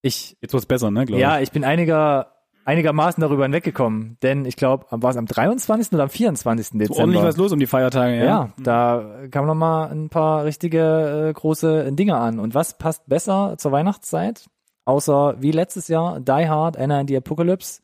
Ich, 0.00 0.36
jetzt 0.40 0.52
wird's 0.52 0.66
besser, 0.66 0.90
ne, 0.90 1.04
glaube 1.04 1.20
ja, 1.20 1.40
ich 1.40 1.50
bin 1.50 1.64
einiger, 1.64 2.34
einigermaßen 2.64 3.20
darüber 3.20 3.42
hinweggekommen, 3.44 4.16
denn 4.22 4.44
ich 4.44 4.54
glaube, 4.54 4.86
war 4.90 5.10
es 5.10 5.16
am 5.16 5.26
23. 5.26 5.92
oder 5.92 6.04
am 6.04 6.08
24. 6.08 6.64
ich. 6.64 6.70
So 6.70 6.78
Dezember? 6.78 7.00
ordentlich 7.00 7.22
was 7.24 7.36
los 7.36 7.52
um 7.52 7.58
die 7.58 7.66
Feiertage, 7.66 8.16
ja. 8.16 8.24
Ja, 8.24 8.48
da 8.58 9.26
kamen 9.30 9.48
noch 9.48 9.56
mal 9.56 9.90
ein 9.90 10.08
paar 10.08 10.44
richtige 10.44 11.28
äh, 11.28 11.32
große 11.32 11.92
Dinge 11.92 12.16
an. 12.16 12.38
Und 12.38 12.54
was 12.54 12.78
passt 12.78 13.08
besser 13.08 13.56
zur 13.58 13.72
Weihnachtszeit? 13.72 14.48
Außer 14.84 15.36
wie 15.40 15.50
letztes 15.50 15.88
Jahr 15.88 16.20
Die 16.20 16.48
Hard, 16.48 16.76
Anna 16.76 17.00
and 17.00 17.10
the 17.10 17.16
Apocalypse. 17.16 17.82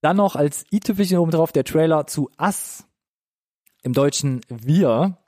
Dann 0.00 0.16
noch 0.16 0.36
als 0.36 0.64
i-Tüpfelchen 0.72 1.18
oben 1.18 1.30
drauf 1.30 1.52
der 1.52 1.64
Trailer 1.64 2.06
zu 2.06 2.30
Us. 2.40 2.84
Im 3.82 3.92
Deutschen 3.92 4.40
Wir. 4.48 5.18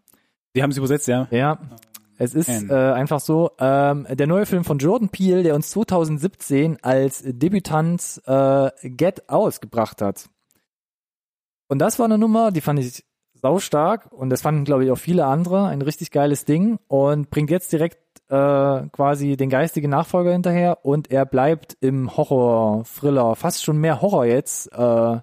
Die 0.55 0.63
haben 0.63 0.71
es 0.71 0.77
übersetzt, 0.77 1.09
ja. 1.09 1.29
Ja. 1.31 1.59
Es 2.19 2.35
ist 2.35 2.69
äh, 2.69 2.75
einfach 2.75 3.19
so, 3.19 3.53
ähm, 3.59 4.07
der 4.11 4.27
neue 4.27 4.45
Film 4.45 4.63
von 4.65 4.77
Jordan 4.77 5.09
Peele, 5.09 5.43
der 5.43 5.55
uns 5.55 5.71
2017 5.71 6.77
als 6.83 7.23
Debütant 7.25 8.21
äh, 8.27 8.71
Get 8.83 9.31
Out 9.31 9.63
gebracht 9.63 10.03
hat. 10.03 10.29
Und 11.69 11.79
das 11.79 11.99
war 11.99 12.05
eine 12.05 12.19
Nummer, 12.19 12.51
die 12.51 12.61
fand 12.61 12.79
ich 12.79 13.05
saustark 13.41 14.13
und 14.13 14.29
das 14.29 14.43
fanden, 14.43 14.65
glaube 14.65 14.85
ich, 14.85 14.91
auch 14.91 14.99
viele 14.99 15.25
andere. 15.25 15.69
Ein 15.69 15.81
richtig 15.81 16.11
geiles 16.11 16.45
Ding 16.45 16.79
und 16.89 17.31
bringt 17.31 17.49
jetzt 17.49 17.73
direkt 17.73 18.10
äh, 18.31 18.89
quasi 18.91 19.37
den 19.37 19.51
geistigen 19.51 19.91
Nachfolger 19.91 20.33
hinterher 20.33 20.85
und 20.85 21.11
er 21.11 21.27
bleibt 21.27 21.77
im 21.81 22.17
Horror, 22.17 22.85
Thriller, 22.85 23.35
fast 23.35 23.65
schon 23.65 23.79
mehr 23.79 24.01
Horror 24.01 24.25
jetzt, 24.25 24.73
äh, 24.73 25.21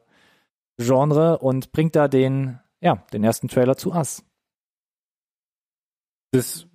Genre 0.77 1.39
und 1.39 1.71
bringt 1.71 1.95
da 1.95 2.07
den, 2.07 2.59
ja, 2.81 3.03
den 3.13 3.23
ersten 3.23 3.47
Trailer 3.47 3.77
zu 3.77 3.93
Us. 3.93 4.23
Das 6.31 6.67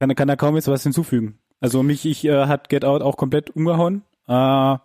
kann, 0.00 0.14
kann 0.14 0.28
da 0.28 0.36
kaum 0.36 0.56
jetzt 0.56 0.68
was 0.68 0.82
hinzufügen. 0.82 1.38
Also 1.60 1.82
mich 1.82 2.06
ich 2.06 2.24
äh, 2.24 2.46
hat 2.46 2.70
Get 2.70 2.84
Out 2.84 3.02
auch 3.02 3.16
komplett 3.16 3.50
umgehauen. 3.50 4.02
Äh, 4.26 4.32
hab 4.32 4.82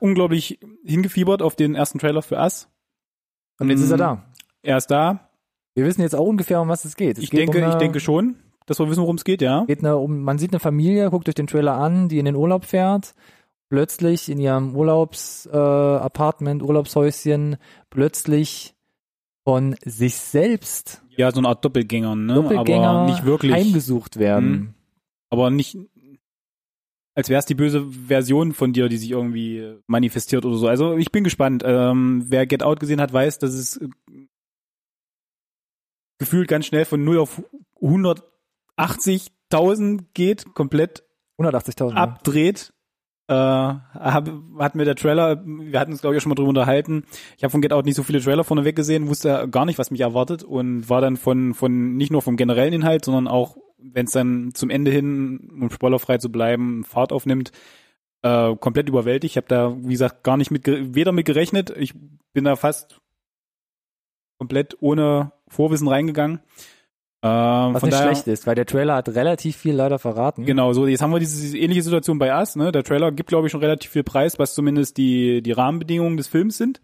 unglaublich 0.00 0.60
hingefiebert 0.84 1.42
auf 1.42 1.56
den 1.56 1.74
ersten 1.74 1.98
Trailer 1.98 2.22
für 2.22 2.36
Us. 2.36 2.68
Und 3.58 3.68
jetzt 3.68 3.80
ist 3.80 3.90
er 3.90 3.98
da. 3.98 4.24
Er 4.62 4.78
ist 4.78 4.90
da. 4.90 5.28
Wir 5.74 5.84
wissen 5.84 6.02
jetzt 6.02 6.14
auch 6.14 6.26
ungefähr, 6.26 6.60
um 6.60 6.68
was 6.68 6.84
es 6.84 6.96
geht. 6.96 7.18
Es 7.18 7.24
Ich 7.24 7.30
geht 7.30 7.40
denke, 7.40 7.58
um 7.58 7.64
eine, 7.64 7.72
ich 7.72 7.78
denke 7.78 8.00
schon, 8.00 8.36
dass 8.66 8.78
wir 8.78 8.88
wissen, 8.88 9.02
worum 9.02 9.16
es 9.16 9.24
geht, 9.24 9.42
ja. 9.42 9.64
geht 9.64 9.80
eine, 9.80 9.96
um, 9.96 10.22
man 10.22 10.38
sieht 10.38 10.52
eine 10.52 10.60
Familie, 10.60 11.10
guckt 11.10 11.28
euch 11.28 11.34
den 11.34 11.46
Trailer 11.46 11.74
an, 11.74 12.08
die 12.08 12.18
in 12.18 12.24
den 12.24 12.36
Urlaub 12.36 12.64
fährt, 12.64 13.14
plötzlich 13.68 14.28
in 14.28 14.38
ihrem 14.38 14.74
Urlaubs 14.74 15.46
äh, 15.46 15.56
Urlaubshäuschen, 15.56 17.56
plötzlich 17.90 18.74
von 19.46 19.76
sich 19.84 20.16
selbst 20.16 21.02
Ja, 21.16 21.30
so 21.30 21.38
eine 21.38 21.48
Art 21.48 21.64
Doppelgänger, 21.64 22.16
ne? 22.16 22.34
Doppelgänger 22.34 22.88
aber 22.88 23.10
nicht 23.10 23.24
wirklich. 23.24 23.52
heimgesucht 23.52 24.18
werden. 24.18 24.50
Mhm. 24.50 24.74
Aber 25.30 25.50
nicht, 25.50 25.76
als 27.14 27.28
wäre 27.28 27.38
es 27.38 27.46
die 27.46 27.54
böse 27.54 27.84
Version 27.84 28.52
von 28.52 28.72
dir, 28.72 28.88
die 28.88 28.96
sich 28.96 29.10
irgendwie 29.10 29.76
manifestiert 29.86 30.44
oder 30.44 30.56
so. 30.56 30.68
Also 30.68 30.96
ich 30.96 31.12
bin 31.12 31.24
gespannt. 31.24 31.62
Ähm, 31.64 32.24
wer 32.28 32.46
Get 32.46 32.62
Out 32.62 32.80
gesehen 32.80 33.00
hat, 33.00 33.12
weiß, 33.12 33.38
dass 33.38 33.52
es 33.52 33.76
äh, 33.76 33.88
gefühlt 36.18 36.48
ganz 36.48 36.66
schnell 36.66 36.84
von 36.84 37.04
0 37.04 37.18
auf 37.18 37.42
180.000 38.76 40.06
geht, 40.14 40.54
komplett 40.54 41.04
180.000. 41.38 41.94
abdreht. 41.94 42.72
Äh, 43.26 43.34
hab, 43.34 44.30
hat 44.58 44.74
mir 44.74 44.84
der 44.84 44.96
Trailer, 44.96 45.42
wir 45.46 45.80
hatten 45.80 45.92
uns 45.92 46.02
glaube 46.02 46.14
ich 46.14 46.20
auch 46.20 46.22
schon 46.22 46.30
mal 46.30 46.34
drüber 46.34 46.50
unterhalten. 46.50 47.04
Ich 47.38 47.42
habe 47.42 47.50
von 47.50 47.62
Get 47.62 47.72
Out 47.72 47.86
nicht 47.86 47.96
so 47.96 48.02
viele 48.02 48.20
Trailer 48.20 48.44
vorneweg 48.44 48.76
gesehen, 48.76 49.08
wusste 49.08 49.48
gar 49.50 49.64
nicht, 49.64 49.78
was 49.78 49.90
mich 49.90 50.02
erwartet 50.02 50.42
und 50.42 50.90
war 50.90 51.00
dann 51.00 51.16
von 51.16 51.54
von 51.54 51.96
nicht 51.96 52.12
nur 52.12 52.20
vom 52.20 52.36
generellen 52.36 52.74
Inhalt, 52.74 53.04
sondern 53.06 53.26
auch, 53.26 53.56
wenn 53.78 54.04
es 54.04 54.12
dann 54.12 54.52
zum 54.54 54.68
Ende 54.68 54.90
hin, 54.90 55.50
um 55.58 55.70
spoilerfrei 55.70 56.18
zu 56.18 56.30
bleiben, 56.30 56.84
Fahrt 56.84 57.12
aufnimmt, 57.12 57.50
äh, 58.20 58.54
komplett 58.56 58.90
überwältigt. 58.90 59.32
Ich 59.32 59.36
habe 59.38 59.48
da, 59.48 59.74
wie 59.78 59.92
gesagt, 59.92 60.22
gar 60.22 60.36
nicht 60.36 60.50
mit 60.50 60.66
weder 60.66 61.12
mit 61.12 61.24
gerechnet. 61.24 61.70
Ich 61.76 61.94
bin 62.34 62.44
da 62.44 62.56
fast 62.56 63.00
komplett 64.38 64.76
ohne 64.80 65.32
Vorwissen 65.48 65.88
reingegangen. 65.88 66.40
Äh, 67.24 67.26
was 67.26 67.80
von 67.80 67.88
nicht 67.88 67.98
daher, 67.98 68.14
schlecht 68.14 68.26
ist, 68.26 68.46
weil 68.46 68.54
der 68.54 68.66
Trailer 68.66 68.96
hat 68.96 69.08
relativ 69.08 69.56
viel 69.56 69.74
leider 69.74 69.98
verraten. 69.98 70.44
Genau, 70.44 70.74
so 70.74 70.86
jetzt 70.86 71.00
haben 71.00 71.10
wir 71.10 71.20
diese, 71.20 71.40
diese 71.40 71.56
ähnliche 71.56 71.82
Situation 71.82 72.18
bei 72.18 72.38
Us, 72.38 72.54
ne? 72.54 72.70
Der 72.70 72.84
Trailer 72.84 73.12
gibt, 73.12 73.30
glaube 73.30 73.46
ich, 73.46 73.50
schon 73.50 73.62
relativ 73.62 73.90
viel 73.90 74.04
Preis, 74.04 74.38
was 74.38 74.54
zumindest 74.54 74.98
die, 74.98 75.40
die 75.40 75.52
Rahmenbedingungen 75.52 76.18
des 76.18 76.28
Films 76.28 76.58
sind. 76.58 76.82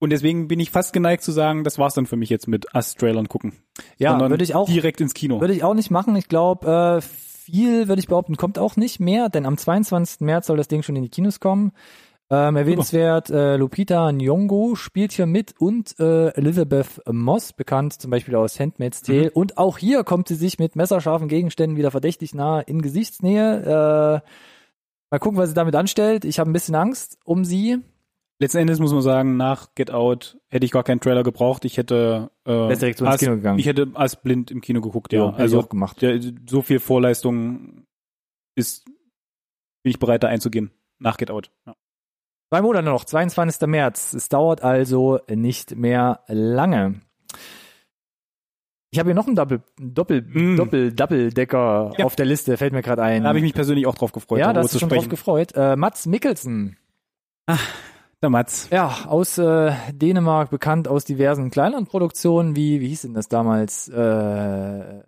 Und 0.00 0.10
deswegen 0.10 0.48
bin 0.48 0.58
ich 0.58 0.72
fast 0.72 0.92
geneigt 0.92 1.22
zu 1.22 1.30
sagen, 1.30 1.62
das 1.62 1.78
war's 1.78 1.94
dann 1.94 2.06
für 2.06 2.16
mich 2.16 2.30
jetzt 2.30 2.48
mit 2.48 2.74
Us-Trailern 2.74 3.28
gucken. 3.28 3.52
Ja, 3.98 4.18
würde 4.28 4.42
ich 4.42 4.56
auch 4.56 4.66
Direkt 4.66 5.00
ins 5.00 5.14
Kino. 5.14 5.40
Würde 5.40 5.54
ich 5.54 5.62
auch 5.62 5.74
nicht 5.74 5.92
machen. 5.92 6.16
Ich 6.16 6.26
glaube, 6.26 6.98
äh, 6.98 7.00
viel, 7.00 7.86
würde 7.86 8.00
ich 8.00 8.08
behaupten, 8.08 8.36
kommt 8.36 8.58
auch 8.58 8.74
nicht 8.74 8.98
mehr, 8.98 9.28
denn 9.28 9.46
am 9.46 9.56
22. 9.56 10.22
März 10.22 10.48
soll 10.48 10.56
das 10.56 10.66
Ding 10.66 10.82
schon 10.82 10.96
in 10.96 11.02
die 11.02 11.10
Kinos 11.10 11.38
kommen. 11.38 11.70
Ähm, 12.32 12.54
erwähnenswert, 12.54 13.28
äh, 13.30 13.56
Lupita 13.56 14.08
Nyong'o 14.10 14.76
spielt 14.76 15.10
hier 15.10 15.26
mit 15.26 15.60
und 15.60 15.98
äh, 15.98 16.28
Elizabeth 16.28 17.02
Moss, 17.10 17.52
bekannt 17.52 18.00
zum 18.00 18.12
Beispiel 18.12 18.36
aus 18.36 18.60
Handmaid's 18.60 19.02
Tale. 19.02 19.24
Mhm. 19.24 19.30
Und 19.34 19.58
auch 19.58 19.78
hier 19.78 20.04
kommt 20.04 20.28
sie 20.28 20.36
sich 20.36 20.60
mit 20.60 20.76
messerscharfen 20.76 21.26
Gegenständen 21.26 21.76
wieder 21.76 21.90
verdächtig 21.90 22.32
nah 22.32 22.60
in 22.60 22.82
Gesichtsnähe. 22.82 23.62
Äh, 23.62 24.28
mal 25.10 25.18
gucken, 25.18 25.38
was 25.38 25.48
sie 25.48 25.56
damit 25.56 25.74
anstellt. 25.74 26.24
Ich 26.24 26.38
habe 26.38 26.48
ein 26.48 26.52
bisschen 26.52 26.76
Angst 26.76 27.18
um 27.24 27.44
sie. 27.44 27.78
Letzten 28.38 28.58
Endes 28.58 28.78
muss 28.78 28.92
man 28.92 29.02
sagen, 29.02 29.36
nach 29.36 29.74
Get 29.74 29.90
Out 29.90 30.38
hätte 30.48 30.64
ich 30.64 30.70
gar 30.70 30.84
keinen 30.84 31.00
Trailer 31.00 31.24
gebraucht. 31.24 31.64
Ich 31.64 31.78
hätte, 31.78 32.30
äh, 32.46 32.68
direkt 32.76 32.98
so 32.98 33.06
ins 33.06 33.18
Kino 33.18 33.34
gegangen. 33.34 33.58
ich 33.58 33.66
hätte 33.66 33.88
Us 33.88 34.14
blind 34.14 34.52
im 34.52 34.60
Kino 34.60 34.80
geguckt, 34.80 35.12
ja. 35.12 35.30
ich 35.30 35.34
also 35.34 35.58
auch 35.58 35.68
gemacht. 35.68 36.00
der, 36.00 36.20
so 36.48 36.62
viel 36.62 36.78
Vorleistung 36.78 37.86
ist 38.54 38.86
bin 39.82 39.90
ich 39.90 39.98
bereit, 39.98 40.22
da 40.22 40.28
einzugehen. 40.28 40.70
Nach 40.98 41.16
Get 41.16 41.30
Out. 41.30 41.50
Ja. 41.66 41.74
Zwei 42.52 42.62
Monate 42.62 42.84
noch, 42.84 43.04
22. 43.04 43.68
März. 43.68 44.12
Es 44.12 44.28
dauert 44.28 44.62
also 44.62 45.20
nicht 45.30 45.76
mehr 45.76 46.24
lange. 46.26 47.00
Ich 48.92 48.98
habe 48.98 49.10
hier 49.10 49.14
noch 49.14 49.28
einen 49.28 49.36
Doppel, 49.36 49.62
Doppel, 49.78 50.22
Mm. 50.22 50.56
Doppel, 50.56 50.92
Doppeldecker 50.92 51.92
Ja. 51.96 52.04
auf 52.04 52.16
der 52.16 52.26
Liste, 52.26 52.56
fällt 52.56 52.72
mir 52.72 52.82
gerade 52.82 53.02
ein. 53.04 53.22
Da 53.22 53.28
habe 53.28 53.38
ich 53.38 53.44
mich 53.44 53.54
persönlich 53.54 53.86
auch 53.86 53.94
drauf 53.94 54.10
gefreut, 54.10 54.40
ja, 54.40 54.52
da 54.52 54.62
hast 54.62 54.74
du 54.74 54.80
schon 54.80 54.88
drauf 54.88 55.08
gefreut. 55.08 55.52
Äh, 55.54 55.76
Mats 55.76 56.06
Mikkelsen. 56.06 56.76
Der 58.20 58.30
Mats. 58.30 58.68
Ja, 58.70 59.04
aus 59.06 59.38
äh, 59.38 59.72
Dänemark, 59.92 60.50
bekannt 60.50 60.88
aus 60.88 61.04
diversen 61.04 61.50
kleineren 61.52 61.86
Produktionen, 61.86 62.56
wie, 62.56 62.80
wie 62.80 62.88
hieß 62.88 63.02
denn 63.02 63.14
das 63.14 63.28
damals? 63.28 63.88
Äh, 63.88 65.04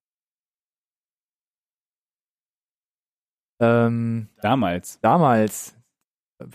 ähm, 3.61 4.29
Damals. 4.41 5.01
damals 5.01 5.75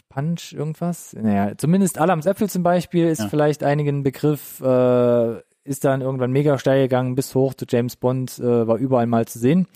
Punch 0.10 0.54
irgendwas? 0.54 1.14
Naja, 1.14 1.58
zumindest 1.58 2.00
Adams 2.00 2.26
Äpfel 2.26 2.50
zum 2.50 2.64
Beispiel 2.64 3.08
ist 3.08 3.20
Ja. 3.20 3.30
vielleicht 3.30 3.64
einigen 3.64 4.04
Begriff, 4.04 4.60
äh, 4.62 5.40
ist 5.64 5.84
dann 5.84 6.02
irgendwann 6.02 6.32
mega 6.32 6.58
steil 6.60 6.84
gegangen 6.84 7.16
bis 7.16 7.36
hoch 7.36 7.54
zu 7.54 7.66
James 7.68 7.96
Bond, 7.98 8.40
äh, 8.40 8.68
war 8.68 8.78
überall 8.78 9.08
mal 9.08 9.28
zu 9.28 9.40
sehen. 9.40 9.68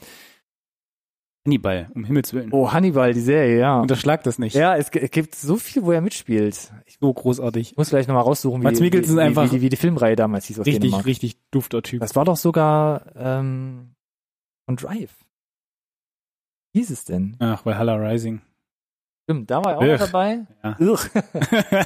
Hannibal, 1.46 1.90
um 1.96 2.04
Himmels 2.04 2.34
Willen. 2.34 2.50
Oh, 2.52 2.72
Hannibal, 2.72 3.14
die 3.14 3.20
Serie, 3.20 3.60
ja. 3.60 3.80
Unterschlag 3.82 4.22
das 4.24 4.38
nicht. 4.38 4.56
Ja, 4.56 4.76
es, 4.78 4.92
gibt 4.92 5.34
so 5.34 5.56
viel, 5.58 5.84
wo 5.84 5.92
er 5.92 6.00
mitspielt. 6.02 6.72
Ich 6.86 6.98
So 7.02 7.12
großartig. 7.12 7.76
muss 7.78 7.90
vielleicht 7.90 8.08
nochmal 8.08 8.24
raussuchen, 8.26 8.62
wie, 8.62 8.66
Mats 8.66 8.80
Mikkelsen 8.80 9.18
wie, 9.18 9.22
einfach 9.22 9.46
wie, 9.52 9.54
wie, 9.58 9.62
wie 9.62 9.70
die 9.70 9.76
Filmreihe 9.76 10.16
damals 10.16 10.46
hieß 10.46 10.60
aus 10.60 10.66
Richtig, 10.68 10.82
Dänemark. 10.82 11.06
richtig 11.08 11.38
dufter 11.50 11.82
Typ. 11.82 12.00
Das 12.02 12.16
war 12.16 12.26
doch 12.26 12.38
sogar 12.38 13.06
ähm, 13.16 13.96
von 14.68 14.76
Drive. 14.76 15.16
Wie 16.74 16.80
hieß 16.80 16.92
es 16.92 17.06
denn? 17.06 17.36
Ach, 17.40 17.66
Valhalla 17.66 17.96
Rising. 17.96 18.42
Stimmt, 19.32 19.50
da 19.52 19.64
war 19.64 19.82
er 19.82 19.96
auch 19.96 20.00
dabei. 20.00 20.46
Ja. 20.64 20.78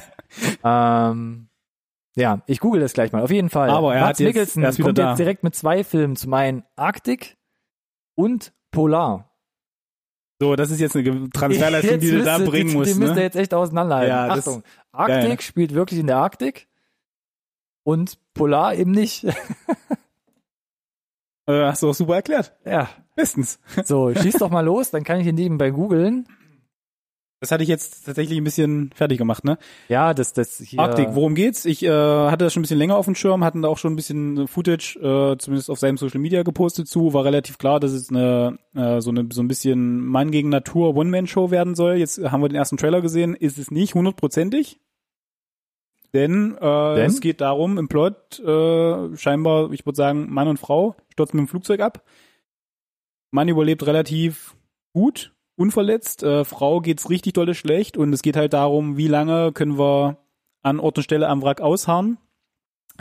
Ähm, 0.64 1.48
ja, 2.16 2.42
ich 2.46 2.58
google 2.60 2.80
das 2.80 2.92
gleich 2.92 3.12
mal. 3.12 3.22
Auf 3.22 3.30
jeden 3.30 3.48
Fall. 3.50 3.70
Aber 3.70 3.94
er 3.94 4.00
Mats 4.00 4.08
hat 4.10 4.20
jetzt- 4.20 4.26
Mikkelsen 4.56 4.62
er 4.64 4.74
kommt 4.74 4.98
da. 4.98 5.10
jetzt 5.10 5.18
direkt 5.18 5.44
mit 5.44 5.54
zwei 5.54 5.84
Filmen. 5.84 6.16
Zum 6.16 6.34
einen 6.34 6.64
Arctic 6.74 7.36
und 8.16 8.52
Polar. 8.72 9.30
so, 10.40 10.56
das 10.56 10.70
ist 10.70 10.80
jetzt 10.80 10.96
eine 10.96 11.30
Transferleistung, 11.30 12.00
die 12.00 12.10
du 12.10 12.22
da 12.24 12.38
bringen 12.38 12.70
die, 12.70 12.76
musst. 12.76 12.90
Die 12.94 12.98
müsst 12.98 13.12
ihr 13.12 13.16
Ne? 13.16 13.22
jetzt 13.22 13.36
echt 13.36 13.54
auseinanderhalten. 13.54 14.10
Ja, 14.10 14.26
das- 14.28 14.38
Achtung, 14.48 14.62
Arktik 14.92 15.22
ja, 15.22 15.28
ja. 15.28 15.40
spielt 15.40 15.72
wirklich 15.74 16.00
in 16.00 16.06
der 16.08 16.16
Arktik 16.18 16.66
und 17.84 18.18
Polar 18.34 18.74
eben 18.74 18.90
nicht. 18.90 19.24
Äh, 21.48 21.62
hast 21.66 21.82
du 21.82 21.90
auch 21.90 21.94
super 21.94 22.16
erklärt. 22.16 22.52
ja, 22.64 22.88
Bestens. 23.14 23.60
so, 23.84 24.12
schieß 24.12 24.34
doch 24.38 24.50
mal 24.50 24.64
los, 24.64 24.90
dann 24.90 25.04
kann 25.04 25.20
ich 25.20 25.26
ihn 25.28 25.36
nebenbei 25.36 25.70
googeln. 25.70 26.26
Das 27.40 27.50
hatte 27.50 27.62
ich 27.62 27.68
jetzt 27.68 28.06
tatsächlich 28.06 28.38
ein 28.38 28.44
bisschen 28.44 28.90
fertig 28.94 29.18
gemacht, 29.18 29.44
ne? 29.44 29.58
Ja, 29.88 30.14
das, 30.14 30.32
das 30.32 30.58
hier. 30.58 30.80
Arktik, 30.80 31.08
worum 31.10 31.34
geht's? 31.34 31.66
Ich 31.66 31.82
äh, 31.82 31.90
hatte 31.90 32.44
das 32.44 32.54
schon 32.54 32.60
ein 32.60 32.62
bisschen 32.62 32.78
länger 32.78 32.96
auf 32.96 33.04
dem 33.04 33.14
Schirm, 33.14 33.44
hatten 33.44 33.60
da 33.60 33.68
auch 33.68 33.76
schon 33.76 33.92
ein 33.92 33.96
bisschen 33.96 34.48
Footage, 34.48 34.96
äh, 34.96 35.36
zumindest 35.36 35.70
auf 35.70 35.78
seinem 35.78 35.98
Social 35.98 36.20
Media 36.20 36.44
gepostet 36.44 36.88
zu. 36.88 37.12
War 37.12 37.26
relativ 37.26 37.58
klar, 37.58 37.78
dass 37.78 37.92
es 37.92 38.08
eine 38.08 38.58
äh, 38.74 39.02
so 39.02 39.10
eine 39.10 39.28
so 39.30 39.42
ein 39.42 39.48
bisschen 39.48 40.00
Mann 40.06 40.30
gegen 40.30 40.48
Natur 40.48 40.96
One-Man-Show 40.96 41.50
werden 41.50 41.74
soll. 41.74 41.96
Jetzt 41.96 42.18
haben 42.18 42.40
wir 42.40 42.48
den 42.48 42.56
ersten 42.56 42.78
Trailer 42.78 43.02
gesehen, 43.02 43.34
ist 43.34 43.58
es 43.58 43.70
nicht 43.70 43.94
hundertprozentig. 43.94 44.80
Denn, 46.14 46.56
äh, 46.56 46.94
Denn? 46.94 47.06
es 47.06 47.20
geht 47.20 47.42
darum, 47.42 47.76
im 47.76 47.88
Plot, 47.88 48.38
äh, 48.40 49.14
scheinbar, 49.16 49.70
ich 49.72 49.84
würde 49.84 49.96
sagen, 49.96 50.32
Mann 50.32 50.48
und 50.48 50.58
Frau 50.58 50.96
stürzen 51.12 51.36
mit 51.38 51.46
dem 51.46 51.50
Flugzeug 51.50 51.80
ab. 51.80 52.02
Mann 53.30 53.48
überlebt 53.48 53.84
relativ 53.86 54.56
gut, 54.94 55.35
unverletzt. 55.56 56.22
Äh, 56.22 56.44
Frau 56.44 56.80
geht's 56.80 57.10
richtig 57.10 57.32
dolle 57.34 57.54
schlecht 57.54 57.96
und 57.96 58.12
es 58.12 58.22
geht 58.22 58.36
halt 58.36 58.52
darum, 58.52 58.96
wie 58.96 59.08
lange 59.08 59.52
können 59.52 59.78
wir 59.78 60.18
an 60.62 60.80
Ort 60.80 60.98
und 60.98 61.02
Stelle 61.04 61.28
am 61.28 61.42
Wrack 61.42 61.60
ausharren, 61.60 62.18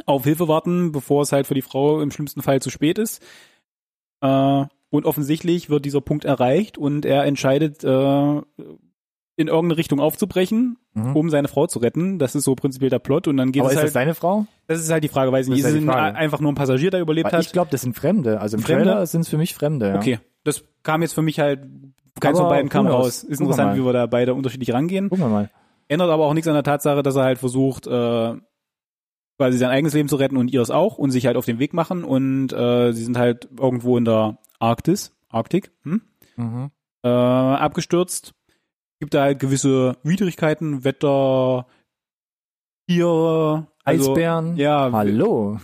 auf 0.06 0.24
Hilfe 0.24 0.48
warten, 0.48 0.92
bevor 0.92 1.22
es 1.24 1.32
halt 1.32 1.48
für 1.48 1.54
die 1.56 1.62
Frau 1.62 2.02
im 2.02 2.12
schlimmsten 2.12 2.42
Fall 2.42 2.62
zu 2.62 2.70
spät 2.70 2.98
ist. 2.98 3.22
Äh, 4.22 4.66
und 4.90 5.06
offensichtlich 5.06 5.70
wird 5.70 5.84
dieser 5.86 6.02
Punkt 6.02 6.24
erreicht 6.26 6.78
und 6.78 7.06
er 7.06 7.26
entscheidet, 7.26 7.84
äh, 7.84 8.42
in 9.38 9.48
irgendeine 9.50 9.78
Richtung 9.78 10.00
aufzubrechen, 10.00 10.78
Mhm. 10.94 11.14
um 11.14 11.30
seine 11.30 11.50
Frau 11.50 11.68
zu 11.68 11.80
retten. 11.80 12.20
Das 12.20 12.36
ist 12.36 12.46
so 12.46 12.56
prinzipiell 12.56 12.90
der 12.90 13.00
Plot 13.00 13.28
und 13.28 13.36
dann 13.36 13.52
geht 13.52 13.62
Aber 13.64 13.68
es 13.68 13.74
ist 13.74 13.78
halt. 13.80 13.88
das 13.88 13.94
deine 13.94 14.16
Frau? 14.16 14.46
Das 14.68 14.80
ist 14.80 14.90
halt 14.90 15.04
die 15.04 15.10
Frage, 15.10 15.30
weiß 15.34 15.48
ich 15.48 15.50
nicht. 15.50 15.60
ist 15.60 15.66
Ist 15.66 15.86
halt 15.90 16.14
es 16.16 16.18
einfach 16.18 16.40
nur 16.40 16.54
ein 16.54 16.56
Passagier, 16.56 16.90
der 16.90 17.02
überlebt 17.02 17.26
Weil 17.34 17.40
hat? 17.40 17.46
ich 17.46 17.52
glaube, 17.52 17.70
das 17.70 17.82
sind 17.82 17.94
Fremde. 17.98 18.40
Also 18.40 18.56
im 18.56 18.64
Fremde? 18.64 18.86
Trailer 18.86 19.06
sind 19.06 19.22
es 19.22 19.28
für 19.28 19.38
mich 19.38 19.54
Fremde. 19.54 19.90
Ja. 19.90 19.96
Okay, 19.98 20.20
das 20.46 20.64
kam 20.84 21.02
jetzt 21.02 21.12
für 21.12 21.22
mich 21.22 21.42
halt, 21.42 21.68
keins 22.20 22.38
Aber 22.40 22.48
von 22.48 22.56
beiden 22.56 22.70
kam 22.70 22.88
raus. 22.88 23.24
Ist 23.24 23.38
Gucken 23.40 23.46
interessant, 23.46 23.78
wie 23.78 23.86
wir 23.86 23.94
da 23.94 24.06
beide 24.06 24.34
unterschiedlich 24.34 24.74
rangehen. 24.74 25.10
Gucken 25.10 25.26
wir 25.26 25.30
mal. 25.30 25.50
Ändert 25.88 26.10
aber 26.10 26.26
auch 26.26 26.34
nichts 26.34 26.48
an 26.48 26.54
der 26.54 26.64
Tatsache, 26.64 27.04
dass 27.04 27.16
er 27.16 27.24
halt 27.24 27.38
versucht, 27.38 27.88
äh, 27.88 28.36
quasi 29.38 29.58
sein 29.58 29.70
eigenes 29.70 29.94
Leben 29.94 30.10
zu 30.10 30.16
retten 30.16 30.38
und 30.38 30.52
ihres 30.52 30.72
auch 30.72 30.98
und 30.98 31.12
sich 31.12 31.26
halt 31.26 31.38
auf 31.38 31.46
den 31.46 31.60
Weg 31.60 31.74
machen 31.74 32.04
und 32.04 32.54
äh, 32.54 32.92
sie 32.94 33.04
sind 33.04 33.18
halt 33.18 33.50
irgendwo 33.60 33.98
in 33.98 34.06
der 34.06 34.38
Arktis, 34.60 35.14
Arktik, 35.30 35.72
hm? 35.84 36.02
Mhm. 36.38 36.72
äh, 37.04 37.10
abgestürzt. 37.10 38.34
Gibt 39.00 39.14
da 39.14 39.24
halt 39.24 39.40
gewisse 39.40 39.98
Widrigkeiten, 40.04 40.86
Wetter, 40.86 41.68
Tiere, 42.88 43.68
also, 43.84 44.12
Eisbären. 44.12 44.56
Ja, 44.56 44.90
Hallo. 44.92 45.60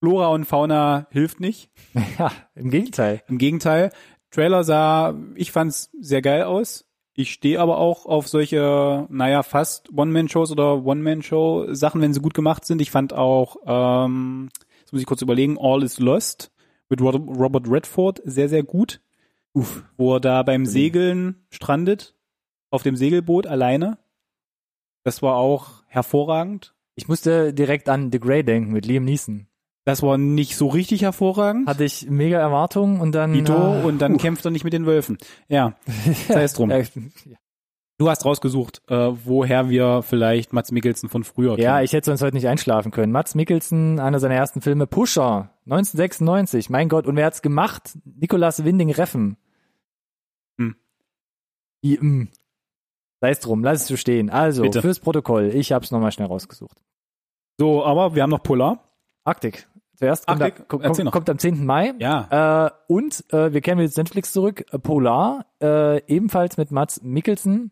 Flora 0.00 0.28
und 0.28 0.44
Fauna 0.46 1.06
hilft 1.10 1.40
nicht. 1.40 1.70
Ja, 2.18 2.30
im 2.54 2.70
Gegenteil. 2.70 3.22
Im 3.28 3.38
Gegenteil, 3.38 3.90
Trailer 4.30 4.64
sah, 4.64 5.14
ich 5.34 5.52
fand's 5.52 5.90
sehr 6.00 6.22
geil 6.22 6.44
aus. 6.44 6.86
Ich 7.14 7.32
stehe 7.32 7.60
aber 7.60 7.78
auch 7.78 8.06
auf 8.06 8.28
solche, 8.28 9.06
naja, 9.10 9.42
fast 9.42 9.92
One-Man-Shows 9.92 10.52
oder 10.52 10.84
One-Man-Show-Sachen, 10.84 12.00
wenn 12.00 12.14
sie 12.14 12.20
gut 12.20 12.34
gemacht 12.34 12.64
sind. 12.64 12.80
Ich 12.80 12.90
fand 12.90 13.12
auch, 13.12 13.56
ähm, 13.66 14.48
jetzt 14.80 14.92
muss 14.92 15.02
ich 15.02 15.06
kurz 15.06 15.20
überlegen, 15.20 15.58
All 15.60 15.82
is 15.82 15.98
Lost 15.98 16.52
mit 16.88 17.00
Robert 17.00 17.68
Redford 17.68 18.20
sehr, 18.24 18.48
sehr 18.48 18.62
gut. 18.62 19.00
Uff. 19.52 19.84
Wo 19.96 20.14
er 20.14 20.20
da 20.20 20.42
beim 20.42 20.64
Segeln 20.64 21.46
strandet, 21.50 22.14
auf 22.70 22.82
dem 22.82 22.96
Segelboot 22.96 23.46
alleine. 23.46 23.98
Das 25.02 25.22
war 25.22 25.36
auch 25.36 25.82
hervorragend. 25.86 26.74
Ich 26.94 27.08
musste 27.08 27.52
direkt 27.52 27.88
an 27.88 28.12
The 28.12 28.20
Grey 28.20 28.44
denken 28.44 28.72
mit 28.72 28.86
Liam 28.86 29.04
Neeson. 29.04 29.46
Das 29.84 30.02
war 30.02 30.18
nicht 30.18 30.56
so 30.56 30.68
richtig 30.68 31.02
hervorragend. 31.02 31.66
Hatte 31.66 31.84
ich 31.84 32.08
mega 32.08 32.38
Erwartungen 32.38 33.00
und 33.00 33.12
dann. 33.12 33.32
Dito, 33.32 33.54
äh, 33.54 33.82
und 33.82 34.00
dann 34.00 34.12
puh. 34.12 34.18
kämpft 34.18 34.44
er 34.44 34.50
nicht 34.50 34.64
mit 34.64 34.72
den 34.72 34.86
Wölfen. 34.86 35.18
Ja, 35.48 35.74
sei 36.28 36.42
es 36.42 36.52
drum. 36.52 36.70
Ja, 36.70 36.82
Du 38.00 38.08
hast 38.08 38.24
rausgesucht, 38.24 38.80
äh, 38.88 39.10
woher 39.26 39.68
wir 39.68 40.00
vielleicht 40.00 40.54
Mats 40.54 40.72
Mikkelsen 40.72 41.10
von 41.10 41.22
früher 41.22 41.58
Ja, 41.58 41.74
kennen. 41.74 41.84
ich 41.84 41.92
hätte 41.92 42.06
sonst 42.06 42.22
heute 42.22 42.34
nicht 42.34 42.48
einschlafen 42.48 42.92
können. 42.92 43.12
Mats 43.12 43.34
Mikkelsen, 43.34 44.00
einer 44.00 44.18
seiner 44.18 44.36
ersten 44.36 44.62
Filme, 44.62 44.86
Pusher, 44.86 45.50
1996. 45.66 46.70
Mein 46.70 46.88
Gott, 46.88 47.06
und 47.06 47.16
wer 47.16 47.26
hat's 47.26 47.42
gemacht? 47.42 47.98
Nicolas 48.06 48.64
Winding 48.64 48.90
Reffen. 48.90 49.36
Hm. 50.58 50.76
Wie, 51.82 51.98
hm. 52.00 52.30
Sei 53.20 53.30
es 53.32 53.40
drum, 53.40 53.62
lass 53.62 53.82
es 53.82 53.88
so 53.88 53.98
stehen. 53.98 54.30
Also, 54.30 54.62
Bitte. 54.62 54.80
fürs 54.80 55.00
Protokoll, 55.00 55.50
ich 55.54 55.72
hab's 55.72 55.90
nochmal 55.90 56.10
schnell 56.10 56.28
rausgesucht. 56.28 56.80
So, 57.58 57.84
aber 57.84 58.14
wir 58.14 58.22
haben 58.22 58.30
noch 58.30 58.42
Polar. 58.42 58.82
Arktik. 59.24 59.68
Zuerst 60.00 60.26
kommt, 60.26 60.40
Arktik, 60.40 60.66
da, 60.66 60.78
kommt, 60.78 61.12
kommt, 61.12 61.28
am 61.30 61.38
10. 61.38 61.66
Mai. 61.66 61.92
Ja. 61.98 62.66
Äh, 62.66 62.70
und 62.88 63.22
äh, 63.34 63.52
wir 63.52 63.60
kennen 63.60 63.82
jetzt 63.82 63.98
Netflix 63.98 64.32
zurück, 64.32 64.64
äh, 64.72 64.78
Polar, 64.78 65.44
äh, 65.62 66.02
ebenfalls 66.06 66.56
mit 66.56 66.70
Mats 66.70 67.02
Mikkelsen, 67.02 67.70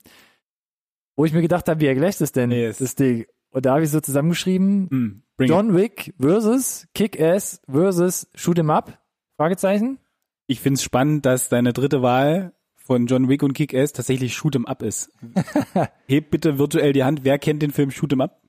wo 1.17 1.25
ich 1.25 1.33
mir 1.33 1.41
gedacht 1.41 1.67
habe, 1.71 1.81
wie 1.81 1.87
ergleicht 1.87 2.21
das 2.21 2.33
denn, 2.33 2.51
Yes. 2.51 2.77
das 2.79 2.95
Ding? 2.97 3.25
Und 3.51 3.65
da 3.65 3.73
habe 3.73 3.85
ich 3.85 3.91
so 3.91 4.01
zusammengeschrieben, 4.01 5.25
it. 5.41 5.49
John 5.49 5.75
Wick 5.75 6.13
versus 6.21 6.87
Kick-Ass 6.95 7.63
versus 7.67 8.29
Shoot 8.35 8.59
'em 8.59 8.69
Up? 8.69 8.99
Fragezeichen? 9.39 9.99
Ich 10.47 10.61
find's 10.61 10.83
spannend, 10.83 11.25
dass 11.25 11.49
deine 11.49 11.73
dritte 11.73 12.03
Wahl 12.03 12.53
von 12.77 13.07
John 13.07 13.31
Wick 13.31 13.43
und 13.43 13.55
Kick-Ass 13.55 13.95
tatsächlich 13.95 14.35
Shoot 14.35 14.55
'em 14.55 14.67
Up 14.67 14.83
ist. 14.83 15.11
Heb 16.07 16.31
bitte 16.31 16.59
virtuell 16.59 16.93
die 16.93 17.05
Hand. 17.05 17.25
Wer 17.25 17.39
kennt 17.39 17.63
den 17.63 17.71
Film 17.73 17.91
Shoot 17.91 18.13
'em 18.13 18.21
Up? 18.21 18.43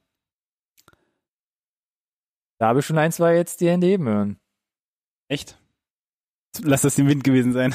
Da 2.60 2.68
habe 2.68 2.80
ich 2.80 2.86
schon 2.86 2.98
ein, 2.98 3.12
zwei 3.12 3.36
jetzt 3.36 3.62
die 3.62 3.70
Hände 3.70 3.88
heben 3.88 4.06
hören. 4.08 4.38
Echt? 5.28 5.58
Lass 6.62 6.82
das 6.82 6.98
im 7.00 7.08
Wind 7.08 7.24
gewesen 7.24 7.54
sein. 7.54 7.74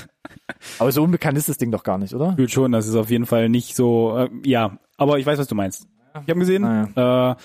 Aber 0.79 0.93
so 0.93 1.03
unbekannt 1.03 1.39
ist 1.39 1.49
das 1.49 1.59
Ding 1.59 1.71
doch 1.71 1.83
gar 1.85 1.99
nicht, 1.99 2.15
oder? 2.15 2.35
Fühlt 2.37 2.51
schon, 2.51 2.73
das 2.73 2.87
ist 2.87 2.95
auf 2.97 3.11
jeden 3.11 3.27
Fall 3.27 3.49
nicht 3.49 3.77
so, 3.77 4.17
äh, 4.19 4.31
ja, 4.45 4.79
aber 4.97 5.19
ich 5.19 5.27
weiß, 5.27 5.39
was 5.39 5.47
du 5.49 5.55
meinst. 5.55 5.89
Ich 6.25 6.29
habe 6.31 6.41
gesehen, 6.41 6.65
Ah, 6.65 7.33
äh, 7.33 7.37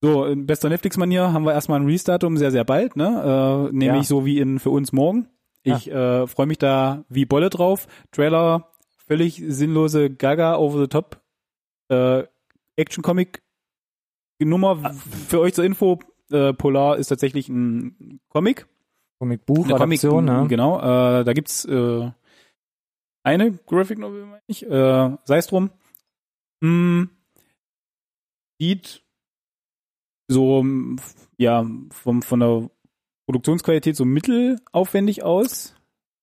so, 0.00 0.24
in 0.26 0.46
bester 0.46 0.68
Netflix-Manier 0.68 1.32
haben 1.32 1.44
wir 1.44 1.52
erstmal 1.52 1.80
ein 1.80 1.86
Release-Datum 1.86 2.36
sehr, 2.36 2.50
sehr 2.50 2.64
bald, 2.64 2.96
ne? 2.96 3.68
Äh, 3.70 3.74
nämlich 3.74 4.02
Ja. 4.02 4.08
so 4.08 4.24
wie 4.26 4.38
in 4.38 4.58
für 4.58 4.70
uns 4.70 4.92
morgen. 4.92 5.28
Ich 5.62 5.90
äh, 5.90 6.26
freue 6.26 6.46
mich 6.46 6.58
da 6.58 7.04
wie 7.08 7.24
Bolle 7.24 7.48
drauf. 7.50 7.86
Trailer, 8.12 8.70
völlig 9.06 9.42
sinnlose 9.46 10.10
Gaga 10.10 10.56
over 10.56 10.78
the 10.80 10.88
top. 10.88 11.20
Äh, 11.88 12.24
Action-Comic 12.76 13.42
Nummer 14.40 14.78
Ah. 14.82 14.94
für 15.28 15.40
euch 15.40 15.54
zur 15.54 15.64
Info. 15.64 15.98
Äh, 16.34 16.52
Polar 16.52 16.96
ist 16.96 17.08
tatsächlich 17.08 17.48
ein 17.48 18.20
Comic. 18.28 18.66
Comic-Buch, 19.20 19.66
Eine 19.66 19.76
Comic, 19.76 20.00
Adaption, 20.00 20.24
ne? 20.24 20.46
Genau, 20.48 20.78
äh, 20.78 21.24
da 21.24 21.32
gibt's 21.32 21.64
äh, 21.64 22.10
eine 23.22 23.52
Graphic 23.52 23.98
Novel, 23.98 24.26
meine 24.26 24.42
ich, 24.48 24.66
äh, 24.66 25.16
sei 25.24 25.38
es 25.38 25.46
drum. 25.46 25.70
Hm, 26.62 27.08
sieht 28.58 29.02
so, 30.28 30.62
mm, 30.62 30.98
ja, 31.38 31.64
vom, 31.90 32.22
von 32.22 32.40
der 32.40 32.70
Produktionsqualität 33.26 33.96
so 33.96 34.04
mittelaufwendig 34.04 35.22
aus. 35.22 35.74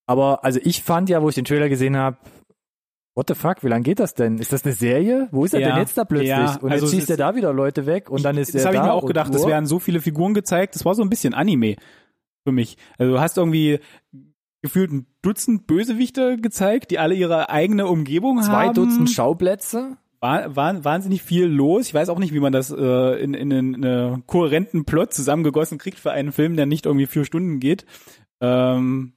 Aber 0.07 0.43
also 0.43 0.59
ich 0.63 0.83
fand 0.83 1.09
ja, 1.09 1.21
wo 1.21 1.29
ich 1.29 1.35
den 1.35 1.45
Trailer 1.45 1.69
gesehen 1.69 1.95
habe, 1.95 2.17
what 3.15 3.27
the 3.27 3.35
fuck, 3.35 3.63
wie 3.63 3.67
lange 3.67 3.83
geht 3.83 3.99
das 3.99 4.13
denn? 4.13 4.37
Ist 4.37 4.53
das 4.53 4.63
eine 4.63 4.73
Serie? 4.73 5.27
Wo 5.31 5.43
ist 5.45 5.53
er 5.53 5.59
Ja, 5.61 5.69
denn 5.69 5.77
jetzt 5.77 5.97
da 5.97 6.05
plötzlich? 6.05 6.29
ja, 6.29 6.57
und 6.61 6.71
also 6.71 6.85
jetzt 6.85 6.93
es 6.93 6.99
schießt 6.99 7.09
er 7.11 7.17
da 7.17 7.35
wieder 7.35 7.53
Leute 7.53 7.85
weg 7.85 8.09
und 8.09 8.23
dann 8.23 8.37
ist 8.37 8.53
das 8.53 8.61
er 8.63 8.67
habe 8.67 8.75
ich 8.75 8.81
da 8.81 8.87
mir 8.87 8.93
auch 8.93 9.05
gedacht, 9.05 9.33
es 9.35 9.45
werden 9.45 9.65
so 9.65 9.79
viele 9.79 9.99
Figuren 10.01 10.33
gezeigt, 10.33 10.75
das 10.75 10.85
war 10.85 10.95
so 10.95 11.01
ein 11.03 11.09
bisschen 11.09 11.33
Anime 11.33 11.75
für 12.43 12.51
mich. 12.51 12.77
Also 12.97 13.13
du 13.13 13.19
hast 13.19 13.37
irgendwie 13.37 13.79
gefühlt 14.61 14.91
ein 14.91 15.07
Dutzend 15.21 15.67
Bösewichte 15.67 16.37
gezeigt, 16.37 16.91
die 16.91 16.99
alle 16.99 17.15
ihre 17.15 17.49
eigene 17.49 17.87
Umgebung 17.87 18.41
zwei 18.41 18.67
haben. 18.67 18.73
Dutzend 18.75 19.09
Schauplätze. 19.09 19.97
war, 20.19 20.55
war 20.55 20.83
wahnsinnig 20.83 21.21
viel 21.23 21.45
los. 21.45 21.87
Ich 21.87 21.93
weiß 21.93 22.09
auch 22.09 22.19
nicht, 22.19 22.33
wie 22.33 22.39
man 22.39 22.53
das 22.53 22.71
äh, 22.71 23.23
in, 23.23 23.33
in 23.33 23.51
einen 23.53 23.83
äh, 23.83 24.17
kohärenten 24.25 24.85
Plot 24.85 25.13
zusammengegossen 25.13 25.77
kriegt 25.77 25.99
für 25.99 26.11
einen 26.11 26.31
Film, 26.31 26.55
der 26.55 26.65
nicht 26.67 26.85
irgendwie 26.85 27.07
vier 27.07 27.25
Stunden 27.25 27.59
geht. 27.59 27.85
Ähm, 28.39 29.13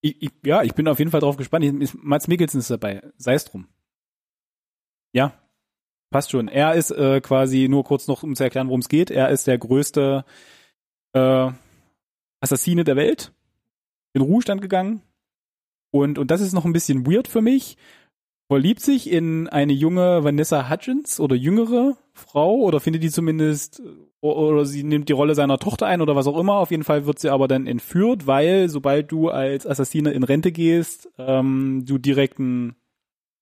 ich, 0.00 0.22
ich, 0.22 0.30
ja, 0.44 0.62
ich 0.62 0.74
bin 0.74 0.88
auf 0.88 0.98
jeden 0.98 1.10
Fall 1.10 1.20
drauf 1.20 1.36
gespannt. 1.36 1.64
Ich, 1.64 1.94
Mats 1.94 2.28
Mikkelsen 2.28 2.60
ist 2.60 2.70
dabei. 2.70 3.02
Sei 3.16 3.34
es 3.34 3.44
drum. 3.44 3.68
Ja, 5.12 5.32
passt 6.10 6.30
schon. 6.30 6.48
Er 6.48 6.74
ist 6.74 6.90
äh, 6.90 7.20
quasi, 7.20 7.68
nur 7.68 7.84
kurz 7.84 8.06
noch, 8.06 8.22
um 8.22 8.36
zu 8.36 8.44
erklären, 8.44 8.68
worum 8.68 8.80
es 8.80 8.88
geht, 8.88 9.10
er 9.10 9.30
ist 9.30 9.46
der 9.46 9.58
größte 9.58 10.24
äh, 11.14 11.50
Assassine 12.40 12.84
der 12.84 12.96
Welt. 12.96 13.32
In 14.14 14.22
Ruhestand 14.22 14.60
gegangen. 14.62 15.02
Und, 15.90 16.18
und 16.18 16.30
das 16.30 16.40
ist 16.40 16.52
noch 16.52 16.64
ein 16.64 16.72
bisschen 16.72 17.06
weird 17.06 17.28
für 17.28 17.42
mich. 17.42 17.76
Verliebt 18.50 18.80
sich 18.80 19.10
in 19.10 19.48
eine 19.48 19.72
junge 19.74 20.24
Vanessa 20.24 20.70
Hudgens 20.70 21.20
oder 21.20 21.36
jüngere 21.36 21.96
Frau 22.14 22.56
oder 22.56 22.80
findet 22.80 23.02
die 23.02 23.10
zumindest 23.10 23.80
o- 23.80 24.07
oder 24.20 24.64
sie 24.64 24.82
nimmt 24.82 25.08
die 25.08 25.12
Rolle 25.12 25.34
seiner 25.34 25.58
Tochter 25.58 25.86
ein 25.86 26.00
oder 26.00 26.16
was 26.16 26.26
auch 26.26 26.38
immer. 26.38 26.54
Auf 26.54 26.70
jeden 26.70 26.84
Fall 26.84 27.06
wird 27.06 27.18
sie 27.18 27.30
aber 27.30 27.48
dann 27.48 27.66
entführt, 27.66 28.26
weil 28.26 28.68
sobald 28.68 29.12
du 29.12 29.28
als 29.28 29.66
Assassine 29.66 30.10
in 30.10 30.24
Rente 30.24 30.52
gehst, 30.52 31.08
ähm, 31.18 31.84
du 31.86 31.98
direkt 31.98 32.38
ein 32.38 32.76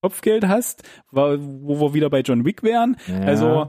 Kopfgeld 0.01 0.47
hast, 0.47 0.83
wo 1.11 1.81
wir 1.81 1.93
wieder 1.93 2.09
bei 2.09 2.21
John 2.21 2.45
Wick 2.45 2.63
wären. 2.63 2.97
Ja. 3.07 3.19
Also 3.21 3.67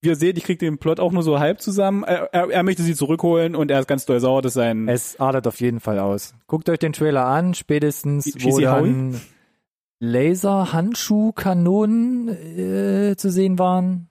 wir 0.00 0.16
sehen, 0.16 0.36
ich 0.36 0.44
krieg 0.44 0.58
den 0.58 0.78
Plot 0.78 1.00
auch 1.00 1.12
nur 1.12 1.22
so 1.22 1.38
halb 1.38 1.60
zusammen. 1.60 2.02
Er, 2.04 2.32
er, 2.32 2.50
er 2.50 2.62
möchte 2.62 2.82
sie 2.82 2.94
zurückholen 2.94 3.54
und 3.54 3.70
er 3.70 3.80
ist 3.80 3.88
ganz 3.88 4.06
doll 4.06 4.20
sauer, 4.20 4.40
dass 4.40 4.54
sein 4.54 4.88
Es 4.88 5.20
adert 5.20 5.46
auf 5.46 5.60
jeden 5.60 5.80
Fall 5.80 5.98
aus. 5.98 6.34
Guckt 6.46 6.70
euch 6.70 6.78
den 6.78 6.94
Trailer 6.94 7.26
an, 7.26 7.52
spätestens, 7.54 8.24
Schieß 8.24 8.44
wo 8.44 8.58
die 8.58 8.68
Howie? 8.68 8.88
dann 8.88 9.20
Laser-Handschuh-Kanonen 9.98 12.28
äh, 12.28 13.16
zu 13.16 13.30
sehen 13.30 13.58
waren, 13.58 14.10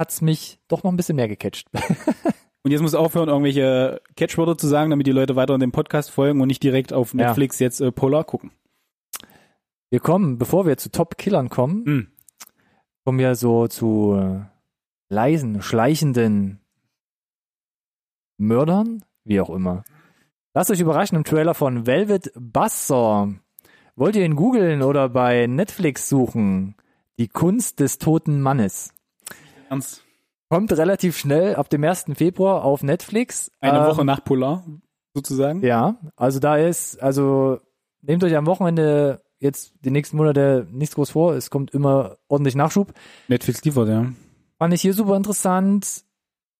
hat's 0.00 0.20
mich 0.22 0.58
doch 0.68 0.82
noch 0.82 0.90
ein 0.90 0.96
bisschen 0.96 1.16
mehr 1.16 1.28
gecatcht. 1.28 1.68
Und 2.62 2.70
jetzt 2.72 2.80
muss 2.82 2.94
aufhören, 2.94 3.28
irgendwelche 3.28 4.00
Catchwörter 4.16 4.58
zu 4.58 4.66
sagen, 4.66 4.90
damit 4.90 5.06
die 5.06 5.12
Leute 5.12 5.36
weiter 5.36 5.54
in 5.54 5.60
dem 5.60 5.72
Podcast 5.72 6.10
folgen 6.10 6.40
und 6.42 6.48
nicht 6.48 6.62
direkt 6.62 6.92
auf 6.92 7.14
Ja. 7.14 7.26
Netflix 7.28 7.58
jetzt 7.58 7.80
äh, 7.80 7.90
Polar 7.90 8.24
gucken. 8.24 8.50
Wir 9.90 10.00
kommen, 10.00 10.36
bevor 10.36 10.66
wir 10.66 10.76
zu 10.76 10.90
Top-Killern 10.90 11.48
kommen, 11.48 11.84
Hm. 11.86 12.08
kommen 13.04 13.18
wir 13.18 13.34
so 13.34 13.66
zu 13.66 14.14
äh, 14.14 14.40
leisen, 15.08 15.62
schleichenden 15.62 16.60
Mördern, 18.36 19.04
wie 19.24 19.40
auch 19.40 19.50
immer. 19.50 19.84
Lasst 20.54 20.70
euch 20.70 20.80
überraschen 20.80 21.16
im 21.16 21.24
Trailer 21.24 21.54
von 21.54 21.86
Velvet 21.86 22.30
Buzzsaw. 22.34 23.32
Wollt 23.96 24.16
ihr 24.16 24.24
ihn 24.24 24.36
googeln 24.36 24.82
oder 24.82 25.08
bei 25.08 25.46
Netflix 25.46 26.08
suchen? 26.10 26.74
Die 27.18 27.28
Kunst 27.28 27.80
des 27.80 27.98
toten 27.98 28.40
Mannes. 28.40 28.92
Ernst. 29.70 30.02
Kommt 30.48 30.72
relativ 30.72 31.16
schnell 31.16 31.54
ab 31.54 31.70
dem 31.70 31.84
1. 31.84 32.06
Februar 32.14 32.64
auf 32.64 32.82
Netflix. 32.82 33.52
Eine 33.60 33.78
Ähm, 33.78 33.86
Woche 33.86 34.04
nach 34.04 34.24
Polar, 34.24 34.64
sozusagen. 35.14 35.62
Ja, 35.64 35.94
also 36.16 36.40
da 36.40 36.56
ist, 36.56 37.00
also 37.00 37.60
nehmt 38.02 38.24
euch 38.24 38.36
am 38.36 38.46
Wochenende 38.46 39.22
jetzt 39.38 39.72
die 39.84 39.90
nächsten 39.92 40.16
Monate 40.16 40.66
nichts 40.72 40.96
groß 40.96 41.10
vor. 41.10 41.34
Es 41.34 41.50
kommt 41.50 41.72
immer 41.72 42.16
ordentlich 42.28 42.56
Nachschub. 42.56 42.92
Netflix 43.28 43.62
liefert, 43.64 43.88
ja. 43.88 44.06
Fand 44.58 44.74
ich 44.74 44.82
hier 44.82 44.92
super 44.92 45.16
interessant. 45.16 46.02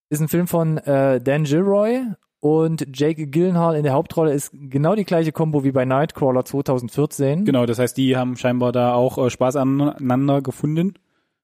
Ist 0.09 0.21
ein 0.21 0.29
Film 0.29 0.47
von 0.47 0.79
äh, 0.79 1.21
Dan 1.21 1.45
Gilroy 1.45 2.03
und 2.39 2.87
Jake 2.97 3.27
Gyllenhaal 3.27 3.75
in 3.77 3.83
der 3.83 3.93
Hauptrolle 3.93 4.33
ist 4.33 4.51
genau 4.55 4.95
die 4.95 5.05
gleiche 5.05 5.33
Kombo 5.33 5.63
wie 5.65 5.73
bei 5.73 5.85
Nightcrawler 5.85 6.45
2014. 6.45 7.45
Genau, 7.45 7.67
das 7.67 7.79
heißt, 7.79 7.97
die 7.97 8.17
haben 8.17 8.37
scheinbar 8.37 8.73
da 8.73 8.95
auch 8.95 9.19
äh, 9.19 9.31
Spaß 9.31 9.57
aneinander 9.57 10.41
gefunden. 10.43 10.95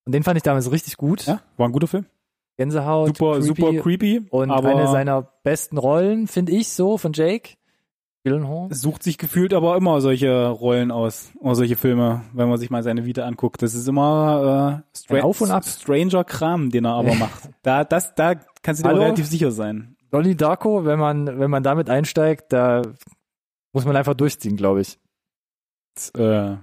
Und 0.07 0.13
den 0.15 0.23
fand 0.23 0.37
ich 0.37 0.43
damals 0.43 0.71
richtig 0.71 0.97
gut. 0.97 1.27
Ja, 1.27 1.41
war 1.57 1.69
ein 1.69 1.73
guter 1.73 1.89
Film. 1.89 2.07
Gänsehaut, 2.57 3.09
Super, 3.09 3.33
creepy. 3.35 3.47
super 3.47 3.83
creepy. 3.83 4.27
Und 4.31 4.51
eine 4.51 4.87
seiner 4.89 5.23
besten 5.43 5.77
Rollen, 5.77 6.27
finde 6.27 6.53
ich 6.53 6.71
so, 6.71 6.97
von 6.97 7.13
Jake 7.13 7.51
Gyllenhaal. 8.25 8.73
sucht 8.73 9.03
sich 9.03 9.19
gefühlt 9.19 9.53
aber 9.53 9.77
immer 9.77 10.01
solche 10.01 10.49
Rollen 10.49 10.91
aus, 10.91 11.33
oder 11.39 11.55
solche 11.55 11.77
Filme, 11.77 12.23
wenn 12.33 12.49
man 12.49 12.59
sich 12.59 12.71
mal 12.71 12.83
seine 12.83 13.05
Vita 13.05 13.25
anguckt. 13.25 13.61
Das 13.63 13.75
ist 13.75 13.87
immer 13.89 14.83
äh, 14.95 14.97
stra 14.99 15.21
Auf 15.21 15.41
und 15.43 15.51
Ab. 15.51 15.65
stranger 15.65 16.25
Kram, 16.25 16.71
den 16.71 16.87
er 16.87 16.95
aber 16.95 17.15
macht. 17.17 17.51
Da, 17.63 17.85
das, 17.85 18.15
da 18.15 18.35
kannst 18.63 18.83
du 18.85 18.89
dir 18.89 18.99
relativ 18.99 19.27
sicher 19.27 19.51
sein. 19.51 19.97
Donnie 20.11 20.35
Darko, 20.35 20.85
wenn 20.87 20.99
man, 20.99 21.39
wenn 21.39 21.51
man 21.51 21.63
damit 21.63 21.91
einsteigt, 21.91 22.53
da 22.53 22.83
muss 23.73 23.85
man 23.85 23.97
einfach 23.97 24.15
durchziehen, 24.15 24.57
glaube 24.57 24.81
ich. 24.81 24.99
Äh, 26.17 26.57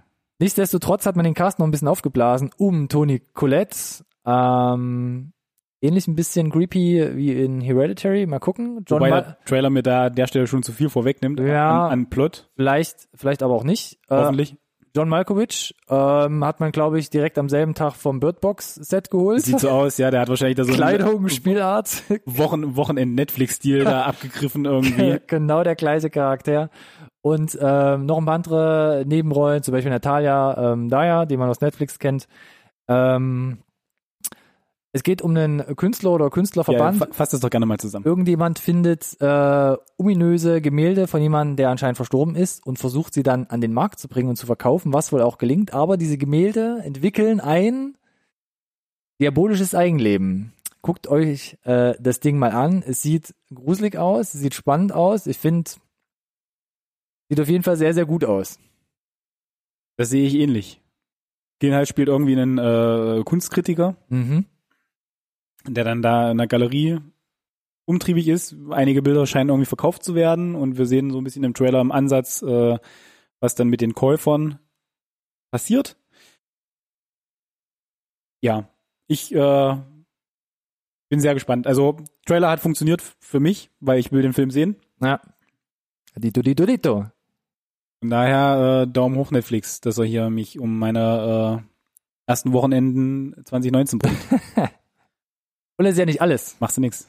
Nichtsdestotrotz 0.43 1.05
hat 1.05 1.15
man 1.15 1.23
den 1.23 1.33
Cast 1.35 1.57
noch 1.59 1.65
ein 1.65 1.71
bisschen 1.71 1.87
aufgeblasen 1.87 2.51
um 2.57 2.89
Toni 2.89 3.21
Collette. 3.33 3.77
Ähm, 4.25 5.31
ähnlich 5.79 6.05
ein 6.09 6.15
bisschen 6.15 6.51
creepy 6.51 7.15
wie 7.15 7.31
in 7.31 7.61
Hereditary. 7.61 8.25
Mal 8.25 8.39
gucken. 8.39 8.83
John 8.85 8.99
wobei 8.99 9.09
Ma 9.09 9.21
der 9.21 9.37
Trailer 9.45 9.69
mir 9.69 9.83
da 9.83 10.07
an 10.07 10.15
der 10.15 10.27
Stelle 10.27 10.45
schon 10.47 10.61
zu 10.61 10.73
viel 10.73 10.89
vorwegnimmt 10.89 11.39
Ja. 11.39 11.85
an, 11.85 11.91
an 11.91 12.09
Plot, 12.09 12.49
vielleicht, 12.57 13.07
vielleicht 13.15 13.41
aber 13.41 13.53
auch 13.53 13.63
nicht. 13.63 13.99
Äh, 14.09 14.15
hoffentlich. 14.17 14.57
John 14.93 15.07
Malkovich 15.07 15.75
ähm, 15.87 16.43
hat 16.43 16.59
man, 16.59 16.73
glaube 16.73 16.99
ich, 16.99 17.09
direkt 17.09 17.37
am 17.39 17.47
selben 17.47 17.73
Tag 17.73 17.93
vom 17.93 18.19
Bird 18.19 18.41
Box 18.41 18.75
Set 18.75 19.09
geholt. 19.09 19.43
Sieht 19.43 19.61
so 19.61 19.69
aus, 19.69 19.97
ja, 19.97 20.11
der 20.11 20.19
hat 20.19 20.27
wahrscheinlich 20.29 20.57
da 20.57 20.65
so 20.65 20.73
Kleidung, 20.73 21.29
Spielart. 21.29 22.03
Wochen, 22.25 22.75
Wochenend-Netflix-Stil 22.75 23.85
da 23.85 24.01
abgegriffen 24.07 24.65
irgendwie. 24.65 25.19
genau 25.25 25.63
der 25.63 25.75
gleiche 25.75 26.09
Charakter. 26.09 26.69
Und 27.25 27.57
ähm, 27.61 28.05
noch 28.05 28.17
ein 28.17 28.25
paar 28.25 28.35
andere 28.35 29.05
Nebenrollen, 29.07 29.63
zum 29.63 29.71
Beispiel 29.71 29.91
Natalia 29.91 30.73
ähm, 30.73 30.89
Dyer, 30.89 31.25
die 31.25 31.37
man 31.37 31.49
aus 31.49 31.61
Netflix 31.61 31.97
kennt. 31.97 32.27
Ähm, 32.89 33.59
es 34.91 35.03
geht 35.03 35.21
um 35.21 35.31
einen 35.35 35.59
Künstler 35.77 36.11
oder 36.11 36.25
Ja, 36.25 36.29
Künstlerverband. 36.29 36.97
fa- 36.97 37.07
fass 37.11 37.29
das 37.29 37.39
doch 37.39 37.49
gerne 37.49 37.65
mal 37.65 37.79
zusammen. 37.79 38.05
Irgendjemand 38.05 38.59
findet 38.59 39.15
äh, 39.21 39.77
ominöse 39.97 40.59
Gemälde 40.61 41.07
von 41.07 41.21
jemandem, 41.21 41.55
der 41.55 41.69
anscheinend 41.69 41.95
verstorben 41.95 42.35
ist 42.35 42.67
und 42.67 42.77
versucht 42.77 43.13
sie 43.13 43.23
dann 43.23 43.47
an 43.47 43.61
den 43.61 43.73
Markt 43.73 43.99
zu 43.99 44.09
bringen 44.09 44.27
und 44.29 44.35
zu 44.35 44.45
verkaufen, 44.45 44.91
was 44.91 45.13
wohl 45.13 45.21
auch 45.21 45.37
gelingt. 45.37 45.73
Aber 45.73 45.95
diese 45.95 46.17
Gemälde 46.17 46.81
entwickeln 46.83 47.39
ein 47.39 47.95
diabolisches 49.21 49.73
Eigenleben. 49.73 50.51
Guckt 50.81 51.07
euch 51.07 51.57
äh, 51.63 51.93
das 52.01 52.19
Ding 52.19 52.37
mal 52.37 52.51
an. 52.51 52.83
Es 52.85 53.01
sieht 53.01 53.33
gruselig 53.55 53.97
aus, 53.97 54.33
es 54.33 54.41
sieht 54.41 54.53
spannend 54.53 54.91
aus. 54.91 55.25
Ich 55.25 55.37
finde, 55.37 55.71
sieht 57.33 57.41
auf 57.41 57.49
jeden 57.49 57.63
Fall 57.63 57.77
sehr, 57.77 57.93
sehr 57.95 58.05
gut 58.05 58.23
aus. 58.23 58.59
Das 59.97 60.09
sehe 60.09 60.27
ich 60.27 60.35
ähnlich. 60.35 60.79
Gillenhall 61.59 61.87
spielt 61.87 62.07
irgendwie 62.09 62.33
einen 62.39 62.57
äh, 62.59 63.23
Kunstkritiker, 63.23 63.95
Mhm. 64.09 64.45
der 65.67 65.83
dann 65.83 66.01
da 66.03 66.29
in 66.31 66.37
der 66.37 66.45
Galerie 66.47 66.99
umtriebig 67.85 68.27
ist. 68.27 68.55
Einige 68.69 69.01
Bilder 69.01 69.25
scheinen 69.25 69.49
irgendwie 69.49 69.65
verkauft 69.65 70.03
zu 70.03 70.13
werden 70.13 70.53
und 70.55 70.77
wir 70.77 70.85
sehen 70.85 71.09
so 71.09 71.17
ein 71.19 71.23
bisschen 71.23 71.43
im 71.43 71.53
Trailer 71.55 71.81
im 71.81 71.91
Ansatz, 71.91 72.41
äh, 72.43 72.77
was 73.39 73.55
dann 73.55 73.67
mit 73.69 73.81
den 73.81 73.93
Käufern 73.95 74.59
passiert. 75.51 75.97
Ja, 78.41 78.69
ich 79.07 79.33
äh, 79.33 79.77
bin 81.09 81.19
sehr 81.19 81.33
gespannt. 81.33 81.65
Also 81.65 81.97
Trailer 82.25 82.49
hat 82.51 82.59
funktioniert 82.59 83.01
für 83.19 83.39
mich, 83.39 83.71
weil 83.79 83.99
ich 83.99 84.11
will 84.11 84.21
den 84.21 84.33
Film 84.33 84.51
sehen. 84.51 84.75
Ja. 85.01 85.19
Dito, 86.15 86.41
dito, 86.43 86.65
dito. 86.65 87.07
Von 88.03 88.09
daher 88.09 88.81
äh, 88.81 88.91
Daumen 88.91 89.15
hoch 89.15 89.31
Netflix, 89.31 89.79
dass 89.79 89.97
er 89.97 90.03
hier 90.03 90.29
mich 90.29 90.59
um 90.59 90.77
meine 90.77 91.63
äh, 91.63 92.29
ersten 92.29 92.51
Wochenenden 92.51 93.33
2019 93.45 93.97
bringt. 93.97 94.17
Und 95.77 95.85
das 95.85 95.93
ist 95.93 95.99
ja 95.99 96.05
nicht 96.05 96.21
alles. 96.21 96.57
Machst 96.59 96.75
du 96.75 96.81
nix. 96.81 97.07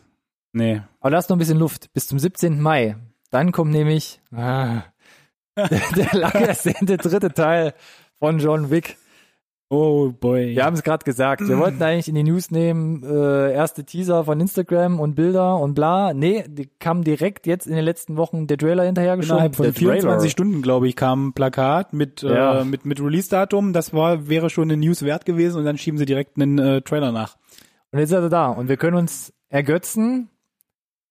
Nee. 0.52 0.82
Aber 1.00 1.10
da 1.10 1.18
ist 1.18 1.30
noch 1.30 1.34
ein 1.34 1.40
bisschen 1.40 1.58
Luft. 1.58 1.92
Bis 1.94 2.06
zum 2.06 2.20
17. 2.20 2.60
Mai. 2.60 2.94
Dann 3.32 3.50
kommt 3.50 3.72
nämlich 3.72 4.20
ah, 4.30 4.84
der, 5.56 5.82
der 5.96 6.12
lang 6.12 6.34
ersehnte 6.34 6.96
dritte 6.96 7.32
Teil 7.32 7.74
von 8.20 8.38
John 8.38 8.70
Wick. 8.70 8.96
Oh 9.70 10.12
boy. 10.12 10.54
Wir 10.54 10.64
haben 10.64 10.74
es 10.74 10.82
gerade 10.82 11.04
gesagt. 11.04 11.40
Wir 11.48 11.58
wollten 11.58 11.82
eigentlich 11.82 12.08
in 12.08 12.14
die 12.14 12.22
News 12.22 12.50
nehmen, 12.50 13.02
äh, 13.02 13.52
erste 13.52 13.84
Teaser 13.84 14.24
von 14.24 14.38
Instagram 14.40 15.00
und 15.00 15.14
Bilder 15.14 15.58
und 15.58 15.74
bla. 15.74 16.12
Nee, 16.12 16.44
die 16.46 16.66
kam 16.78 17.02
direkt 17.02 17.46
jetzt 17.46 17.66
in 17.66 17.74
den 17.74 17.84
letzten 17.84 18.16
Wochen 18.16 18.46
der 18.46 18.58
Trailer 18.58 18.84
hinterhergeschoben. 18.84 19.36
Innerhalb 19.36 19.56
von 19.56 19.64
Der 19.64 19.72
24 19.74 20.18
Trailer. 20.20 20.30
Stunden, 20.30 20.62
glaube 20.62 20.86
ich, 20.86 20.96
kam 20.96 21.28
ein 21.28 21.32
Plakat 21.32 21.92
mit, 21.92 22.22
Ja. 22.22 22.60
äh, 22.60 22.64
mit, 22.64 22.84
mit 22.84 23.00
Release-Datum. 23.00 23.72
Das 23.72 23.92
war, 23.94 24.28
wäre 24.28 24.50
schon 24.50 24.70
eine 24.70 24.76
News 24.76 25.02
wert 25.02 25.24
gewesen 25.24 25.58
und 25.58 25.64
dann 25.64 25.78
schieben 25.78 25.98
sie 25.98 26.06
direkt 26.06 26.36
einen 26.36 26.58
äh, 26.58 26.82
Trailer 26.82 27.10
nach. 27.10 27.36
Und 27.90 27.98
jetzt 28.00 28.10
ist 28.10 28.16
er 28.18 28.28
da. 28.28 28.48
Und 28.48 28.68
wir 28.68 28.76
können 28.76 28.96
uns 28.96 29.32
ergötzen. 29.48 30.28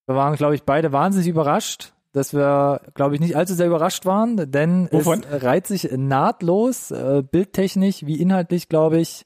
Wir 0.06 0.16
waren, 0.16 0.36
glaube 0.36 0.56
ich, 0.56 0.64
beide 0.64 0.92
wahnsinnig 0.92 1.28
überrascht, 1.28 1.94
dass 2.14 2.34
wir, 2.34 2.80
glaube 2.94 3.16
ich, 3.16 3.22
nicht 3.22 3.36
allzu 3.36 3.54
sehr 3.54 3.68
überrascht 3.68 4.06
waren, 4.06 4.50
denn 4.50 4.88
Wovon? 4.92 5.24
es 5.30 5.44
reiht 5.44 5.68
sich 5.68 5.92
nahtlos, 5.92 6.92
äh, 6.92 7.22
bildtechnisch 7.30 8.06
wie 8.06 8.22
inhaltlich, 8.22 8.70
glaube 8.70 9.00
ich, 9.00 9.26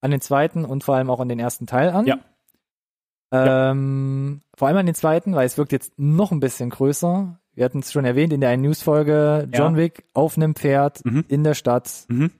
an 0.00 0.10
den 0.12 0.20
zweiten 0.20 0.64
und 0.64 0.84
vor 0.84 0.94
allem 0.94 1.10
auch 1.10 1.20
an 1.20 1.28
den 1.28 1.38
ersten 1.40 1.66
Teil 1.66 1.90
an. 1.90 2.06
Ja. 2.06 2.18
Ähm, 3.34 4.42
Vor 4.54 4.68
allem 4.68 4.76
an 4.76 4.86
den 4.86 4.94
zweiten, 4.94 5.34
weil 5.34 5.46
es 5.46 5.56
wirkt 5.56 5.72
jetzt 5.72 5.92
noch 5.96 6.32
ein 6.32 6.40
bisschen 6.40 6.68
größer. 6.70 7.38
Wir 7.54 7.64
hatten 7.64 7.78
es 7.78 7.90
schon 7.90 8.04
erwähnt 8.04 8.32
in 8.32 8.40
der 8.42 8.50
einen 8.50 8.62
Newsfolge, 8.62 9.48
John 9.52 9.72
Ja. 9.74 9.78
Wick 9.78 10.04
auf 10.12 10.36
einem 10.36 10.54
Pferd 10.54 11.02
Mhm. 11.04 11.24
in 11.28 11.42
der 11.44 11.54
Stadt, 11.54 12.04
Mhm. 12.08 12.30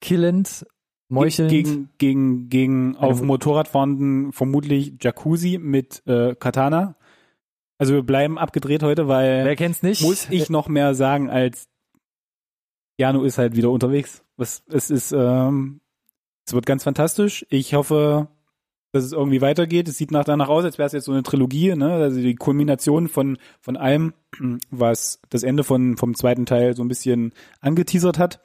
killend, 0.00 0.66
meuchelnd. 1.08 1.50
Gegen, 1.50 1.88
gegen, 1.98 2.48
gegen 2.48 2.96
auf 2.96 3.18
dem 3.18 3.26
Motorrad 3.26 3.68
fahrenden 3.68 4.32
vermutlich 4.32 4.94
Jacuzzi 5.00 5.58
mit 5.60 6.02
äh, 6.06 6.34
Katana. 6.36 6.94
Also 7.78 7.94
wir 7.94 8.02
bleiben 8.02 8.38
abgedreht 8.38 8.82
heute, 8.82 9.08
weil 9.08 9.44
Wer 9.44 9.56
kennt's 9.56 9.82
nicht? 9.82 10.02
muss 10.02 10.28
ich 10.30 10.50
noch 10.50 10.68
mehr 10.68 10.94
sagen 10.94 11.28
als 11.30 11.68
Jano 12.96 13.24
ist 13.24 13.38
halt 13.38 13.56
wieder 13.56 13.70
unterwegs. 13.70 14.22
Es, 14.36 14.62
es 14.68 14.90
ist, 14.90 15.12
ähm, 15.12 15.80
es 16.46 16.52
wird 16.52 16.66
ganz 16.66 16.84
fantastisch. 16.84 17.44
Ich 17.48 17.74
hoffe, 17.74 18.28
dass 18.92 19.04
es 19.04 19.12
irgendwie 19.12 19.40
weitergeht. 19.40 19.88
Es 19.88 19.98
sieht 19.98 20.12
nach 20.12 20.24
danach 20.24 20.48
aus, 20.48 20.64
als 20.64 20.78
wäre 20.78 20.86
es 20.86 20.92
jetzt 20.92 21.06
so 21.06 21.12
eine 21.12 21.24
Trilogie, 21.24 21.74
ne? 21.74 21.94
Also 21.94 22.20
die 22.20 22.36
Kulmination 22.36 23.08
von 23.08 23.38
von 23.60 23.76
allem, 23.76 24.12
was 24.70 25.20
das 25.30 25.42
Ende 25.42 25.64
von 25.64 25.96
vom 25.96 26.14
zweiten 26.14 26.46
Teil 26.46 26.76
so 26.76 26.84
ein 26.84 26.88
bisschen 26.88 27.32
angeteasert 27.60 28.18
hat. 28.18 28.40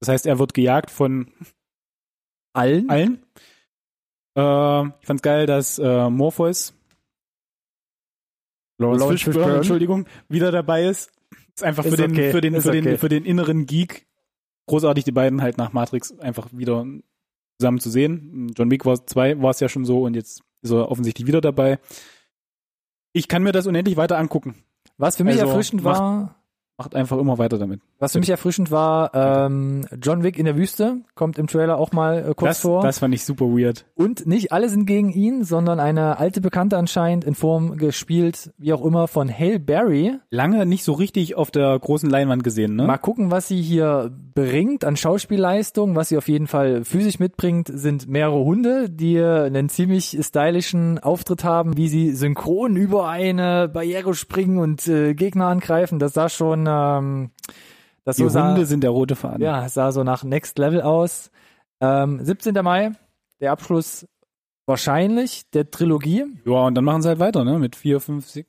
Das 0.00 0.08
heißt, 0.08 0.26
er 0.26 0.38
wird 0.38 0.54
gejagt 0.54 0.90
von 0.90 1.28
allen? 2.52 2.90
allen. 2.90 3.22
Äh, 4.36 4.88
ich 5.00 5.06
fand's 5.06 5.22
geil, 5.22 5.46
dass 5.46 5.78
äh, 5.78 6.10
Morpheus 6.10 6.74
Lawrence 8.78 9.06
Fishburne, 9.06 9.34
Fishburne. 9.34 9.56
Entschuldigung, 9.56 10.06
wieder 10.28 10.50
dabei 10.52 10.86
ist. 10.86 11.10
Ist 11.54 11.62
einfach 11.62 11.84
für 11.84 11.90
Ist 11.90 11.98
den, 11.98 12.12
okay, 12.12 12.30
für 12.32 12.40
den, 12.40 12.54
ist 12.54 12.64
für 12.64 12.72
den, 12.72 12.86
okay. 12.86 12.98
für 12.98 13.08
den 13.08 13.24
inneren 13.24 13.66
Geek 13.66 14.06
großartig, 14.66 15.04
die 15.04 15.12
beiden 15.12 15.42
halt 15.42 15.58
nach 15.58 15.72
Matrix 15.72 16.18
einfach 16.18 16.48
wieder 16.52 16.86
zusammen 17.58 17.80
zu 17.80 17.90
sehen. 17.90 18.52
John 18.56 18.70
Wick 18.70 18.84
war 18.84 19.06
zwei, 19.06 19.40
war 19.40 19.50
es 19.50 19.60
ja 19.60 19.68
schon 19.68 19.84
so 19.84 20.02
und 20.02 20.14
jetzt 20.14 20.42
ist 20.62 20.70
er 20.70 20.90
offensichtlich 20.90 21.26
wieder 21.26 21.40
dabei. 21.40 21.78
Ich 23.12 23.28
kann 23.28 23.42
mir 23.42 23.52
das 23.52 23.66
unendlich 23.66 23.96
weiter 23.96 24.18
angucken. 24.18 24.56
Was 24.96 25.16
für 25.16 25.24
mich 25.24 25.34
Also, 25.34 25.46
erfrischend 25.46 25.84
war, 25.84 26.36
Macht 26.76 26.96
einfach 26.96 27.18
immer 27.18 27.38
weiter 27.38 27.56
damit. 27.58 27.80
was 28.00 28.12
für 28.12 28.18
mich 28.18 28.30
erfrischend 28.30 28.70
war, 28.72 29.12
ähm, 29.14 29.86
John 30.02 30.24
Wick 30.24 30.38
in 30.38 30.44
der 30.44 30.56
Wüste 30.56 30.96
kommt 31.14 31.38
im 31.38 31.46
Trailer 31.46 31.78
auch 31.78 31.92
mal 31.92 32.18
äh, 32.18 32.34
kurz 32.34 32.40
Das, 32.56 32.60
vor. 32.60 32.82
das 32.82 32.98
fand 32.98 33.14
ich 33.14 33.24
super 33.24 33.44
weird. 33.46 33.86
Und 33.94 34.26
nicht 34.26 34.50
alle 34.52 34.68
sind 34.68 34.84
gegen 34.86 35.10
ihn, 35.10 35.44
sondern 35.44 35.78
eine 35.78 36.18
alte 36.18 36.40
Bekannte 36.40 36.76
anscheinend 36.76 37.24
in 37.24 37.34
Form 37.36 37.76
gespielt, 37.76 38.50
wie 38.58 38.72
auch 38.72 38.84
immer, 38.84 39.06
von 39.06 39.30
Hale 39.32 39.60
Berry. 39.60 40.18
Lange 40.30 40.66
nicht 40.66 40.82
so 40.82 40.92
richtig 40.94 41.36
auf 41.36 41.50
der 41.52 41.78
großen 41.78 42.10
Leinwand 42.10 42.42
gesehen, 42.42 42.74
ne? 42.74 42.84
Mal 42.86 42.98
gucken, 42.98 43.30
was 43.30 43.46
sie 43.46 43.62
hier 43.62 44.10
bringt 44.34 44.84
an 44.84 44.96
Schauspielleistung. 44.96 45.94
Was 45.94 46.08
sie 46.08 46.18
auf 46.18 46.26
jeden 46.28 46.48
Fall 46.48 46.84
physisch 46.84 47.20
mitbringt, 47.20 47.68
sind 47.72 48.08
mehrere 48.08 48.44
Hunde, 48.44 48.90
die 48.90 49.20
einen 49.22 49.68
ziemlich 49.68 50.18
stylischen 50.20 50.98
Auftritt 50.98 51.44
haben, 51.44 51.76
wie 51.76 51.86
sie 51.88 52.10
synchron 52.12 52.74
über 52.76 53.08
eine 53.08 53.68
Barriere 53.68 54.14
springen 54.14 54.58
und 54.58 54.88
äh, 54.88 55.14
Gegner 55.14 55.46
angreifen. 55.46 56.00
Das 56.00 56.14
sah 56.14 56.28
schon, 56.28 56.63
ähm, 56.68 57.30
das 58.04 58.16
die 58.16 58.22
so 58.22 58.28
sah, 58.28 58.48
Hunde 58.48 58.66
sind 58.66 58.82
der 58.82 58.90
rote 58.90 59.16
Faden. 59.16 59.42
ja, 59.42 59.64
es 59.64 59.74
sah 59.74 59.92
so 59.92 60.04
nach 60.04 60.24
Next 60.24 60.58
Level 60.58 60.82
aus. 60.82 61.30
Ähm, 61.80 62.24
17. 62.24 62.54
Mai, 62.62 62.92
der 63.40 63.52
Abschluss 63.52 64.06
wahrscheinlich 64.66 65.48
der 65.50 65.70
Trilogie 65.70 66.24
Ja, 66.44 66.66
und 66.66 66.74
dann 66.74 66.84
machen 66.84 67.02
sie 67.02 67.08
halt 67.08 67.18
weiter, 67.18 67.44
ne? 67.44 67.58
Mit 67.58 67.76
vier, 67.76 68.00
fünf, 68.00 68.28
sechs. 68.28 68.48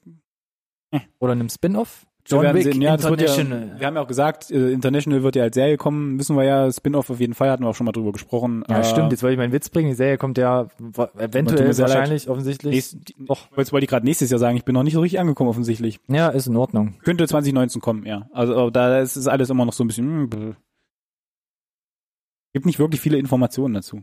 oder 1.19 1.33
einem 1.33 1.49
Spin-off. 1.49 2.05
Wir 2.27 2.41
John 2.41 2.55
Wick 2.55 2.63
sehen. 2.63 2.81
Ja, 2.81 2.91
wird 3.03 3.21
ja, 3.21 3.27
International. 3.27 3.79
wir 3.79 3.85
haben 3.87 3.95
ja 3.95 4.01
auch 4.01 4.07
gesagt, 4.07 4.49
äh, 4.49 4.71
International 4.71 5.21
wird 5.21 5.35
ja 5.35 5.43
als 5.43 5.53
Serie 5.53 5.77
kommen, 5.77 6.17
wissen 6.19 6.35
wir 6.35 6.43
ja, 6.43 6.71
Spin-off 6.71 7.09
auf 7.11 7.19
jeden 7.19 7.35
Fall, 7.35 7.51
hatten 7.51 7.63
wir 7.63 7.69
auch 7.69 7.75
schon 7.75 7.85
mal 7.85 7.91
drüber 7.91 8.11
gesprochen. 8.11 8.63
Ja, 8.67 8.79
Äh, 8.79 8.83
stimmt. 8.83 9.11
Jetzt 9.11 9.21
wollte 9.21 9.33
ich 9.33 9.37
meinen 9.37 9.53
Witz 9.53 9.69
bringen. 9.69 9.89
Die 9.89 9.95
Serie 9.95 10.17
kommt 10.17 10.37
ja 10.39 10.67
eventuell 11.17 11.71
sehr 11.73 11.87
leid. 11.87 11.97
wahrscheinlich, 11.97 12.27
offensichtlich. 12.29 12.73
Nächst, 12.73 12.97
doch, 13.19 13.47
jetzt 13.55 13.71
wollte 13.71 13.83
ich 13.83 13.89
gerade 13.89 14.05
nächstes 14.05 14.31
Jahr 14.31 14.39
sagen, 14.39 14.57
ich 14.57 14.65
bin 14.65 14.73
noch 14.73 14.83
nicht 14.83 14.93
so 14.93 15.01
richtig 15.01 15.19
angekommen 15.19 15.49
offensichtlich. 15.49 15.99
Ja, 16.07 16.29
ist 16.29 16.47
in 16.47 16.55
Ordnung. 16.55 16.95
Könnte 17.03 17.27
2019 17.27 17.79
kommen, 17.81 18.05
ja. 18.05 18.27
Also 18.33 18.69
da 18.71 18.99
ist 18.99 19.15
es 19.17 19.27
alles 19.27 19.49
immer 19.51 19.65
noch 19.65 19.73
so 19.73 19.83
ein 19.83 19.87
bisschen. 19.87 20.05
hm, 20.07 20.29
bäh. 20.29 20.53
Gibt 22.53 22.65
nicht 22.65 22.79
wirklich 22.79 23.01
viele 23.01 23.17
Informationen 23.17 23.73
dazu. 23.75 24.01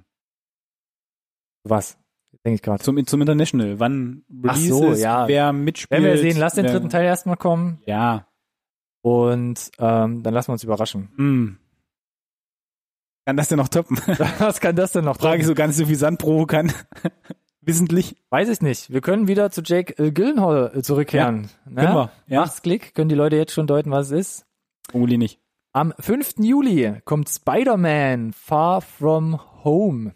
Was? 1.65 1.99
Denke 2.45 2.57
ich 2.57 2.63
gerade. 2.63 2.83
Zum, 2.83 3.05
zum 3.07 3.21
International. 3.21 3.79
Wann 3.79 4.25
Ach 4.47 4.57
Release 4.57 4.69
so, 4.69 4.91
ist, 4.91 5.01
ja. 5.03 5.29
wer 5.29 5.53
mitspielt. 5.53 5.91
Werden 6.03 6.05
wir 6.13 6.19
sehen. 6.19 6.39
Lass 6.39 6.55
den 6.55 6.67
dritten 6.67 6.89
Teil 6.89 7.05
erstmal 7.05 7.37
kommen 7.37 7.81
Ja. 7.87 8.27
und 9.03 9.71
ähm, 9.79 10.23
dann 10.23 10.35
lassen 10.35 10.49
wir 10.49 10.53
uns 10.55 10.65
überraschen. 10.65 11.11
Hm. 11.17 11.59
Kann 13.25 13.37
das 13.37 13.49
denn 13.49 13.59
noch 13.59 13.69
toppen? 13.69 13.97
Was 14.39 14.61
kann 14.61 14.75
das 14.75 14.93
denn 14.93 15.05
noch? 15.05 15.17
Frage 15.19 15.41
ich 15.41 15.47
so 15.47 15.55
ganz 15.55 15.77
so 15.77 15.89
wie 15.89 15.95
Sandpro 15.95 16.47
kann. 16.47 16.73
Wissentlich. 17.61 18.17
Weiß 18.31 18.49
ich 18.49 18.61
nicht. 18.61 18.91
Wir 18.93 19.01
können 19.01 19.29
wieder 19.29 19.53
zu 19.53 19.63
Jake 19.63 19.97
äh, 20.03 20.11
Gyllenhaal 20.11 20.73
äh, 20.75 20.83
zurückkehren. 20.83 21.49
Ne? 21.65 21.83
Können 21.83 21.95
wir. 21.95 22.11
Ja. 22.27 22.41
Macht's 22.41 22.63
Klick. 22.63 22.93
Können 22.95 23.09
die 23.09 23.15
Leute 23.15 23.37
jetzt 23.37 23.53
schon 23.53 23.69
deuten, 23.69 23.93
was 23.93 24.07
es 24.11 24.13
ist? 24.13 24.47
Vermutlich 24.91 25.19
nicht. 25.19 25.39
Am 25.73 25.95
5. 26.01 26.35
Juli 26.39 27.01
kommt 27.05 27.29
Spider-Man 27.31 28.33
Far 28.33 28.81
From 28.81 29.41
Home. 29.63 30.15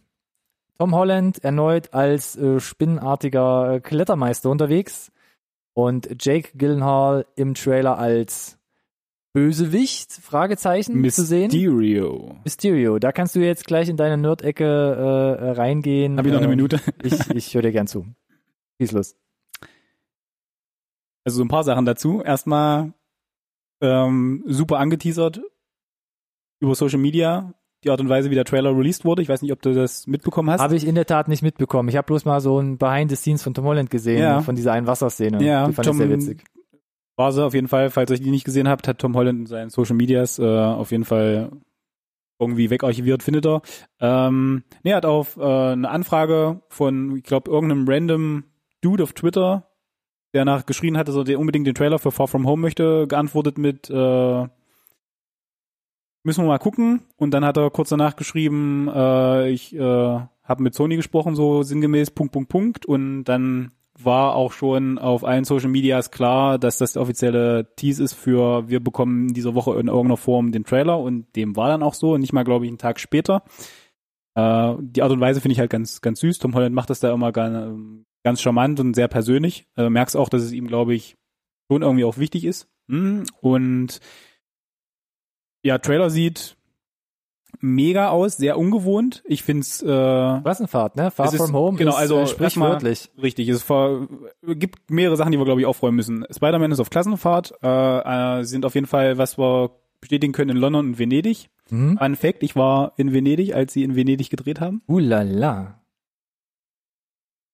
Tom 0.79 0.95
Holland 0.95 1.43
erneut 1.43 1.95
als 1.95 2.37
äh, 2.37 2.61
spinnenartiger 2.61 3.74
äh, 3.74 3.81
Klettermeister 3.81 4.51
unterwegs 4.51 5.11
und 5.74 6.09
Jake 6.24 6.57
Gyllenhaal 6.57 7.27
im 7.37 7.55
Trailer 7.55 7.99
als 7.99 8.59
Bösewicht, 9.33 10.12
Fragezeichen, 10.12 10.93
zu 11.11 11.24
sehen. 11.24 11.51
Mysterio. 11.51 12.37
Mysterio, 12.45 12.99
da 12.99 13.12
kannst 13.12 13.35
du 13.35 13.41
jetzt 13.41 13.66
gleich 13.66 13.89
in 13.89 13.97
deine 13.99 14.16
Nerd-Ecke 14.16 14.64
äh, 14.64 15.45
äh, 15.45 15.51
reingehen. 15.51 16.16
Hab 16.18 16.24
ich 16.24 16.33
noch 16.33 16.39
eine 16.39 16.47
Ähm, 16.47 16.51
Minute? 16.57 16.81
Ich, 17.03 17.31
ich 17.31 17.55
höre 17.55 17.62
dir 17.62 17.72
gern 17.72 17.87
zu. 17.87 18.07
Schieß 18.81 18.93
los. 18.93 19.16
Also 21.24 21.39
so 21.39 21.45
ein 21.45 21.49
paar 21.49 21.64
Sachen 21.64 21.85
dazu. 21.85 22.22
Erstmal 22.22 22.93
ähm, 23.83 24.43
super 24.47 24.79
angeteasert 24.79 25.41
über 26.61 26.74
Social 26.74 26.99
Media, 26.99 27.53
die 27.87 27.91
Art 27.91 28.01
und 28.01 28.09
Weise, 28.09 28.30
wie 28.30 28.34
der 28.34 28.45
Trailer 28.45 28.76
released 28.76 29.05
wurde. 29.05 29.22
Ich 29.22 29.28
weiß 29.28 29.41
nicht, 29.43 29.53
ob 29.53 29.62
du 29.62 29.72
das 29.72 30.07
mitbekommen 30.07 30.51
hast. 30.51 30.61
Habe 30.61 30.76
ich 30.76 30.87
in 30.87 30.95
der 30.97 31.07
Tat 31.07 31.28
nicht 31.28 31.43
mitbekommen. 31.43 31.89
Ich 31.89 31.97
habe 31.97 32.07
bloß 32.07 32.24
mal 32.24 32.41
so 32.41 32.59
ein 32.61 32.76
Behind 32.78 33.09
the 33.11 33.16
Scenes 33.16 33.43
von 33.43 33.55
Tom 33.55 33.64
Holland 33.64 33.91
gesehen, 33.91 34.20
Ja. 34.20 34.41
von 34.43 34.55
dieser 34.57 34.72
einen 34.72 34.87
Wasserszene. 34.87 35.43
Ja, 35.43 35.66
die 35.66 35.72
fand 35.72 35.87
Tom- 35.87 35.97
ich 35.97 36.03
sehr 36.03 36.11
witzig. 36.11 36.45
War 37.16 37.32
sie 37.32 37.43
auf 37.45 37.55
jeden 37.55 37.68
Fall, 37.68 37.89
falls 37.91 38.11
ihr 38.11 38.18
die 38.18 38.30
nicht 38.30 38.45
gesehen 38.45 38.68
habt, 38.68 38.87
hat 38.89 38.99
Tom 38.99 39.16
Holland 39.16 39.39
in 39.41 39.47
seinen 39.47 39.70
Social 39.70 39.97
Medias 39.97 40.39
äh, 40.39 40.45
auf 40.45 40.91
jeden 40.91 41.05
Fall 41.05 41.51
irgendwie 42.39 42.68
wegarchiviert, 42.68 43.22
findet 43.22 43.47
er. 43.47 43.62
Ähm, 44.01 44.64
nee, 44.82 44.91
er 44.91 44.97
hat 44.99 45.07
auf 45.07 45.39
äh, 45.39 45.43
eine 45.43 45.89
Anfrage 45.89 46.61
von, 46.68 47.16
ich 47.16 47.22
glaube, 47.22 47.51
irgendeinem 47.51 47.89
random 47.89 48.45
Dude 48.82 49.03
auf 49.03 49.14
Twitter, 49.14 49.66
der 50.34 50.45
nach 50.45 50.66
geschrien 50.66 50.99
hat, 50.99 51.09
dass 51.09 51.14
er 51.16 51.24
den- 51.24 51.39
unbedingt 51.39 51.66
den 51.66 51.74
Trailer 51.74 51.99
für 51.99 52.11
Far 52.11 52.28
From 52.28 52.47
Home 52.47 52.61
möchte, 52.61 53.07
geantwortet 53.07 53.57
mit 53.57 53.89
äh, 53.89 54.47
müssen 56.27 56.45
wir 56.45 56.49
mal 56.49 56.59
gucken. 56.59 57.03
Und 57.16 57.31
dann 57.31 57.45
hat 57.45 57.57
er 57.57 57.70
kurz 57.70 57.89
danach 57.89 58.16
geschrieben, 58.16 58.91
äh, 58.93 59.49
ich 59.51 59.74
äh, 59.74 59.81
habe 59.81 60.62
mit 60.62 60.74
Sony 60.74 60.97
gesprochen, 60.97 61.37
so 61.37 61.62
sinngemäß, 61.62 62.11
Punkt, 62.11 62.33
Punkt, 62.33 62.49
Punkt. 62.51 62.85
Und 62.85 63.24
dann 63.24 63.70
war 63.99 64.35
auch 64.35 64.53
schon 64.53 64.99
auf 64.99 65.24
allen 65.24 65.45
Social 65.45 65.70
Medias 65.70 66.11
klar, 66.11 66.59
dass 66.59 66.79
das 66.79 66.95
der 66.95 67.03
offizielle 67.03 67.74
Tease 67.77 68.03
ist 68.03 68.12
für, 68.14 68.68
wir 68.68 68.81
bekommen 68.81 69.29
in 69.29 69.35
dieser 69.35 69.55
Woche 69.55 69.70
in 69.79 69.87
irgendeiner 69.87 70.18
Form 70.18 70.53
den 70.53 70.64
Trailer 70.64 70.99
und 70.99 71.35
dem 71.35 71.57
war 71.57 71.68
dann 71.68 71.83
auch 71.83 71.95
so, 71.95 72.18
nicht 72.18 72.35
mal, 72.35 72.45
glaube 72.45 72.66
ich, 72.66 72.70
einen 72.70 72.79
Tag 72.79 72.99
später. 73.01 73.43
Äh, 74.35 74.74
die 74.81 75.03
Art 75.03 75.12
und 75.12 75.20
Weise 75.20 75.41
finde 75.41 75.53
ich 75.55 75.61
halt 75.61 75.70
ganz, 75.70 76.01
ganz 76.03 76.20
süß. 76.20 76.41
Tom 76.41 76.55
Holland 76.55 76.74
macht 76.74 76.91
das 76.91 77.01
da 77.01 77.14
immer 77.14 77.31
ganz, 77.31 78.05
ganz 78.24 78.43
charmant 78.43 78.81
und 78.81 78.95
sehr 78.95 79.09
persönlich. 79.09 79.68
Äh, 79.77 79.89
merkst 79.89 80.16
auch, 80.16 80.29
dass 80.29 80.43
es 80.43 80.53
ihm, 80.53 80.66
glaube 80.66 80.95
ich, 80.95 81.16
schon 81.70 81.83
irgendwie 81.83 82.05
auch 82.05 82.18
wichtig 82.18 82.45
ist. 82.45 82.68
Mm, 82.89 83.22
Und 83.41 84.01
ja, 85.67 85.79
Trailer 85.79 86.11
sieht 86.11 86.57
mega 87.61 88.11
aus, 88.11 88.37
sehr 88.37 88.59
ungewohnt. 88.59 89.23
Ich 89.27 89.43
find's 89.43 89.83
äh, 89.83 89.87
Klassenfahrt, 89.87 90.97
ne? 90.97 91.11
Far 91.11 91.27
Es 91.27 91.33
ist- 91.35 91.41
From 91.43 91.55
Home 91.55 91.79
genau, 91.79 91.93
ist 91.93 91.97
also 91.97 92.21
äh, 92.21 92.27
sprichwörtlich. 92.27 93.11
Richtig, 93.21 93.49
es 93.49 93.62
vor, 93.62 94.09
gibt 94.43 94.91
mehrere 94.91 95.17
Sachen, 95.17 95.33
die 95.33 95.39
wir, 95.39 95.45
glaube 95.45 95.61
ich, 95.61 95.67
aufräumen 95.67 95.97
müssen. 95.97 96.25
Spider-Man 96.31 96.71
ist 96.73 96.81
auf 96.81 96.91
Klassenfahrt, 96.91 97.55
äh, 97.62 98.41
äh, 98.41 98.45
sind 98.45 98.64
auf 98.67 98.75
jeden 98.75 98.87
Fall, 98.87 99.17
was 99.19 99.39
wir 99.39 99.71
bestätigen 100.01 100.33
können, 100.33 100.51
in 100.51 100.57
London 100.59 100.87
und 100.89 100.99
Venedig. 100.99 101.49
Mhm. 101.71 101.97
Fun 101.99 102.17
Fact, 102.17 102.43
ich 102.43 102.55
war 102.57 102.93
in 102.97 103.12
Venedig, 103.12 103.55
als 103.55 103.73
sie 103.73 103.83
in 103.83 103.97
Venedig 103.97 104.29
gedreht 104.31 104.61
haben. 104.61 104.83
Ulala. 104.87 105.81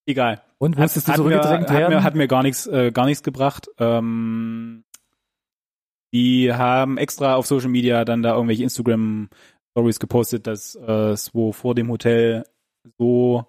Egal. 0.05 0.41
Und 0.57 0.77
musstest 0.77 1.07
du 1.07 1.11
hat 1.13 1.17
zurückgedrängt 1.17 1.69
mir? 1.69 1.75
Hat 1.83 1.89
mir, 1.89 2.03
hat 2.03 2.15
mir 2.15 2.27
gar 2.27 2.43
nichts, 2.43 2.67
äh, 2.67 2.91
gar 2.91 3.05
nichts 3.05 3.23
gebracht. 3.23 3.69
Ähm, 3.79 4.83
die 6.13 6.53
haben 6.53 6.97
extra 6.97 7.35
auf 7.35 7.47
Social 7.47 7.69
Media 7.69 8.05
dann 8.05 8.21
da 8.21 8.35
irgendwelche 8.35 8.63
Instagram 8.63 9.29
Stories 9.71 9.99
gepostet, 9.99 10.47
dass 10.47 10.75
äh, 10.75 11.11
es 11.11 11.33
wo 11.33 11.51
vor 11.51 11.75
dem 11.75 11.89
Hotel 11.89 12.45
so 12.97 13.45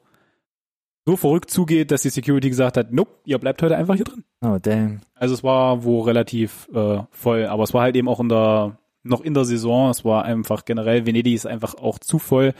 so 1.06 1.16
verrückt 1.16 1.50
zugeht, 1.50 1.90
dass 1.90 2.02
die 2.02 2.08
Security 2.08 2.48
gesagt 2.48 2.78
hat, 2.78 2.90
nope, 2.90 3.10
ihr 3.26 3.38
bleibt 3.38 3.62
heute 3.62 3.76
einfach 3.76 3.94
hier 3.94 4.06
drin. 4.06 4.24
oh, 4.40 4.56
damn. 4.60 5.02
Also 5.14 5.34
es 5.34 5.44
war 5.44 5.84
wo 5.84 6.00
relativ 6.00 6.68
äh, 6.72 7.02
voll, 7.10 7.44
aber 7.44 7.62
es 7.64 7.74
war 7.74 7.82
halt 7.82 7.96
eben 7.96 8.08
auch 8.08 8.20
in 8.20 8.30
der 8.30 8.78
noch 9.02 9.20
in 9.20 9.34
der 9.34 9.44
Saison. 9.44 9.90
Es 9.90 10.04
war 10.04 10.24
einfach 10.24 10.64
generell 10.64 11.04
Venedig 11.04 11.34
ist 11.34 11.46
einfach 11.46 11.74
auch 11.74 11.98
zu 11.98 12.18
voll. 12.18 12.54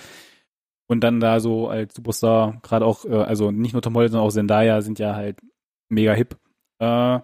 Und 0.86 1.00
dann 1.00 1.20
da 1.20 1.40
so 1.40 1.68
als 1.68 1.94
Superstar, 1.94 2.61
gerade 2.62 2.84
auch, 2.84 3.07
äh, 3.07 3.14
also 3.14 3.50
nicht 3.50 3.72
nur 3.72 3.80
Tom 3.80 3.94
Holland, 3.94 4.12
sondern 4.12 4.28
auch 4.28 4.32
Zendaya 4.32 4.82
sind 4.82 4.98
ja 4.98 5.14
halt 5.16 5.40
mega 5.88 6.12
hip. 6.12 6.36
Äh, 6.78 7.20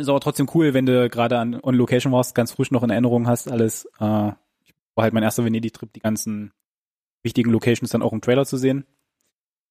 ist 0.00 0.08
aber 0.08 0.20
trotzdem 0.20 0.48
cool, 0.54 0.74
wenn 0.74 0.86
du 0.86 1.08
gerade 1.08 1.38
an 1.38 1.58
on 1.62 1.74
Location 1.74 2.12
warst, 2.12 2.34
ganz 2.34 2.52
frisch 2.52 2.70
noch 2.70 2.82
in 2.82 2.90
Erinnerung 2.90 3.26
hast, 3.26 3.50
alles. 3.50 3.86
Äh, 3.98 4.32
war 5.00 5.04
halt 5.04 5.14
mein 5.14 5.22
erster 5.22 5.44
Venedig-Trip, 5.44 5.92
die 5.92 6.00
ganzen 6.00 6.52
wichtigen 7.22 7.50
Locations 7.50 7.90
dann 7.90 8.02
auch 8.02 8.12
im 8.12 8.20
Trailer 8.20 8.44
zu 8.44 8.56
sehen. 8.56 8.84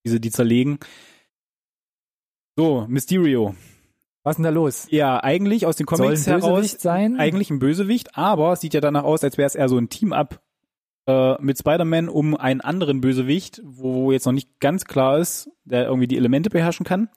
Diese, 0.06 0.20
die 0.20 0.32
zerlegen. 0.32 0.80
So, 2.56 2.86
Mysterio. 2.88 3.56
Was 4.24 4.34
ist 4.34 4.38
denn 4.38 4.44
da 4.44 4.50
los? 4.50 4.88
Ja, 4.90 5.24
eigentlich 5.24 5.66
aus 5.66 5.76
den 5.76 5.88
Soll 5.88 5.98
ein 5.98 6.04
Comics 6.04 6.28
heraus 6.28 6.62
Bösewicht 6.62 6.82
sein? 6.82 7.20
eigentlich 7.20 7.50
ein 7.50 7.60
Bösewicht, 7.60 8.18
aber 8.18 8.54
es 8.54 8.62
sieht 8.62 8.74
ja 8.74 8.82
danach 8.82 9.04
aus, 9.04 9.24
als 9.24 9.38
wäre 9.38 9.48
es 9.48 9.56
eher 9.56 9.70
so 9.70 9.78
ein 9.78 9.90
Team-Up 9.90 10.42
äh, 11.08 11.42
mit 11.42 11.58
Spider-Man 11.58 12.10
um 12.10 12.36
einen 12.36 12.62
anderen 12.62 13.02
Bösewicht, 13.02 13.62
wo 13.64 14.12
jetzt 14.12 14.26
noch 14.26 14.34
nicht 14.34 14.60
ganz 14.60 14.86
klar 14.86 15.20
ist, 15.20 15.50
der 15.64 15.86
irgendwie 15.86 16.08
die 16.08 16.18
Elemente 16.18 16.50
beherrschen 16.50 16.86
kann. 16.86 17.10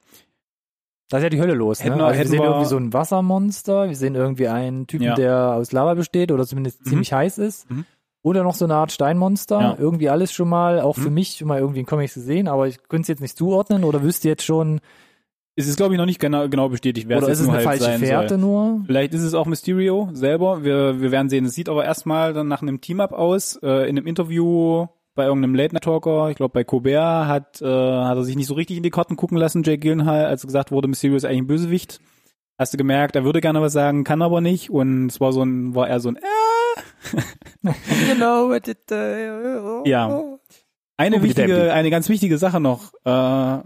Da 1.12 1.18
ist 1.18 1.24
ja 1.24 1.28
die 1.28 1.40
Hölle 1.40 1.52
los. 1.52 1.80
Ne? 1.80 1.84
Hätten 1.84 1.98
wir- 1.98 2.06
also 2.06 2.18
wir 2.20 2.26
sehen 2.26 2.38
wir- 2.40 2.46
irgendwie 2.46 2.64
so 2.64 2.76
ein 2.78 2.92
Wassermonster, 2.94 3.86
wir 3.88 3.96
sehen 3.96 4.14
irgendwie 4.14 4.48
einen 4.48 4.86
Typen, 4.86 5.04
Ja. 5.04 5.14
der 5.14 5.52
aus 5.56 5.70
Lava 5.70 5.92
besteht 5.92 6.32
oder 6.32 6.46
zumindest 6.46 6.80
Mhm. 6.80 6.88
ziemlich 6.88 7.12
heiß 7.12 7.36
ist. 7.36 7.70
Mhm. 7.70 7.84
Oder 8.22 8.44
noch 8.44 8.54
so 8.54 8.64
eine 8.64 8.76
Art 8.76 8.92
Steinmonster. 8.92 9.60
Ja. 9.60 9.76
Irgendwie 9.78 10.08
alles 10.08 10.32
schon 10.32 10.48
mal, 10.48 10.80
auch 10.80 10.94
für 10.96 11.08
Mhm. 11.08 11.14
mich 11.14 11.36
schon 11.38 11.48
mal 11.48 11.58
irgendwie 11.58 11.80
in 11.80 11.86
Comics 11.86 12.14
gesehen, 12.14 12.48
aber 12.48 12.66
ich 12.68 12.78
könnte 12.88 13.02
es 13.02 13.08
jetzt 13.08 13.20
nicht 13.20 13.36
zuordnen 13.36 13.84
oder 13.84 14.02
wüsste 14.02 14.28
jetzt 14.28 14.44
schon, 14.44 14.80
Es 15.54 15.68
ist, 15.68 15.76
glaube 15.76 15.92
ich, 15.92 15.98
noch 15.98 16.06
nicht 16.06 16.18
genau, 16.18 16.48
genau 16.48 16.70
bestätigt, 16.70 17.08
wer 17.10 17.18
oder 17.18 17.26
es 17.28 17.34
ist 17.34 17.40
es 17.40 17.48
eine 17.48 17.58
halt 17.58 17.66
falsche 17.80 17.98
Fährte 17.98 18.28
soll. 18.30 18.38
nur? 18.38 18.82
Vielleicht 18.86 19.12
ist 19.12 19.20
es 19.22 19.34
auch 19.34 19.44
Mysterio 19.44 20.08
selber. 20.14 20.64
Wir, 20.64 20.98
wir 21.02 21.10
werden 21.10 21.28
sehen. 21.28 21.44
Es 21.44 21.52
sieht 21.52 21.68
aber 21.68 21.84
erstmal 21.84 22.32
dann 22.32 22.48
nach 22.48 22.62
einem 22.62 22.80
Team-Up 22.80 23.12
aus. 23.12 23.56
Äh, 23.62 23.86
in 23.90 23.98
einem 23.98 24.06
Interview 24.06 24.86
bei 25.14 25.24
irgendeinem 25.26 25.54
Late-Night-Talker, 25.54 26.30
ich 26.30 26.36
glaube 26.36 26.52
bei 26.52 26.64
Colbert, 26.64 27.26
hat, 27.26 27.60
äh, 27.60 27.66
hat 27.66 28.16
er 28.16 28.24
sich 28.24 28.36
nicht 28.36 28.46
so 28.46 28.54
richtig 28.54 28.76
in 28.76 28.82
die 28.82 28.90
Karten 28.90 29.16
gucken 29.16 29.36
lassen, 29.36 29.62
Jake 29.62 29.78
Gyllenhaal, 29.78 30.24
als 30.26 30.46
gesagt 30.46 30.70
wurde, 30.70 30.88
Mysterio 30.88 31.16
ist 31.16 31.24
eigentlich 31.24 31.42
ein 31.42 31.46
Bösewicht. 31.46 32.00
Hast 32.58 32.72
du 32.72 32.78
gemerkt, 32.78 33.16
er 33.16 33.24
würde 33.24 33.40
gerne 33.40 33.60
was 33.60 33.72
sagen, 33.72 34.04
kann 34.04 34.22
aber 34.22 34.40
nicht. 34.40 34.70
Und 34.70 35.08
es 35.08 35.20
war 35.20 35.32
so 35.32 35.42
ein, 35.42 35.74
war 35.74 35.88
eher 35.88 36.00
so 36.00 36.10
ein, 36.10 36.16
äh, 36.16 37.72
genau, 38.08 38.48
what 38.48 38.68
it, 38.68 38.90
uh, 38.90 39.82
Ja. 39.84 40.38
Eine 40.96 41.16
Oh, 41.16 41.22
wichtige, 41.22 41.72
eine 41.72 41.90
ganz 41.90 42.08
wichtige 42.08 42.38
Sache 42.38 42.60
noch. 42.60 42.92
Äh, 43.04 43.62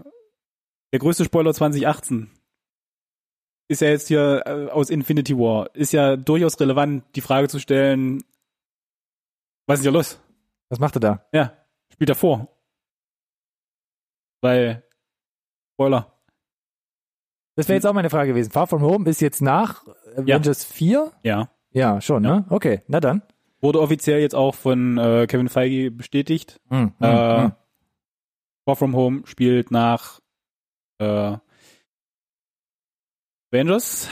der 0.93 0.99
größte 0.99 1.25
Spoiler 1.25 1.53
2018 1.53 2.31
ist 3.69 3.81
ja 3.81 3.89
jetzt 3.89 4.07
hier 4.07 4.43
äh, 4.45 4.71
aus 4.71 4.89
Infinity 4.89 5.37
War. 5.37 5.73
Ist 5.75 5.93
ja 5.93 6.15
durchaus 6.15 6.59
relevant, 6.59 7.03
die 7.15 7.21
Frage 7.21 7.49
zu 7.49 7.59
stellen, 7.59 8.23
was 9.67 9.79
ist 9.79 9.83
hier 9.83 9.91
los? 9.91 10.19
Was 10.69 10.79
macht 10.79 10.95
er 10.97 10.99
da? 10.99 11.25
Ja, 11.31 11.53
spielt 11.91 12.09
er 12.09 12.15
vor. 12.15 12.47
Weil, 14.41 14.83
Spoiler. 15.73 16.13
Das 17.55 17.67
wäre 17.67 17.75
jetzt 17.77 17.85
auch 17.85 17.93
meine 17.93 18.09
Frage 18.09 18.29
gewesen. 18.31 18.51
Far 18.51 18.67
From 18.67 18.81
Home 18.81 19.09
ist 19.09 19.19
jetzt 19.21 19.41
nach 19.41 19.83
Avengers 20.15 20.63
4? 20.63 21.11
Ja. 21.23 21.49
Ja, 21.71 22.01
schon, 22.01 22.23
Ja. 22.23 22.37
ne? 22.39 22.45
Okay, 22.49 22.81
na 22.87 22.99
dann. 22.99 23.23
Wurde 23.61 23.81
offiziell 23.81 24.19
jetzt 24.19 24.35
auch 24.35 24.53
von 24.53 24.97
äh, 24.99 25.25
Kevin 25.27 25.49
Feige 25.49 25.89
bestätigt. 25.91 26.59
Hm, 26.69 26.93
hm, 26.99 27.03
Äh, 27.05 27.41
hm. 27.43 27.51
Far 28.65 28.75
From 28.75 28.95
Home 28.95 29.21
spielt 29.25 29.71
nach 29.71 30.19
äh, 30.99 31.37
Avengers, 33.51 34.09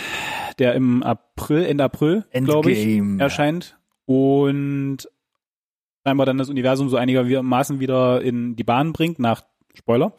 der 0.59 0.73
im 0.75 1.03
April, 1.03 1.65
Ende 1.65 1.83
April, 1.83 2.25
glaube 2.31 2.71
ich, 2.71 2.99
erscheint 3.19 3.77
und 4.05 5.07
scheinbar 6.05 6.25
dann 6.25 6.37
das 6.37 6.49
Universum 6.49 6.89
so 6.89 6.97
einigermaßen 6.97 7.79
wieder 7.79 8.21
in 8.21 8.55
die 8.55 8.63
Bahn 8.63 8.93
bringt, 8.93 9.17
nach 9.17 9.43
Spoiler, 9.73 10.13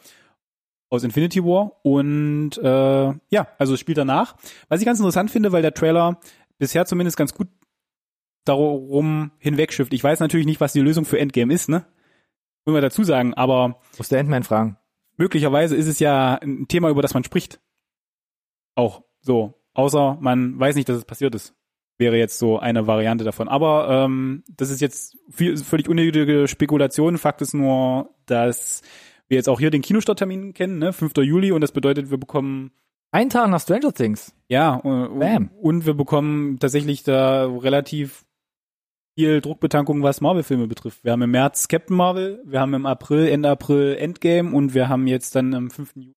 aus 0.89 1.03
Infinity 1.03 1.43
War. 1.43 1.71
Und 1.83 2.57
äh, 2.57 3.13
ja, 3.29 3.47
also 3.57 3.73
es 3.73 3.79
spielt 3.79 3.97
danach. 3.97 4.35
Was 4.67 4.81
ich 4.81 4.85
ganz 4.85 4.99
interessant 4.99 5.31
finde, 5.31 5.51
weil 5.51 5.61
der 5.61 5.73
Trailer 5.73 6.19
bisher 6.57 6.85
zumindest 6.85 7.17
ganz 7.17 7.33
gut 7.33 7.47
darum 8.43 9.31
hinwegschifft. 9.39 9.93
Ich 9.93 10.03
weiß 10.03 10.19
natürlich 10.19 10.45
nicht, 10.45 10.61
was 10.61 10.73
die 10.73 10.81
Lösung 10.81 11.05
für 11.05 11.19
Endgame 11.19 11.53
ist, 11.53 11.69
ne? 11.69 11.85
Muss 12.65 12.73
man 12.73 12.81
dazu 12.81 13.03
sagen, 13.03 13.33
aber 13.33 13.79
Muss 13.97 14.09
der 14.09 14.19
Endman 14.19 14.43
fragen. 14.43 14.77
möglicherweise 15.15 15.75
ist 15.75 15.87
es 15.87 15.99
ja 15.99 16.35
ein 16.35 16.67
Thema, 16.67 16.89
über 16.89 17.01
das 17.01 17.13
man 17.13 17.23
spricht. 17.23 17.61
Auch 18.75 19.03
so. 19.21 19.53
Außer 19.73 20.17
man 20.19 20.59
weiß 20.59 20.75
nicht, 20.75 20.89
dass 20.89 20.97
es 20.97 21.05
passiert 21.05 21.33
ist. 21.35 21.56
Wäre 21.99 22.17
jetzt 22.17 22.37
so 22.37 22.59
eine 22.59 22.85
Variante 22.85 23.23
davon. 23.23 23.47
Aber 23.47 23.89
ähm, 23.89 24.43
das 24.55 24.69
ist 24.69 24.81
jetzt 24.81 25.17
viel, 25.31 25.57
völlig 25.57 25.89
unnötige 25.89 26.47
Spekulation. 26.47 27.17
Fakt 27.17 27.41
ist 27.41 27.53
nur, 27.53 28.11
dass 28.27 28.83
wir 29.27 29.35
jetzt 29.35 29.49
auch 29.49 29.59
hier 29.59 29.71
den 29.71 29.81
Kinostarttermin 29.81 30.53
kennen, 30.53 30.77
ne? 30.79 30.93
5. 30.93 31.17
Juli, 31.17 31.51
und 31.51 31.61
das 31.61 31.71
bedeutet, 31.71 32.11
wir 32.11 32.17
bekommen 32.17 32.71
Ein 33.11 33.29
Tag 33.29 33.49
nach 33.49 33.61
Stranger 33.61 33.93
Things. 33.93 34.33
ja, 34.47 34.75
und, 34.75 35.19
Bam. 35.19 35.49
und 35.59 35.85
wir 35.85 35.95
bekommen 35.95 36.59
tatsächlich 36.59 37.03
da 37.03 37.45
relativ 37.45 38.25
viel 39.17 39.41
Druckbetankung, 39.41 40.03
was 40.03 40.21
Marvel-Filme 40.21 40.67
betrifft. 40.67 41.03
Wir 41.03 41.11
haben 41.11 41.23
im 41.23 41.31
März 41.31 41.67
Captain 41.67 41.97
Marvel, 41.97 42.41
wir 42.45 42.61
haben 42.61 42.75
im 42.75 42.85
April, 42.85 43.27
Ende 43.27 43.49
April 43.49 43.95
Endgame 43.95 44.55
und 44.55 44.75
wir 44.75 44.87
haben 44.87 45.07
jetzt 45.07 45.35
dann 45.35 45.55
am 45.55 45.71
5. 45.71 45.95
Juli 45.95 46.13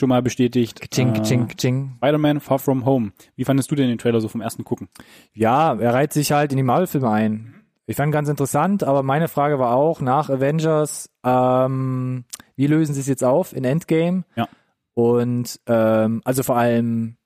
schon 0.00 0.08
mal 0.08 0.22
bestätigt 0.22 0.90
Ching, 0.90 1.14
äh, 1.14 1.22
ching, 1.22 1.48
ching. 1.56 1.92
Spider-Man 1.98 2.40
Far 2.40 2.58
From 2.58 2.84
Home. 2.86 3.12
Wie 3.36 3.44
fandest 3.44 3.70
du 3.70 3.74
denn 3.74 3.88
den 3.88 3.98
Trailer 3.98 4.20
so 4.20 4.28
vom 4.28 4.40
ersten 4.40 4.64
Gucken? 4.64 4.88
Ja, 5.34 5.74
er 5.74 5.94
reiht 5.94 6.12
sich 6.12 6.32
halt 6.32 6.50
in 6.52 6.56
die 6.56 6.62
Marvel-Filme 6.64 7.08
ein. 7.08 7.54
Ich 7.86 7.96
fand 7.96 8.12
ganz 8.12 8.28
interessant, 8.28 8.82
aber 8.82 9.02
meine 9.02 9.28
Frage 9.28 9.58
war 9.58 9.74
auch 9.74 10.00
nach 10.00 10.30
Avengers, 10.30 11.10
ähm, 11.24 12.24
wie 12.56 12.66
lösen 12.66 12.94
sie 12.94 13.00
es 13.00 13.08
jetzt 13.08 13.24
auf 13.24 13.54
in 13.54 13.64
Endgame? 13.64 14.24
Ja. 14.36 14.48
Und 14.94 15.60
ähm, 15.66 16.22
also 16.24 16.42
vor 16.42 16.56
allem 16.56 17.16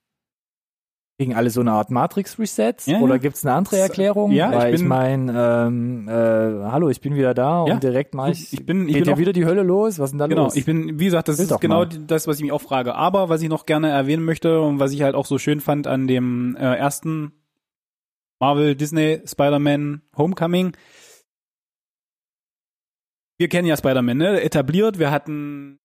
kriegen 1.17 1.33
alle 1.33 1.49
so 1.49 1.61
eine 1.61 1.71
Art 1.71 1.91
Matrix-Reset 1.91 2.73
Ja, 2.87 2.99
oder 2.99 3.19
gibt's 3.19 3.45
eine 3.45 3.55
andere 3.55 3.77
Erklärung? 3.79 4.31
Ja, 4.31 4.49
ich 4.51 4.57
Weil 4.57 4.73
ich, 4.73 4.79
bin- 4.81 4.87
meine, 4.89 5.65
ähm, 5.67 6.07
äh, 6.09 6.11
hallo, 6.71 6.89
ich 6.89 6.99
bin 6.99 7.15
wieder 7.15 7.33
da 7.33 7.65
Ja, 7.65 7.75
und 7.75 7.83
direkt 7.83 8.13
mal 8.13 8.31
ich, 8.31 8.51
ich 8.51 8.65
bin, 8.65 8.87
ich 8.89 8.95
geht 8.95 9.03
bin 9.05 9.13
ja 9.13 9.17
wieder 9.17 9.31
die 9.31 9.45
Hölle 9.45 9.63
los. 9.63 9.97
Was 9.97 10.07
ist 10.07 10.11
denn 10.11 10.19
da 10.19 10.27
genau, 10.27 10.43
los? 10.45 10.55
ich 10.57 10.65
bin, 10.65 10.99
wie 10.99 11.05
gesagt, 11.05 11.27
das 11.29 11.37
Will 11.37 11.45
ist 11.45 11.59
genau 11.61 11.79
mal. 11.85 11.87
das, 11.87 12.27
was 12.27 12.35
ich 12.37 12.41
mich 12.43 12.51
auch 12.51 12.61
frage. 12.61 12.95
Aber 12.95 13.29
was 13.29 13.41
ich 13.41 13.47
noch 13.49 13.65
gerne 13.65 13.89
erwähnen 13.89 14.25
möchte 14.25 14.59
und 14.59 14.79
was 14.79 14.91
ich 14.91 15.03
halt 15.03 15.15
auch 15.15 15.25
so 15.25 15.37
schön 15.37 15.61
fand 15.61 15.87
an 15.87 16.07
dem 16.07 16.57
äh, 16.57 16.75
ersten 16.75 17.31
Marvel 18.41 18.75
Disney 18.75 19.21
Spider-Man 19.25 20.01
Homecoming. 20.17 20.75
Wir 23.37 23.47
kennen 23.47 23.67
ja 23.67 23.77
Spider-Man, 23.77 24.17
ne? 24.17 24.41
Etabliert. 24.41 24.99
Wir 24.99 25.11
hatten 25.11 25.79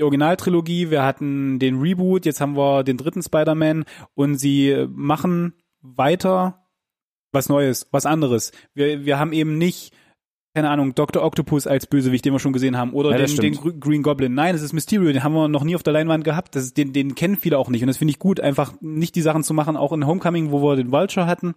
Originaltrilogie, 0.00 0.90
wir 0.90 1.02
hatten 1.02 1.58
den 1.58 1.80
Reboot, 1.80 2.26
jetzt 2.26 2.40
haben 2.40 2.56
wir 2.56 2.84
den 2.84 2.96
dritten 2.96 3.22
Spider-Man 3.22 3.84
und 4.14 4.36
sie 4.36 4.86
machen 4.88 5.54
weiter 5.80 6.64
was 7.32 7.48
Neues, 7.48 7.88
was 7.90 8.06
anderes. 8.06 8.52
Wir, 8.74 9.04
wir 9.04 9.18
haben 9.18 9.32
eben 9.32 9.58
nicht, 9.58 9.92
keine 10.54 10.70
Ahnung, 10.70 10.94
Dr. 10.94 11.22
Octopus 11.22 11.66
als 11.66 11.86
Bösewicht, 11.86 12.24
den 12.24 12.32
wir 12.32 12.38
schon 12.38 12.52
gesehen 12.52 12.76
haben, 12.76 12.92
oder 12.92 13.10
Ja, 13.18 13.26
den, 13.26 13.36
den 13.36 13.80
Green 13.80 14.02
Goblin. 14.02 14.34
Nein, 14.34 14.54
es 14.54 14.62
ist 14.62 14.72
Mysterio, 14.72 15.12
den 15.12 15.22
haben 15.22 15.34
wir 15.34 15.48
noch 15.48 15.64
nie 15.64 15.76
auf 15.76 15.82
der 15.82 15.92
Leinwand 15.92 16.24
gehabt. 16.24 16.54
Das 16.56 16.64
ist, 16.64 16.76
den, 16.76 16.92
den 16.92 17.14
kennen 17.14 17.36
viele 17.36 17.58
auch 17.58 17.68
nicht. 17.68 17.82
Und 17.82 17.88
das 17.88 17.98
finde 17.98 18.12
ich 18.12 18.18
gut, 18.18 18.40
einfach 18.40 18.74
nicht 18.80 19.14
die 19.14 19.22
Sachen 19.22 19.44
zu 19.44 19.54
machen, 19.54 19.76
auch 19.76 19.92
in 19.92 20.06
Homecoming, 20.06 20.50
wo 20.50 20.62
wir 20.62 20.76
den 20.76 20.90
Vulture 20.90 21.26
hatten, 21.26 21.54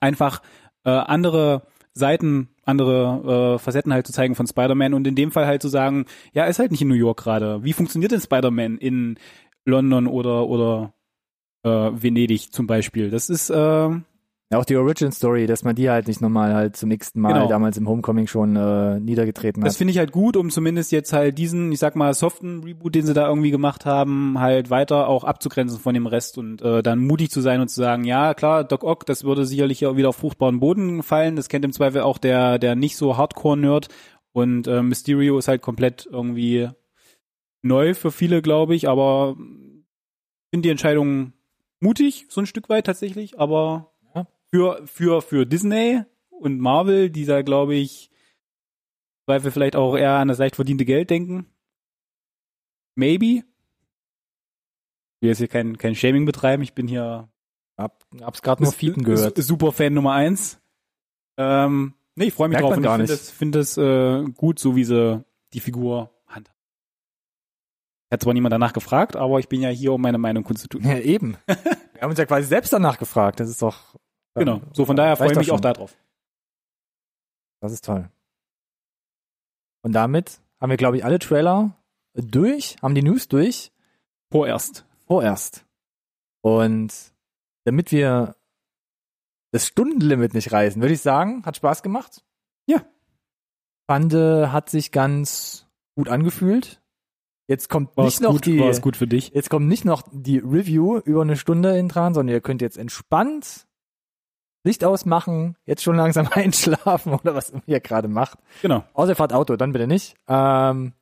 einfach 0.00 0.42
äh, 0.84 0.90
andere 0.90 1.62
Seiten, 1.92 2.48
andere 2.64 3.54
äh, 3.54 3.58
Facetten 3.58 3.92
halt 3.92 4.06
zu 4.06 4.12
zeigen 4.12 4.34
von 4.34 4.46
Spider-Man 4.46 4.94
und 4.94 5.06
in 5.06 5.14
dem 5.14 5.32
Fall 5.32 5.46
halt 5.46 5.62
zu 5.62 5.68
sagen, 5.68 6.06
ja, 6.32 6.44
ist 6.44 6.58
halt 6.58 6.70
nicht 6.70 6.82
in 6.82 6.88
New 6.88 6.94
York 6.94 7.18
gerade. 7.18 7.64
Wie 7.64 7.72
funktioniert 7.72 8.12
denn 8.12 8.20
Spider-Man 8.20 8.78
in 8.78 9.18
London 9.64 10.06
oder 10.06 10.46
oder 10.46 10.94
äh, 11.64 11.68
Venedig 11.68 12.52
zum 12.52 12.66
Beispiel? 12.66 13.10
Das 13.10 13.28
ist 13.28 13.50
äh, 13.50 13.90
auch 14.58 14.64
die 14.64 14.76
Origin 14.76 15.12
Story, 15.12 15.46
dass 15.46 15.62
man 15.62 15.76
die 15.76 15.88
halt 15.88 16.08
nicht 16.08 16.20
nochmal 16.20 16.54
halt 16.54 16.74
zum 16.76 16.88
nächsten 16.88 17.20
Mal 17.20 17.34
Genau. 17.34 17.48
damals 17.48 17.76
im 17.76 17.88
Homecoming 17.88 18.26
schon 18.26 18.56
äh, 18.56 18.98
niedergetreten 18.98 19.62
Das 19.62 19.74
hat. 19.74 19.78
finde 19.78 19.92
ich 19.92 19.98
halt 19.98 20.10
gut, 20.10 20.36
um 20.36 20.50
zumindest 20.50 20.90
jetzt 20.90 21.12
halt 21.12 21.38
diesen, 21.38 21.70
ich 21.70 21.78
sag 21.78 21.94
mal, 21.94 22.12
soften 22.14 22.64
Reboot, 22.64 22.94
den 22.96 23.06
sie 23.06 23.14
da 23.14 23.28
irgendwie 23.28 23.52
gemacht 23.52 23.86
haben, 23.86 24.40
halt 24.40 24.68
weiter 24.70 25.06
auch 25.08 25.22
abzugrenzen 25.22 25.78
von 25.78 25.94
dem 25.94 26.06
Rest 26.08 26.36
und 26.36 26.62
äh, 26.62 26.82
dann 26.82 26.98
mutig 26.98 27.30
zu 27.30 27.40
sein 27.40 27.60
und 27.60 27.68
zu 27.68 27.76
sagen, 27.80 28.02
ja 28.02 28.34
klar, 28.34 28.64
Doc 28.64 28.82
Ock, 28.82 29.06
das 29.06 29.22
würde 29.22 29.44
sicherlich 29.46 29.86
auch 29.86 29.96
wieder 29.96 30.08
auf 30.08 30.16
fruchtbaren 30.16 30.58
Boden 30.58 31.02
fallen. 31.04 31.36
Das 31.36 31.48
kennt 31.48 31.64
im 31.64 31.72
Zweifel 31.72 32.00
auch 32.02 32.18
der, 32.18 32.58
der 32.58 32.74
nicht 32.74 32.96
so 32.96 33.16
Hardcore-Nerd. 33.16 33.86
Und 34.32 34.66
äh, 34.66 34.82
Mysterio 34.82 35.38
ist 35.38 35.48
halt 35.48 35.62
komplett 35.62 36.08
irgendwie 36.10 36.68
neu 37.62 37.94
für 37.94 38.10
viele, 38.10 38.42
glaube 38.42 38.74
ich, 38.74 38.88
aber 38.88 39.36
ich 39.38 40.50
finde 40.50 40.62
die 40.66 40.70
Entscheidung 40.70 41.34
mutig, 41.78 42.26
so 42.30 42.40
ein 42.40 42.46
Stück 42.46 42.68
weit 42.68 42.86
tatsächlich, 42.86 43.38
aber 43.38 43.86
Ja. 43.86 43.89
Für, 44.52 44.86
für, 44.86 45.22
für 45.22 45.46
Disney 45.46 46.02
und 46.30 46.58
Marvel, 46.58 47.10
die 47.10 47.24
da, 47.24 47.42
glaube 47.42 47.74
ich, 47.74 48.10
im 48.10 49.32
Zweifel 49.32 49.50
vielleicht 49.50 49.76
auch 49.76 49.96
eher 49.96 50.14
an 50.14 50.28
das 50.28 50.38
leicht 50.38 50.56
verdiente 50.56 50.84
Geld 50.84 51.10
denken. 51.10 51.46
Maybe. 52.94 53.44
Ich 55.20 55.22
will 55.22 55.28
jetzt 55.28 55.38
hier 55.38 55.48
kein, 55.48 55.78
kein 55.78 55.94
Shaming 55.94 56.24
betreiben, 56.24 56.62
ich 56.62 56.74
bin 56.74 56.88
hier 56.88 57.28
Hab, 57.76 58.04
hab's 58.22 58.42
gerade 58.42 58.62
nur 58.62 58.72
Fiepen 58.72 59.04
gehört. 59.04 59.36
Super 59.36 59.72
Fan 59.72 59.94
Nummer 59.94 60.12
eins. 60.14 60.58
Ähm, 61.36 61.94
nee, 62.16 62.26
ich 62.26 62.34
freue 62.34 62.48
mich 62.48 62.54
Merkt 62.58 62.64
drauf 62.64 62.76
man 62.76 62.82
gar 62.82 63.00
ich 63.00 63.08
finde 63.08 63.12
das, 63.12 63.30
find 63.30 63.54
das 63.54 63.76
äh, 63.76 64.24
gut, 64.36 64.58
so 64.58 64.76
wie 64.76 64.84
sie 64.84 65.24
die 65.52 65.60
Figur 65.60 66.10
handhaben. 66.26 66.58
Hat 68.10 68.22
zwar 68.22 68.34
niemand 68.34 68.52
danach 68.52 68.72
gefragt, 68.72 69.14
aber 69.14 69.38
ich 69.38 69.48
bin 69.48 69.60
ja 69.60 69.68
hier, 69.68 69.92
um 69.92 70.00
meine 70.00 70.18
Meinung 70.18 70.42
kundzutun. 70.42 70.82
Ja, 70.82 70.98
eben. 70.98 71.36
Wir 71.46 72.02
haben 72.02 72.10
uns 72.10 72.18
ja 72.18 72.26
quasi 72.26 72.48
selbst 72.48 72.72
danach 72.72 72.98
gefragt. 72.98 73.40
Das 73.40 73.48
ist 73.48 73.62
doch. 73.62 73.94
Genau. 74.34 74.60
So, 74.72 74.84
von 74.84 74.96
daher 74.96 75.16
freue 75.16 75.32
ich 75.32 75.38
mich 75.38 75.50
auch 75.50 75.60
darauf. 75.60 75.96
Das 77.60 77.72
ist 77.72 77.84
toll. 77.84 78.08
Und 79.82 79.92
damit 79.92 80.40
haben 80.60 80.70
wir, 80.70 80.76
glaube 80.76 80.96
ich, 80.96 81.04
alle 81.04 81.18
Trailer 81.18 81.76
durch, 82.14 82.76
haben 82.82 82.94
die 82.94 83.02
News 83.02 83.28
durch, 83.28 83.72
Vorerst. 84.30 84.84
vorerst. 85.06 85.66
Und 86.42 86.92
damit 87.64 87.92
wir 87.92 88.36
das 89.52 89.66
Stundenlimit 89.66 90.34
nicht 90.34 90.52
reißen, 90.52 90.80
würde 90.80 90.94
ich 90.94 91.00
sagen, 91.00 91.44
hat 91.44 91.56
Spaß 91.56 91.82
gemacht. 91.82 92.24
Ja. 92.66 92.84
Fand, 93.88 94.14
äh, 94.14 94.48
hat 94.48 94.70
sich 94.70 94.92
ganz 94.92 95.66
gut 95.96 96.08
angefühlt. 96.08 96.80
Jetzt 97.48 97.68
kommt 97.68 97.96
War 97.96 98.04
nicht 98.04 98.20
noch 98.20 98.32
gut, 98.32 98.46
die, 98.46 98.60
war 98.60 98.68
es 98.68 98.80
gut 98.80 98.96
für 98.96 99.08
dich? 99.08 99.30
Jetzt 99.30 99.50
kommt 99.50 99.66
nicht 99.66 99.84
noch 99.84 100.02
die 100.12 100.38
Review 100.38 100.98
über 100.98 101.22
eine 101.22 101.36
Stunde 101.36 101.76
in 101.76 101.88
dran, 101.88 102.14
sondern 102.14 102.32
ihr 102.32 102.40
könnt 102.40 102.62
jetzt 102.62 102.78
entspannt 102.78 103.66
Licht 104.62 104.84
ausmachen, 104.84 105.56
jetzt 105.64 105.82
schon 105.82 105.96
langsam 105.96 106.28
einschlafen 106.32 107.14
oder 107.14 107.34
was 107.34 107.52
ihr 107.66 107.80
gerade 107.80 108.08
macht. 108.08 108.38
Genau. 108.62 108.84
Außer 108.94 109.12
ihr 109.12 109.16
fahrt 109.16 109.32
Auto, 109.32 109.56
dann 109.56 109.72
bitte 109.72 109.86
nicht. 109.86 110.14
Ähm, 110.28 110.92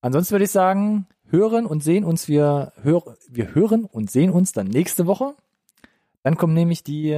ansonsten 0.00 0.32
würde 0.32 0.44
ich 0.44 0.50
sagen, 0.50 1.06
hören 1.30 1.66
und 1.66 1.82
sehen 1.82 2.04
uns 2.04 2.28
wir, 2.28 2.72
hör, 2.82 3.02
wir 3.28 3.54
hören 3.54 3.84
und 3.84 4.10
sehen 4.10 4.30
uns 4.30 4.52
dann 4.52 4.66
nächste 4.66 5.06
Woche. 5.06 5.34
Dann 6.22 6.36
kommt 6.36 6.54
nämlich 6.54 6.82
die, 6.84 7.10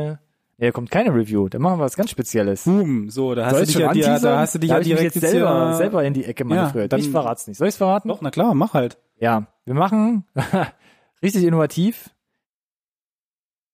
nee, 0.58 0.66
da 0.66 0.70
kommt 0.72 0.90
keine 0.90 1.12
Review, 1.14 1.48
dann 1.48 1.62
machen 1.62 1.78
wir 1.80 1.84
was 1.84 1.96
ganz 1.96 2.10
Spezielles. 2.10 2.64
Boom. 2.64 3.10
So, 3.10 3.34
da 3.34 3.46
hast 3.46 3.52
Soll 3.52 3.60
du 3.60 3.62
ich 3.62 3.68
dich 3.76 3.84
schon 3.86 3.96
ja, 3.96 4.18
dir, 4.18 4.20
da 4.20 4.38
hast 4.40 4.54
du 4.54 4.58
dich 4.60 4.70
da 4.70 4.76
ja 4.76 4.82
direkt 4.84 5.14
jetzt 5.16 5.20
selber, 5.30 5.74
selber 5.74 6.04
in 6.04 6.14
die 6.14 6.24
Ecke 6.24 6.44
manövriert. 6.44 6.92
dann- 6.92 7.00
ich 7.00 7.10
verrat's 7.10 7.46
nicht. 7.48 7.56
Soll 7.58 7.68
ich's 7.68 7.76
verraten? 7.76 8.08
Doch, 8.08 8.20
na 8.20 8.30
klar, 8.30 8.54
mach 8.54 8.74
halt. 8.74 8.98
Ja, 9.18 9.46
wir 9.64 9.74
machen 9.74 10.24
richtig 11.22 11.44
innovativ. 11.44 12.10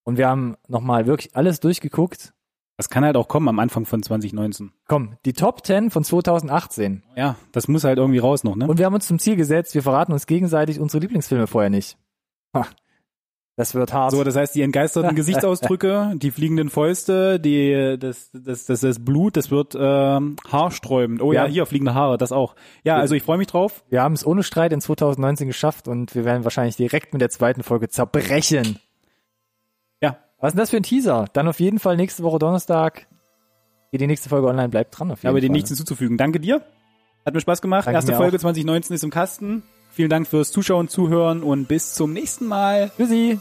Und 0.06 0.18
wir 0.18 0.28
haben 0.28 0.56
nochmal 0.68 1.06
wirklich 1.06 1.34
alles 1.34 1.58
durchgeguckt. 1.58 2.32
Das 2.76 2.88
kann 2.88 3.04
halt 3.04 3.16
auch 3.16 3.26
kommen 3.26 3.48
am 3.48 3.58
Anfang 3.58 3.86
von 3.86 4.02
2019. 4.02 4.70
Komm, 4.86 5.16
die 5.24 5.32
Top 5.32 5.66
10 5.66 5.90
von 5.90 6.04
2018. 6.04 7.02
Ja, 7.16 7.34
das 7.50 7.66
muss 7.68 7.84
halt 7.84 7.98
irgendwie 7.98 8.18
raus 8.18 8.44
noch, 8.44 8.54
ne? 8.54 8.68
Und 8.68 8.78
wir 8.78 8.86
haben 8.86 8.94
uns 8.94 9.06
zum 9.08 9.18
Ziel 9.18 9.34
gesetzt, 9.34 9.74
wir 9.74 9.82
verraten 9.82 10.12
uns 10.12 10.26
gegenseitig 10.26 10.78
unsere 10.78 11.00
Lieblingsfilme 11.00 11.48
vorher 11.48 11.70
nicht. 11.70 11.98
Ha, 12.54 12.66
das 13.56 13.74
wird 13.74 13.92
hart. 13.94 14.12
So, 14.12 14.22
das 14.22 14.36
heißt, 14.36 14.54
die 14.54 14.60
entgeisterten 14.60 15.16
Gesichtsausdrücke, 15.16 16.12
die 16.16 16.30
fliegenden 16.30 16.68
Fäuste, 16.68 17.40
die, 17.40 17.96
das, 17.98 18.30
das, 18.32 18.66
das, 18.66 18.80
das 18.80 19.02
Blut, 19.02 19.36
das 19.38 19.50
wird 19.50 19.74
ähm, 19.76 20.36
haarsträubend. 20.52 21.22
Oh 21.22 21.32
ja, 21.32 21.46
Ja. 21.46 21.50
hier 21.50 21.66
fliegende 21.66 21.94
Haare, 21.94 22.18
das 22.18 22.30
auch. 22.30 22.54
Ja, 22.84 22.96
also 22.96 23.14
ich 23.14 23.22
freue 23.22 23.38
mich 23.38 23.46
drauf. 23.48 23.82
wir 23.88 24.02
haben 24.02 24.12
es 24.12 24.26
ohne 24.26 24.42
Streit 24.42 24.72
in 24.74 24.82
2019 24.82 25.46
geschafft 25.48 25.88
und 25.88 26.14
wir 26.14 26.26
werden 26.26 26.44
wahrscheinlich 26.44 26.76
direkt 26.76 27.14
mit 27.14 27.22
der 27.22 27.30
zweiten 27.30 27.62
Folge 27.62 27.88
zerbrechen. 27.88 28.78
Was 30.38 30.48
ist 30.48 30.54
denn 30.54 30.60
das 30.60 30.70
für 30.70 30.76
ein 30.76 30.82
Teaser? 30.82 31.26
Dann 31.32 31.48
auf 31.48 31.60
jeden 31.60 31.78
Fall 31.78 31.96
nächste 31.96 32.22
Woche 32.22 32.38
Donnerstag 32.38 33.06
geht 33.90 34.00
die 34.00 34.06
nächste 34.06 34.28
Folge 34.28 34.48
online. 34.48 34.68
Bleibt 34.68 34.98
dran 34.98 35.10
auf 35.10 35.22
jeden 35.22 35.30
aber 35.30 35.40
dem 35.40 35.48
Fall. 35.48 35.52
nichts 35.52 35.70
hinzuzufügen. 35.70 36.16
Danke 36.18 36.40
dir. 36.40 36.62
Hat 37.24 37.34
mir 37.34 37.40
Spaß 37.40 37.62
gemacht. 37.62 37.86
Danke 37.86 37.96
Erste 37.96 38.14
Folge 38.14 38.36
auch. 38.36 38.40
2019 38.40 38.94
ist 38.94 39.04
im 39.04 39.10
Kasten. 39.10 39.62
Vielen 39.90 40.10
Dank 40.10 40.26
fürs 40.26 40.52
Zuschauen, 40.52 40.88
Zuhören 40.88 41.42
und 41.42 41.68
bis 41.68 41.94
zum 41.94 42.12
nächsten 42.12 42.46
Mal. 42.46 42.90
Tschüssi. 42.96 43.40